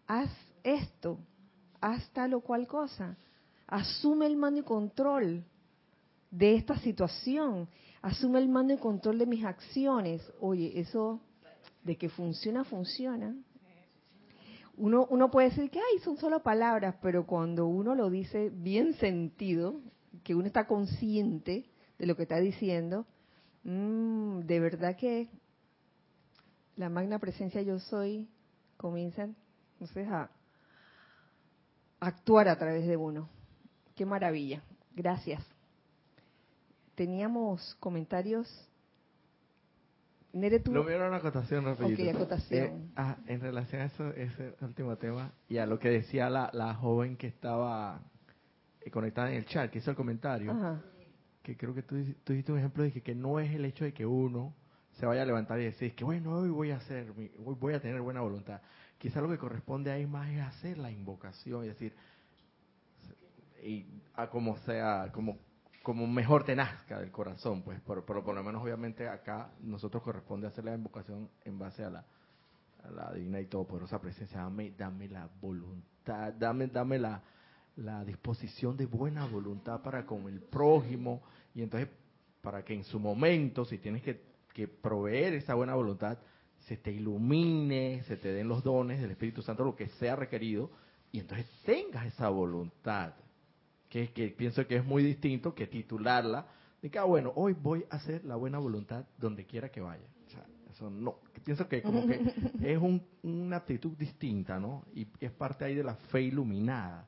haz 0.06 0.30
esto, 0.62 1.18
haz 1.80 2.08
tal 2.12 2.34
o 2.34 2.40
cual 2.40 2.66
cosa, 2.66 3.16
asume 3.66 4.26
el 4.26 4.36
mando 4.36 4.60
y 4.60 4.62
control 4.62 5.44
de 6.30 6.54
esta 6.54 6.78
situación, 6.78 7.68
asume 8.02 8.38
el 8.38 8.48
mando 8.48 8.74
y 8.74 8.78
control 8.78 9.18
de 9.18 9.26
mis 9.26 9.44
acciones. 9.44 10.22
Oye, 10.40 10.78
eso 10.78 11.20
de 11.82 11.96
que 11.96 12.08
funciona, 12.08 12.64
funciona. 12.64 13.34
Uno, 14.76 15.06
uno 15.08 15.30
puede 15.30 15.48
decir 15.48 15.70
que, 15.70 15.78
ay, 15.78 16.00
son 16.00 16.18
solo 16.18 16.42
palabras, 16.42 16.96
pero 17.00 17.26
cuando 17.26 17.66
uno 17.66 17.94
lo 17.94 18.10
dice 18.10 18.50
bien 18.50 18.94
sentido, 18.94 19.80
que 20.22 20.34
uno 20.34 20.46
está 20.46 20.66
consciente 20.66 21.64
de 21.98 22.06
lo 22.06 22.14
que 22.16 22.24
está 22.24 22.38
diciendo, 22.38 23.06
mm, 23.64 24.40
de 24.40 24.60
verdad 24.60 24.96
que 24.96 25.30
la 26.76 26.90
magna 26.90 27.18
presencia 27.18 27.62
yo 27.62 27.78
soy 27.78 28.28
comienza 28.76 29.28
entonces 29.72 30.08
a 30.08 30.30
actuar 32.06 32.48
a 32.48 32.56
través 32.56 32.86
de 32.86 32.96
uno. 32.96 33.28
Qué 33.94 34.06
maravilla. 34.06 34.62
Gracias. 34.94 35.44
Teníamos 36.94 37.76
comentarios. 37.80 38.48
Nere, 40.32 40.60
tú. 40.60 40.72
Lo 40.72 40.88
era 40.88 41.08
una 41.08 41.16
acotación 41.16 41.64
rapidito. 41.64 42.02
Ok, 42.02 42.16
acotación. 42.16 42.64
Eh, 42.64 42.90
ah, 42.96 43.16
en 43.26 43.40
relación 43.40 43.82
a 43.82 43.84
eso, 43.86 44.10
ese 44.10 44.54
último 44.60 44.96
tema 44.96 45.32
y 45.48 45.58
a 45.58 45.66
lo 45.66 45.78
que 45.78 45.90
decía 45.90 46.28
la, 46.28 46.50
la 46.52 46.74
joven 46.74 47.16
que 47.16 47.26
estaba 47.26 48.00
eh, 48.82 48.90
conectada 48.90 49.30
en 49.30 49.38
el 49.38 49.46
chat, 49.46 49.70
que 49.70 49.78
hizo 49.78 49.90
el 49.90 49.96
comentario, 49.96 50.52
Ajá. 50.52 50.82
que 51.42 51.56
creo 51.56 51.74
que 51.74 51.82
tú, 51.82 51.96
tú 52.22 52.34
diste 52.34 52.52
un 52.52 52.58
ejemplo 52.58 52.82
de 52.82 52.92
que, 52.92 53.02
que 53.02 53.14
no 53.14 53.40
es 53.40 53.50
el 53.50 53.64
hecho 53.64 53.84
de 53.84 53.94
que 53.94 54.04
uno 54.04 54.54
se 54.92 55.06
vaya 55.06 55.22
a 55.22 55.24
levantar 55.26 55.60
y 55.60 55.64
decir 55.64 55.94
que 55.94 56.04
bueno, 56.04 56.32
hoy 56.34 56.50
voy 56.50 56.70
a 56.70 56.76
hacer, 56.76 57.10
hoy 57.16 57.56
voy 57.58 57.74
a 57.74 57.80
tener 57.80 58.00
buena 58.00 58.20
voluntad. 58.20 58.60
Quizá 58.98 59.20
lo 59.20 59.28
que 59.28 59.38
corresponde 59.38 59.90
ahí 59.90 60.06
más 60.06 60.28
es 60.30 60.40
hacer 60.40 60.78
la 60.78 60.90
invocación 60.90 61.64
y 61.64 61.68
decir, 61.68 61.94
y 63.62 63.86
a 64.14 64.28
como 64.28 64.56
sea, 64.58 65.10
como 65.12 65.38
como 65.86 66.04
mejor 66.08 66.42
te 66.42 66.56
nazca 66.56 66.98
del 66.98 67.12
corazón, 67.12 67.62
pues, 67.62 67.80
pero, 67.86 68.04
pero 68.04 68.24
por 68.24 68.34
lo 68.34 68.42
menos 68.42 68.60
obviamente 68.60 69.08
acá 69.08 69.52
nosotros 69.60 70.02
corresponde 70.02 70.48
hacer 70.48 70.64
la 70.64 70.74
invocación 70.74 71.30
en 71.44 71.60
base 71.60 71.84
a 71.84 71.90
la, 71.90 72.04
a 72.82 72.90
la 72.90 73.12
divina 73.12 73.40
y 73.40 73.46
todopoderosa 73.46 74.00
presencia. 74.00 74.40
Dame, 74.40 74.72
dame 74.76 75.06
la 75.06 75.28
voluntad, 75.40 76.32
dame, 76.32 76.66
dame 76.66 76.98
la, 76.98 77.22
la 77.76 78.04
disposición 78.04 78.76
de 78.76 78.86
buena 78.86 79.26
voluntad 79.26 79.80
para 79.80 80.04
con 80.04 80.26
el 80.26 80.40
prójimo 80.40 81.22
y 81.54 81.62
entonces 81.62 81.88
para 82.42 82.64
que 82.64 82.74
en 82.74 82.82
su 82.82 82.98
momento, 82.98 83.64
si 83.64 83.78
tienes 83.78 84.02
que, 84.02 84.20
que 84.52 84.66
proveer 84.66 85.34
esa 85.34 85.54
buena 85.54 85.76
voluntad, 85.76 86.18
se 86.66 86.76
te 86.76 86.90
ilumine, 86.92 88.02
se 88.06 88.16
te 88.16 88.32
den 88.32 88.48
los 88.48 88.62
dones 88.62 89.00
del 89.00 89.10
Espíritu 89.12 89.42
Santo, 89.42 89.64
lo 89.64 89.76
que 89.76 89.88
sea 90.00 90.16
requerido, 90.16 90.70
y 91.12 91.20
entonces 91.20 91.46
tengas 91.64 92.06
esa 92.06 92.28
voluntad 92.28 93.14
que, 93.88 94.12
que 94.12 94.28
pienso 94.28 94.66
que 94.66 94.76
es 94.76 94.84
muy 94.84 95.02
distinto 95.02 95.54
que 95.54 95.66
titularla 95.68 96.46
de 96.82 96.90
que, 96.90 96.98
ah, 96.98 97.04
bueno, 97.04 97.32
hoy 97.36 97.54
voy 97.54 97.84
a 97.90 97.96
hacer 97.96 98.24
la 98.24 98.36
buena 98.36 98.58
voluntad 98.58 99.04
donde 99.18 99.44
quiera 99.46 99.68
que 99.70 99.80
vaya. 99.80 100.04
O 100.26 100.30
sea, 100.30 100.44
eso 100.70 100.90
no, 100.90 101.16
pienso 101.44 101.68
que 101.68 101.82
como 101.82 102.04
que 102.06 102.20
es 102.62 102.78
un- 102.78 103.02
una 103.22 103.58
actitud 103.58 103.92
distinta, 103.96 104.58
¿no? 104.58 104.84
Y 104.94 105.06
es 105.20 105.30
parte 105.32 105.64
ahí 105.64 105.74
de 105.74 105.84
la 105.84 105.94
fe 105.94 106.22
iluminada. 106.22 107.06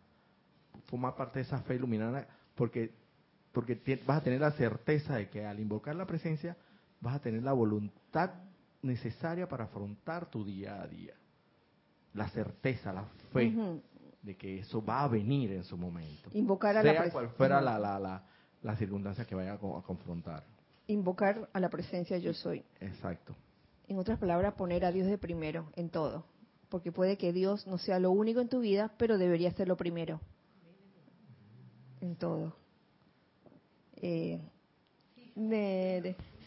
Forma 0.86 1.14
parte 1.16 1.40
de 1.40 1.44
esa 1.44 1.59
fe 1.62 1.74
iluminada 1.74 2.26
porque, 2.55 2.93
porque 3.52 3.78
vas 4.06 4.18
a 4.18 4.24
tener 4.24 4.40
la 4.40 4.52
certeza 4.52 5.16
de 5.16 5.28
que 5.28 5.44
al 5.44 5.59
invocar 5.60 5.97
la 5.97 6.06
presencia 6.06 6.56
vas 7.01 7.16
a 7.16 7.20
tener 7.20 7.43
la 7.43 7.52
voluntad 7.52 8.30
necesaria 8.82 9.48
para 9.48 9.64
afrontar 9.64 10.30
tu 10.30 10.44
día 10.44 10.80
a 10.82 10.86
día. 10.86 11.14
La 12.14 12.28
certeza, 12.30 12.92
la 12.92 13.05
fe 13.32 13.55
de 14.22 14.36
que 14.36 14.59
eso 14.60 14.84
va 14.84 15.02
a 15.05 15.09
venir 15.09 15.52
en 15.52 15.64
su 15.64 15.76
momento. 15.76 16.30
Invocar 16.32 16.76
a 16.76 16.82
la 16.82 16.92
sea 16.92 17.05
pres- 17.05 17.12
cual 17.12 17.28
fuera 17.30 17.60
la, 17.60 17.78
la, 17.78 17.98
la, 17.98 18.22
la 18.62 18.76
circunstancia 18.76 19.24
que 19.24 19.34
vaya 19.34 19.55
a, 19.55 19.59
co- 19.59 19.76
a 19.76 19.82
confrontar. 19.82 20.44
Invocar 20.86 21.48
a 21.52 21.60
la 21.60 21.68
presencia 21.68 22.18
yo 22.18 22.32
soy. 22.34 22.64
Exacto. 22.80 23.34
En 23.88 23.98
otras 23.98 24.18
palabras, 24.18 24.55
poner 24.55 24.84
a 24.84 24.92
Dios 24.92 25.06
de 25.06 25.18
primero 25.18 25.70
en 25.76 25.90
todo. 25.90 26.24
Porque 26.68 26.92
puede 26.92 27.16
que 27.16 27.32
Dios 27.32 27.66
no 27.66 27.78
sea 27.78 27.98
lo 27.98 28.10
único 28.10 28.40
en 28.40 28.48
tu 28.48 28.60
vida, 28.60 28.92
pero 28.98 29.16
debería 29.18 29.50
ser 29.52 29.68
lo 29.68 29.76
primero. 29.76 30.20
En 32.00 32.16
todo. 32.16 32.55
Eh. 33.96 34.40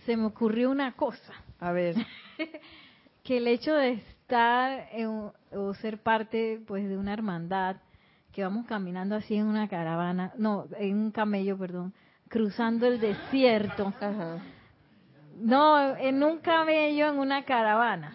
Se 0.05 0.17
me 0.17 0.25
ocurrió 0.25 0.69
una 0.69 0.95
cosa, 0.95 1.33
a 1.61 1.71
ver, 1.71 1.95
que 3.23 3.37
el 3.37 3.47
hecho 3.47 3.73
de 3.73 3.91
estar 3.91 4.89
en- 4.91 5.31
o 5.53 5.73
ser 5.75 5.99
parte 5.99 6.59
pues 6.67 6.87
de 6.89 6.97
una 6.97 7.13
hermandad, 7.13 7.77
que 8.33 8.43
vamos 8.43 8.65
caminando 8.65 9.15
así 9.15 9.35
en 9.35 9.45
una 9.45 9.67
caravana, 9.67 10.33
no, 10.37 10.65
en 10.77 10.97
un 10.97 11.11
camello, 11.11 11.57
perdón, 11.57 11.93
cruzando 12.29 12.87
el 12.87 12.99
desierto, 12.99 13.93
ajá. 13.99 14.39
no, 15.35 15.95
en 15.97 16.23
un 16.23 16.39
camello, 16.39 17.09
en 17.09 17.19
una 17.19 17.43
caravana, 17.43 18.13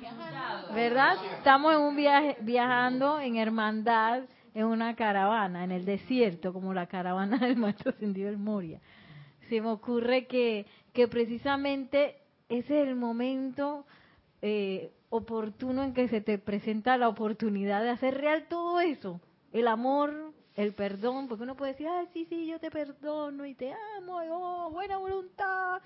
¿verdad? 0.74 1.16
Estamos 1.36 1.74
en 1.74 1.80
un 1.80 1.96
viaje, 1.96 2.36
viajando 2.40 3.20
en 3.20 3.36
hermandad, 3.36 4.22
en 4.54 4.64
una 4.64 4.96
caravana, 4.96 5.64
en 5.64 5.70
el 5.70 5.84
desierto, 5.84 6.52
como 6.54 6.72
la 6.72 6.86
caravana 6.86 7.36
del 7.46 7.56
Maestro 7.56 7.90
Ascendido 7.90 8.28
del 8.28 8.38
Moria. 8.38 8.80
Se 9.50 9.60
me 9.60 9.68
ocurre 9.68 10.26
que, 10.26 10.66
que 10.94 11.06
precisamente 11.08 12.16
ese 12.48 12.82
es 12.82 12.88
el 12.88 12.96
momento 12.96 13.86
eh, 14.42 14.92
oportuno 15.08 15.82
en 15.82 15.94
que 15.94 16.08
se 16.08 16.20
te 16.20 16.38
presenta 16.38 16.96
la 16.96 17.08
oportunidad 17.08 17.82
de 17.82 17.90
hacer 17.90 18.14
real 18.18 18.46
todo 18.48 18.80
eso, 18.80 19.20
el 19.52 19.68
amor, 19.68 20.32
el 20.54 20.74
perdón, 20.74 21.28
porque 21.28 21.44
uno 21.44 21.56
puede 21.56 21.72
decir, 21.72 21.88
ah, 21.88 22.04
sí, 22.12 22.26
sí, 22.28 22.46
yo 22.46 22.58
te 22.58 22.70
perdono 22.70 23.44
y 23.46 23.54
te 23.54 23.72
amo, 23.98 24.22
y, 24.22 24.28
oh, 24.30 24.70
buena 24.70 24.96
voluntad, 24.98 25.80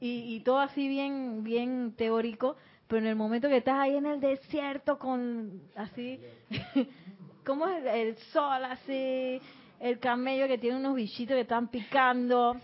y, 0.00 0.34
y 0.34 0.40
todo 0.40 0.58
así 0.58 0.88
bien, 0.88 1.44
bien 1.44 1.94
teórico, 1.96 2.56
pero 2.88 3.00
en 3.00 3.06
el 3.06 3.16
momento 3.16 3.48
que 3.48 3.58
estás 3.58 3.78
ahí 3.78 3.96
en 3.96 4.06
el 4.06 4.20
desierto 4.20 4.98
con 4.98 5.62
así, 5.76 6.20
¿cómo 7.46 7.66
es 7.66 7.84
el 7.86 8.16
sol 8.32 8.64
así? 8.64 9.40
El 9.80 9.98
camello 9.98 10.46
que 10.46 10.58
tiene 10.58 10.76
unos 10.76 10.94
bichitos 10.94 11.34
que 11.34 11.40
están 11.40 11.68
picando, 11.68 12.56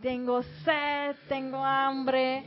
tengo 0.00 0.42
sed, 0.64 1.16
tengo 1.28 1.64
hambre, 1.64 2.44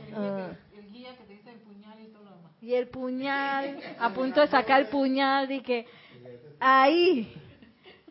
y 2.60 2.74
el 2.74 2.88
puñal, 2.88 3.78
a 3.98 4.10
punto 4.10 4.40
de 4.40 4.46
sacar 4.48 4.80
el 4.82 4.86
puñal, 4.88 5.50
y 5.50 5.60
que 5.62 5.86
ahí, 6.60 7.32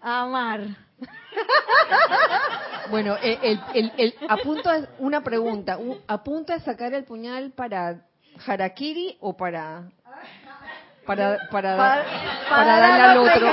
amar. 0.01 0.61
Bueno, 2.89 3.15
el, 3.21 3.39
el, 3.41 3.59
el, 3.73 3.91
el- 3.97 4.15
a 4.27 4.35
punto 4.37 4.69
de- 4.69 4.87
una 4.99 5.21
pregunta, 5.23 5.77
a 6.07 6.23
punto 6.23 6.51
de 6.51 6.59
sacar 6.59 6.93
el 6.93 7.05
puñal 7.05 7.51
para 7.51 8.01
harakiri 8.45 9.17
o 9.21 9.37
para 9.37 9.83
para 11.05 11.37
para, 11.49 11.77
Para- 11.77 11.77
para, 11.77 12.03
para 12.49 12.79
darle 12.79 12.97
dar 12.99 13.09
al 13.09 13.15
la 13.15 13.21
otro. 13.21 13.51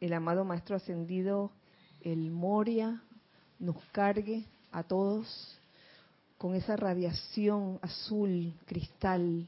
el 0.00 0.12
amado 0.12 0.44
Maestro 0.44 0.76
Ascendido, 0.76 1.50
el 2.00 2.30
Moria, 2.30 3.02
nos 3.58 3.76
cargue 3.92 4.44
a 4.72 4.82
todos 4.82 5.58
con 6.38 6.54
esa 6.54 6.76
radiación 6.76 7.78
azul, 7.82 8.54
cristal, 8.64 9.46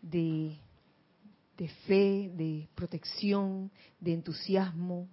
de, 0.00 0.56
de 1.56 1.68
fe, 1.86 2.30
de 2.34 2.66
protección, 2.74 3.70
de 4.00 4.14
entusiasmo, 4.14 5.06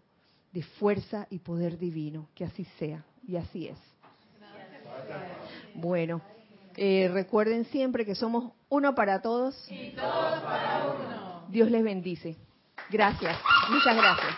de 0.52 0.64
fuerza 0.64 1.28
y 1.30 1.38
poder 1.38 1.78
divino. 1.78 2.28
Que 2.34 2.46
así 2.46 2.66
sea. 2.80 3.06
Y 3.28 3.36
así 3.36 3.68
es. 3.68 3.78
Bueno, 5.76 6.22
eh, 6.76 7.08
recuerden 7.14 7.66
siempre 7.66 8.04
que 8.04 8.16
somos 8.16 8.52
uno 8.70 8.96
para 8.96 9.22
todos. 9.22 9.70
Y 9.70 9.92
todos 9.92 10.42
para 10.42 10.86
uno. 10.88 11.44
Dios 11.50 11.70
les 11.70 11.84
bendice. 11.84 12.38
Gracias. 12.90 13.38
Muchas 13.70 13.96
gracias. 13.96 14.36